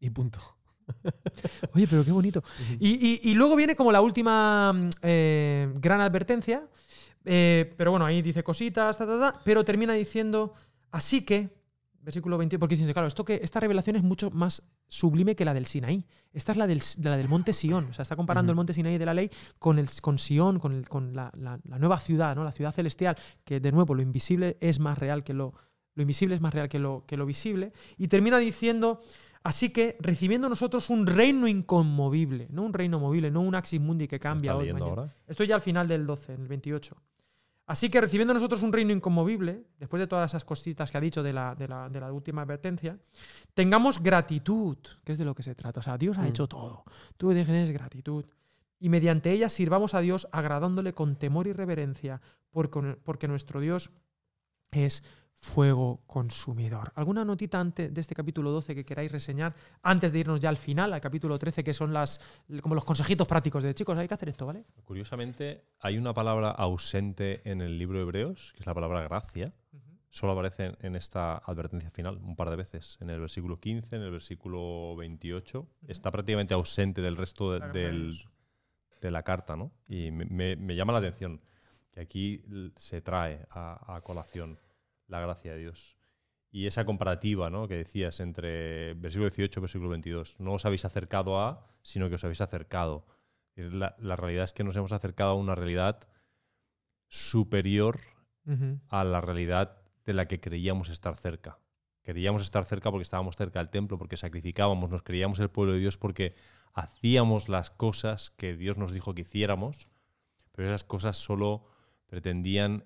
[0.00, 0.38] Y punto.
[1.74, 2.42] Oye, pero qué bonito.
[2.78, 6.66] Y, y- y luego viene como la última eh, gran advertencia.
[7.24, 10.52] eh, pero bueno, ahí dice cositas, ta, ta, ta, pero termina diciendo,
[10.90, 11.48] así que,
[12.02, 15.54] versículo 20, porque dice, claro, esto que, esta revelación es mucho más sublime que la
[15.54, 16.04] del Sinaí.
[16.34, 17.86] Esta es la del, de la del monte Sión.
[17.86, 20.72] O sea, está comparando el monte Sinaí de la ley con, el, con Sión, con,
[20.74, 22.44] el- con la, la- la nueva ciudad, ¿no?
[22.44, 25.54] la ciudad celestial, que de nuevo lo invisible es más real que lo,
[25.94, 27.72] lo invisible es más real que lo, que lo visible.
[27.96, 29.00] Y termina diciendo,
[29.44, 34.08] así que recibiendo nosotros un reino inconmovible, no un reino movible, no un axis mundi
[34.08, 34.90] que ¿Lo cambia hoy, mañana.
[34.90, 35.14] ahora?
[35.28, 36.96] Estoy ya al final del 12, en el 28.
[37.66, 41.22] Así que recibiendo nosotros un reino inconmovible, después de todas esas cositas que ha dicho
[41.22, 42.98] de la, de la- de la última advertencia,
[43.54, 45.80] tengamos gratitud, que es de lo que se trata.
[45.80, 46.26] O sea, Dios ha Mm.
[46.26, 46.84] hecho todo.
[47.16, 48.26] Tú tienes gratitud.
[48.80, 52.20] Y mediante ella sirvamos a Dios agradándole con temor y reverencia,
[52.50, 53.90] porque, porque nuestro Dios
[54.72, 55.02] es
[55.44, 56.90] fuego consumidor.
[56.94, 60.56] ¿Alguna notita antes de este capítulo 12 que queráis reseñar antes de irnos ya al
[60.56, 62.18] final, al capítulo 13, que son las
[62.62, 64.64] como los consejitos prácticos de chicos, hay que hacer esto, ¿vale?
[64.84, 69.52] Curiosamente, hay una palabra ausente en el libro de Hebreos, que es la palabra gracia.
[70.08, 74.02] Solo aparece en- esta advertencia final un par de veces, en el versículo 15, en
[74.02, 75.66] el versículo 28.
[75.88, 78.14] Está prácticamente ausente del resto de, del-
[79.02, 79.72] de la carta, ¿no?
[79.88, 81.40] Y me, me- me llama la atención
[81.92, 82.42] que aquí
[82.76, 84.58] se trae a, a colación
[85.06, 85.96] la gracia de Dios.
[86.50, 87.66] Y esa comparativa ¿no?
[87.66, 90.38] que decías entre versículo 18 y versículo 22.
[90.38, 93.06] No os habéis acercado a, sino que os habéis acercado.
[93.56, 96.08] La, la realidad es que nos hemos acercado a una realidad
[97.08, 98.00] superior
[98.88, 101.58] a la realidad de la que creíamos estar cerca.
[102.02, 105.78] Creíamos estar cerca porque estábamos cerca del templo, porque sacrificábamos, nos creíamos el pueblo de
[105.78, 106.34] Dios porque
[106.74, 109.88] hacíamos las cosas que Dios nos dijo que hiciéramos,
[110.52, 111.64] pero esas cosas solo
[112.06, 112.84] pretendían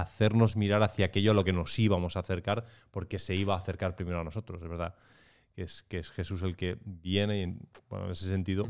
[0.00, 3.58] hacernos mirar hacia aquello a lo que nos íbamos a acercar, porque se iba a
[3.58, 4.94] acercar primero a nosotros, es verdad.
[5.54, 8.66] Que es, que es Jesús el que viene y, en- bueno, en ese sentido,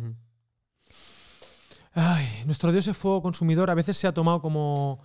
[2.47, 3.71] nuestro Dios es fuego consumidor.
[3.71, 5.01] A veces se ha tomado como,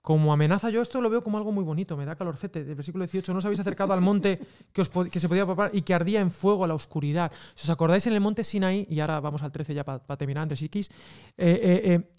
[0.00, 0.70] como amenaza.
[0.70, 1.96] Yo esto lo veo como algo muy bonito.
[1.96, 2.64] Me da calorcete.
[2.64, 3.32] Del versículo 18.
[3.32, 4.40] No os habéis acercado al monte
[4.72, 7.32] que, os que se podía papar y que ardía en fuego a la oscuridad.
[7.54, 10.46] Si os acordáis en el monte Sinaí, y ahora vamos al 13 ya para terminar
[10.50, 10.92] X, eh,
[11.36, 12.10] eh, eh,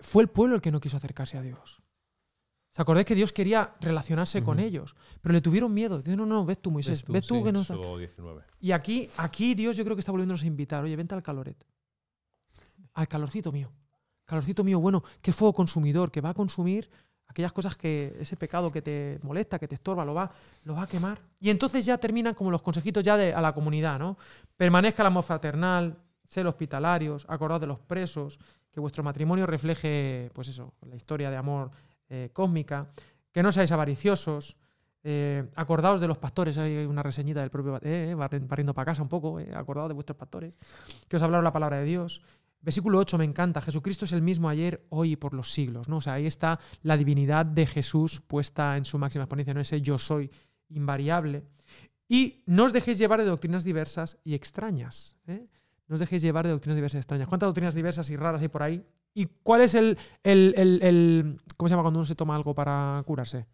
[0.00, 1.82] fue el pueblo el que no quiso acercarse a Dios.
[2.74, 4.96] ¿Os acordáis que Dios quería relacionarse con ellos?
[5.22, 5.98] Pero le tuvieron miedo.
[6.02, 7.02] Dice, no, no, ves tú, Moisés.
[7.02, 7.44] Ves tú, Ves tú, sí.
[7.44, 7.60] que no...
[7.60, 8.42] Éxodo 19.
[8.58, 10.82] Y aquí, aquí Dios yo creo que está volviéndonos a invitar.
[10.82, 11.56] Oye, vente al caloret.
[12.94, 13.70] Al calorcito mío.
[14.24, 16.90] Calorcito mío, bueno, es fuego consumidor, que va a consumir
[17.28, 20.32] aquellas cosas que, ese pecado que te molesta, que te estorba, lo va,
[20.64, 21.20] lo va a quemar.
[21.38, 24.18] Y entonces ya terminan como los consejitos ya de, a la comunidad, ¿no?
[24.56, 25.96] Permanezca el amor fraternal,
[26.26, 28.40] sed hospitalarios, acordaos de los presos,
[28.72, 31.70] que vuestro matrimonio refleje, pues eso, la historia de amor
[32.08, 32.88] eh, cósmica,
[33.32, 34.56] que no seáis avariciosos,
[35.06, 39.02] eh, acordaos de los pastores, hay una reseñita del propio, eh, eh, barriendo para casa
[39.02, 40.58] un poco, acordaos de vuestros pastores,
[41.06, 42.22] que os hablaron la palabra de Dios.
[42.62, 45.98] Versículo 8 me encanta, Jesucristo es el mismo ayer, hoy y por los siglos, ¿no?
[45.98, 49.82] O sea, ahí está la divinidad de Jesús puesta en su máxima exponencia, no ese
[49.82, 50.30] yo soy
[50.70, 51.44] invariable.
[52.08, 55.18] Y no os dejéis llevar de doctrinas diversas y extrañas.
[55.86, 57.28] No os dejéis llevar de doctrinas diversas y extrañas.
[57.28, 58.84] ¿Cuántas doctrinas diversas y raras hay por ahí?
[59.12, 62.54] ¿Y cuál es el, el- el- el- ¿Cómo se llama cuando uno se toma algo
[62.54, 63.46] para curarse?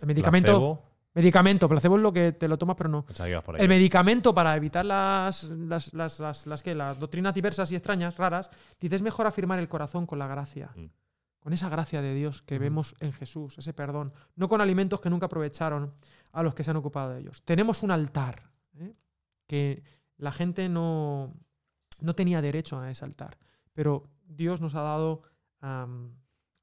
[0.00, 0.52] El medicamento.
[0.52, 0.82] Placebo,
[1.14, 1.68] Medicamento.
[1.68, 3.04] Placebo es lo que te lo tomas, pero no.
[3.44, 3.60] por.
[3.60, 8.96] El medicamento para evitar las, las, las, las, las doctrinas diversas y extrañas, raras, dice
[8.96, 10.70] es mejor afirmar el corazón con la gracia.
[10.76, 10.86] Mm.
[11.40, 14.12] Con esa gracia de Dios que vemos en Jesús, ese perdón.
[14.36, 15.94] No con alimentos que nunca aprovecharon
[16.32, 17.42] a los que se han ocupado de ellos.
[17.42, 18.92] Tenemos un altar ¿eh?
[19.46, 19.82] que
[20.18, 21.34] la gente no,
[22.00, 23.38] no tenía derecho a ese altar.
[23.72, 25.22] Pero Dios nos ha dado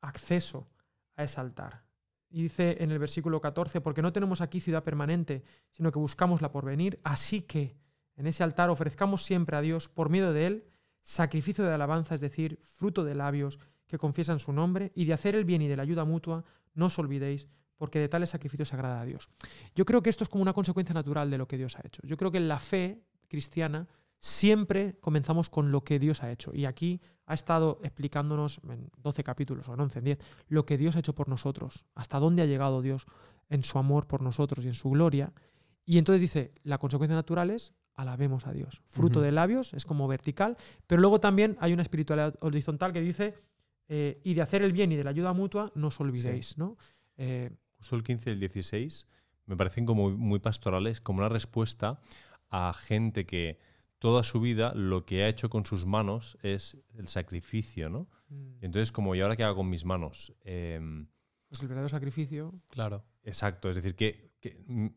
[0.02, 0.70] acceso
[1.16, 1.84] a ese altar.
[2.30, 6.42] Y dice en el versículo 14, porque no tenemos aquí ciudad permanente, sino que buscamos
[6.42, 7.78] la porvenir, así que
[8.16, 10.66] en ese altar ofrezcamos siempre a Dios, por medio de él,
[11.02, 15.36] sacrificio de alabanza, es decir, fruto de labios que confiesan su nombre, y de hacer
[15.36, 16.44] el bien y de la ayuda mutua,
[16.74, 17.48] no os olvidéis,
[17.78, 19.30] porque de tales sacrificios se agrada a Dios.
[19.76, 22.02] Yo creo que esto es como una consecuencia natural de lo que Dios ha hecho.
[22.06, 23.04] Yo creo que la fe
[23.36, 23.88] cristiana
[24.20, 26.52] siempre comenzamos con lo que Dios ha hecho.
[26.54, 30.78] Y aquí ha estado explicándonos en 12 capítulos o en 11, en 10, lo que
[30.78, 33.06] Dios ha hecho por nosotros, hasta dónde ha llegado Dios
[33.50, 35.34] en su amor por nosotros y en su gloria.
[35.86, 38.82] Y entonces dice, la consecuencia natural es alabemos a Dios.
[38.86, 39.26] Fruto Ujú.
[39.26, 40.58] de labios es como vertical,
[40.88, 43.36] pero luego también hay una espiritualidad horizontal que dice,
[43.90, 46.58] eh, y de hacer el bien y de la ayuda mutua, no os olvidéis.
[46.58, 46.78] ¿no?
[47.18, 49.08] Eh, Justo el 15 y el 16
[49.46, 52.00] me parecen como muy pastorales, como una respuesta
[52.50, 53.60] a gente que
[54.00, 58.08] toda su vida lo que ha hecho con sus manos es el sacrificio, ¿no?
[58.62, 60.34] Y entonces, como, ¿y ahora qué hago con mis manos?
[60.44, 61.08] Em,
[61.48, 62.54] pues el verdadero sacrificio.
[62.70, 63.06] Claro.
[63.24, 64.88] Exacto, es decir, que, que, mm,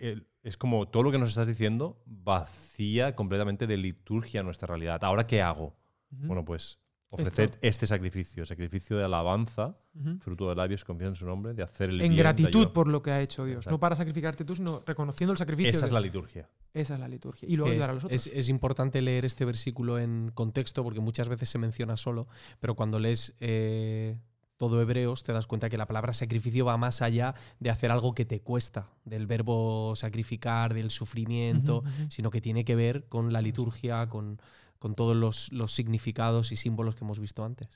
[0.00, 5.02] el- es como todo lo que nos estás diciendo vacía completamente de liturgia nuestra realidad.
[5.04, 5.76] ¿Ahora qué hago?
[6.10, 6.78] Bueno, pues
[7.14, 7.58] ofreced Esto.
[7.62, 9.76] este sacrificio, sacrificio de alabanza,
[10.20, 13.00] fruto de labios, confía en su nombre, de hacer el En bien, gratitud por lo
[13.02, 13.58] que ha hecho Dios.
[13.58, 13.70] Exacto.
[13.72, 15.70] No para sacrificarte tú, sino reconociendo el sacrificio.
[15.70, 16.48] Esa de- es la liturgia.
[16.72, 17.48] Esa es la liturgia.
[17.48, 18.26] Y luego Eh, ayudar a los otros.
[18.26, 22.26] es, es importante leer este versículo en contexto porque muchas veces se menciona solo,
[22.60, 24.16] pero cuando lees eh,
[24.56, 28.14] todo Hebreos te das cuenta que la palabra sacrificio va más allá de hacer algo
[28.14, 33.42] que te cuesta, del verbo sacrificar, del sufrimiento, sino que tiene que ver con la
[33.42, 34.40] liturgia, con,
[34.84, 37.70] con todos los, los significados y símbolos que hemos visto antes.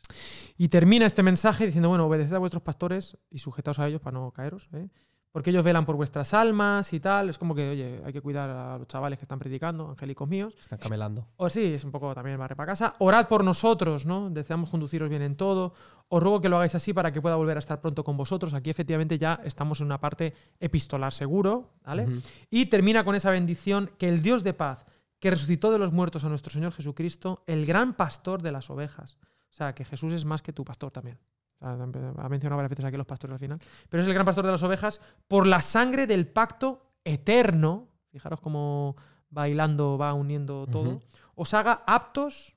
[0.58, 4.18] Y termina este mensaje diciendo, bueno, obedeced a vuestros pastores y sujetaos a ellos para
[4.18, 4.90] no caeros, ¿eh?
[5.32, 7.30] porque ellos velan por vuestras almas y tal.
[7.30, 10.54] Es como que, oye, hay que cuidar a los chavales que están predicando, angélicos míos.
[10.60, 11.28] Están camelando.
[11.36, 12.94] O sí, es un poco también barre para casa.
[12.98, 14.28] Orad por nosotros, ¿no?
[14.28, 15.72] Deseamos conduciros bien en todo.
[16.08, 18.52] Os ruego que lo hagáis así para que pueda volver a estar pronto con vosotros.
[18.52, 22.20] Aquí efectivamente ya estamos en una parte epistolar seguro, ¿vale?
[22.50, 24.84] Y termina con esa bendición que el Dios de paz,
[25.18, 29.18] que resucitó de los muertos a nuestro Señor Jesucristo, el gran pastor de las ovejas.
[29.50, 31.18] O sea, que Jesús es más que tu pastor también.
[31.60, 33.60] Ha mencionado varias veces aquí los pastores al final.
[33.88, 37.88] Pero es el gran pastor de las ovejas por la sangre del pacto eterno.
[38.10, 38.94] Fijaros cómo
[39.30, 41.00] bailando va uniendo todo.
[41.34, 42.56] Os haga aptos,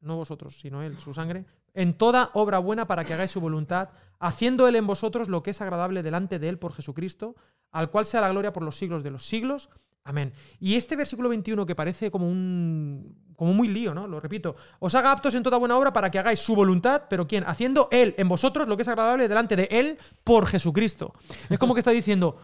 [0.00, 3.90] no vosotros, sino Él, su sangre, en toda obra buena para que hagáis su voluntad,
[4.18, 7.36] haciendo Él en vosotros lo que es agradable delante de Él por Jesucristo,
[7.70, 9.70] al cual sea la gloria por los siglos de los siglos.
[10.04, 10.32] Amén.
[10.60, 14.06] Y este versículo 21 que parece como un como muy lío, ¿no?
[14.06, 14.54] Lo repito.
[14.78, 17.42] Os haga aptos en toda buena obra para que hagáis su voluntad, pero ¿quién?
[17.46, 21.12] Haciendo Él en vosotros lo que es agradable delante de Él por Jesucristo.
[21.48, 22.36] Es como que está diciendo,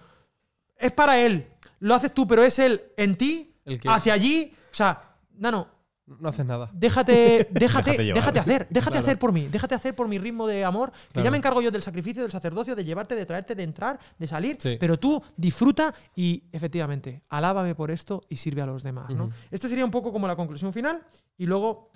[0.76, 1.48] es para Él,
[1.80, 4.52] lo haces tú, pero es Él en ti, El hacia allí.
[4.72, 5.00] O sea,
[5.36, 5.79] no, no
[6.24, 6.70] haces nada.
[6.72, 9.06] déjate, déjate, Déjate hacer, déjate Claro.
[9.06, 11.70] hacer por mí, déjate hacer por mi ritmo de amor, que ya me encargo yo
[11.70, 14.76] del sacrificio, del sacerdocio, de llevarte, de traerte, de entrar, de salir, Sí.
[14.80, 19.10] pero tú disfruta y efectivamente, alábame por esto y sirve a los demás.
[19.14, 19.30] ¿no?
[19.50, 21.02] Este sería un poco como la conclusión final
[21.36, 21.90] y luego,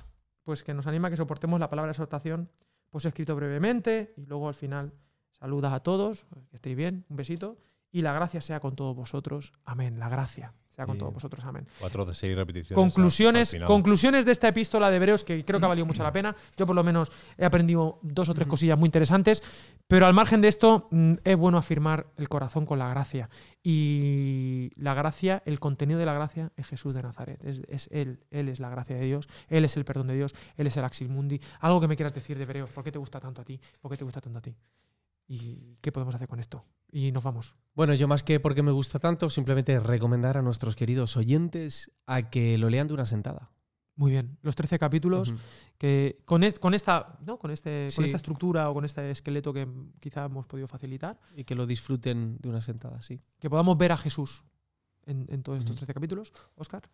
[0.44, 2.50] pues que nos anima a que soportemos la palabra de exhortación,
[2.90, 4.92] pues escrito brevemente y luego al final
[5.32, 7.56] saludas a todos, que estéis bien, un besito
[7.90, 9.52] y la gracia sea con todos vosotros.
[9.64, 9.98] Amén.
[9.98, 10.98] La gracia sea con Sí.
[11.00, 11.44] todos vosotros.
[11.44, 11.66] Amén.
[11.78, 12.74] Cuatro de seis repeticiones.
[12.74, 16.34] Conclusiones, conclusiones de esta epístola de Hebreos que creo que ha valido mucho la pena.
[16.56, 19.42] Yo por lo menos he aprendido dos o tres cosillas muy interesantes,
[19.86, 23.28] pero al margen de esto mm, es bueno afirmar el corazón con la gracia.
[23.62, 27.38] Y la gracia, el contenido de la gracia es Jesús de Nazaret.
[27.44, 30.34] Es, es Él, Él es la gracia de Dios, Él es el perdón de Dios,
[30.56, 31.40] Él es el Axil Mundi.
[31.60, 33.60] Algo que me quieras decir de Hebreos, ¿por qué te gusta tanto a ti?
[33.80, 34.54] ¿Por qué te gusta tanto a ti?
[35.26, 36.64] ¿Y qué podemos hacer con esto?
[36.90, 37.54] Y nos vamos.
[37.74, 42.30] Bueno, yo más que porque me gusta tanto, simplemente recomendar a nuestros queridos oyentes a
[42.30, 43.50] que lo lean de una sentada.
[43.96, 44.38] Muy bien.
[44.42, 45.32] Los 13 capítulos
[45.78, 47.38] que con, est- con esta, ¿no?
[47.38, 49.68] con, este, con esta estructura o con este esqueleto que
[50.00, 53.20] quizá hemos podido facilitar, Y que lo disfruten de una sentada, sí.
[53.38, 54.42] que podamos ver a Jesús
[55.06, 55.78] en, en todos estos Ujú.
[55.86, 56.32] 13 capítulos.
[56.56, 56.90] Oscar.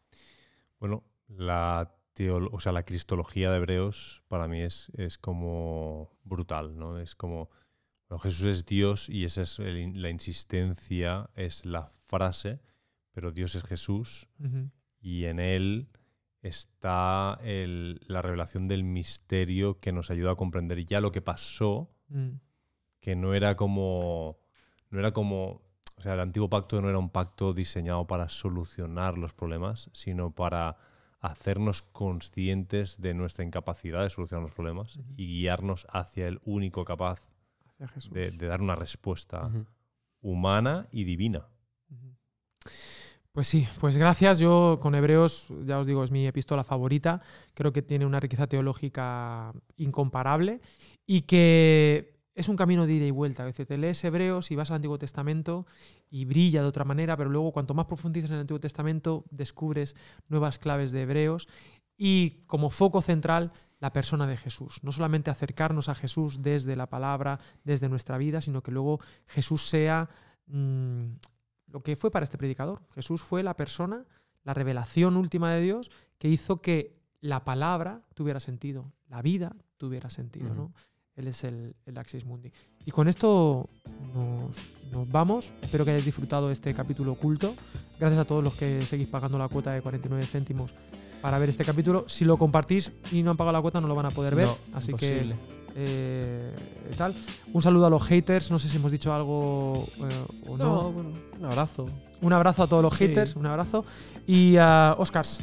[0.78, 6.78] Bueno, la, teolo- o sea, la cristología de Hebreos para mí es, es como brutal,
[6.78, 6.98] ¿no?
[6.98, 7.48] Es como,
[8.10, 12.60] bueno, Jesús es Dios y esa es el la insistencia, es la frase,
[13.12, 14.28] pero Dios es Jesús
[15.00, 15.88] y en él
[16.42, 21.90] está el- la revelación del misterio que nos ayuda a comprender ya lo que pasó,
[22.08, 22.40] Mm.
[23.00, 24.38] que no era como,
[24.90, 25.62] no era como,
[25.96, 30.34] o sea, el antiguo pacto no era un pacto diseñado para solucionar los problemas, sino
[30.34, 30.76] para
[31.20, 37.29] hacernos conscientes de nuestra incapacidad de solucionar los problemas y guiarnos hacia el único capaz
[37.88, 38.12] Jesús.
[38.12, 39.50] de, de dar una respuesta
[40.20, 41.46] humana y divina.
[43.32, 44.40] Pues sí, pues gracias.
[44.40, 47.22] Yo con Hebreos, ya os digo, es mi epístola favorita.
[47.54, 50.60] Creo que tiene una riqueza teológica incomparable
[51.06, 53.44] y que es un camino de ida y vuelta.
[53.44, 55.64] Es decir, te lees Hebreos y vas al Antiguo Testamento
[56.10, 59.94] y brilla de otra manera, pero luego cuanto más profundizas en el Antiguo Testamento, descubres
[60.28, 61.48] nuevas claves de Hebreos
[61.96, 64.78] y como foco central la persona de Jesús.
[64.82, 69.68] No solamente acercarnos a Jesús desde la palabra, desde nuestra vida, sino que luego Jesús
[69.68, 70.08] sea
[70.46, 71.04] mm,
[71.68, 72.82] lo que fue para este predicador.
[72.94, 74.04] Jesús fue la persona,
[74.44, 80.10] la revelación última de Dios que hizo que la palabra tuviera sentido, la vida tuviera
[80.10, 80.54] sentido.
[80.54, 80.72] ¿no?
[81.16, 82.52] Él es el, el Axis Mundi.
[82.84, 83.68] Y con esto
[84.14, 84.56] nos,
[84.92, 85.52] nos vamos.
[85.62, 87.54] Espero que hayáis disfrutado este capítulo oculto.
[87.98, 90.74] Gracias a todos los que seguís pagando la cuota de 49 céntimos
[91.20, 92.04] para ver este capítulo.
[92.08, 94.46] Si lo compartís y no han pagado la cuota, no lo van a poder ver.
[94.46, 95.34] No, Así imposible.
[95.34, 96.52] que eh,
[96.96, 97.14] tal.
[97.52, 98.50] Un saludo a los haters.
[98.50, 100.64] No sé si hemos dicho algo eh, o no.
[100.64, 101.88] No, bueno, un abrazo.
[102.22, 103.06] Un abrazo a todos los Sí.
[103.06, 103.84] haters, un abrazo.
[104.26, 105.40] Y a Oscars,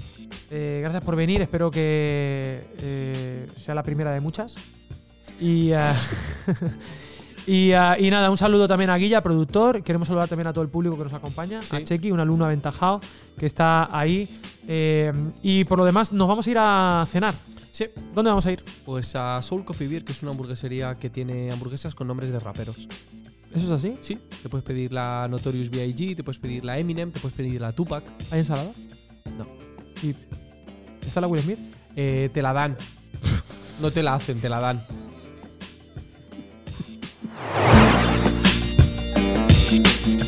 [0.51, 1.41] eh, gracias por venir.
[1.41, 4.55] Espero que sea la primera de muchas.
[5.39, 5.93] Y, ah,
[7.47, 9.81] y, ah, y nada, un saludo también a Guilla, productor.
[9.81, 11.61] Queremos saludar también a todo el público que nos acompaña.
[11.61, 11.75] Sí.
[11.77, 12.99] A Chequi, un alumno aventajado
[13.37, 14.29] que está ahí.
[14.67, 17.33] Eh, y por lo demás, nos vamos a ir a cenar.
[17.71, 18.63] Sí, ¿Dónde vamos a ir?
[18.85, 22.39] pues a Soul Coffee Beer, que es una hamburguesería que tiene hamburguesas con nombres de
[22.39, 22.87] raperos.
[23.53, 23.97] ¿Eso es así?
[24.01, 27.61] Sí, te puedes pedir la Notorious B.I.G., te puedes pedir la Eminem, te puedes pedir
[27.61, 28.03] la Tupac.
[28.29, 28.71] ¿Hay ensalada?
[29.37, 29.45] No.
[30.03, 30.13] ¿Y
[31.05, 31.59] está la Will Smith?
[31.95, 32.75] Eh, te la dan.
[33.81, 35.06] no te la hacen, te la dan.
[37.37, 37.67] Thank
[40.07, 40.26] you.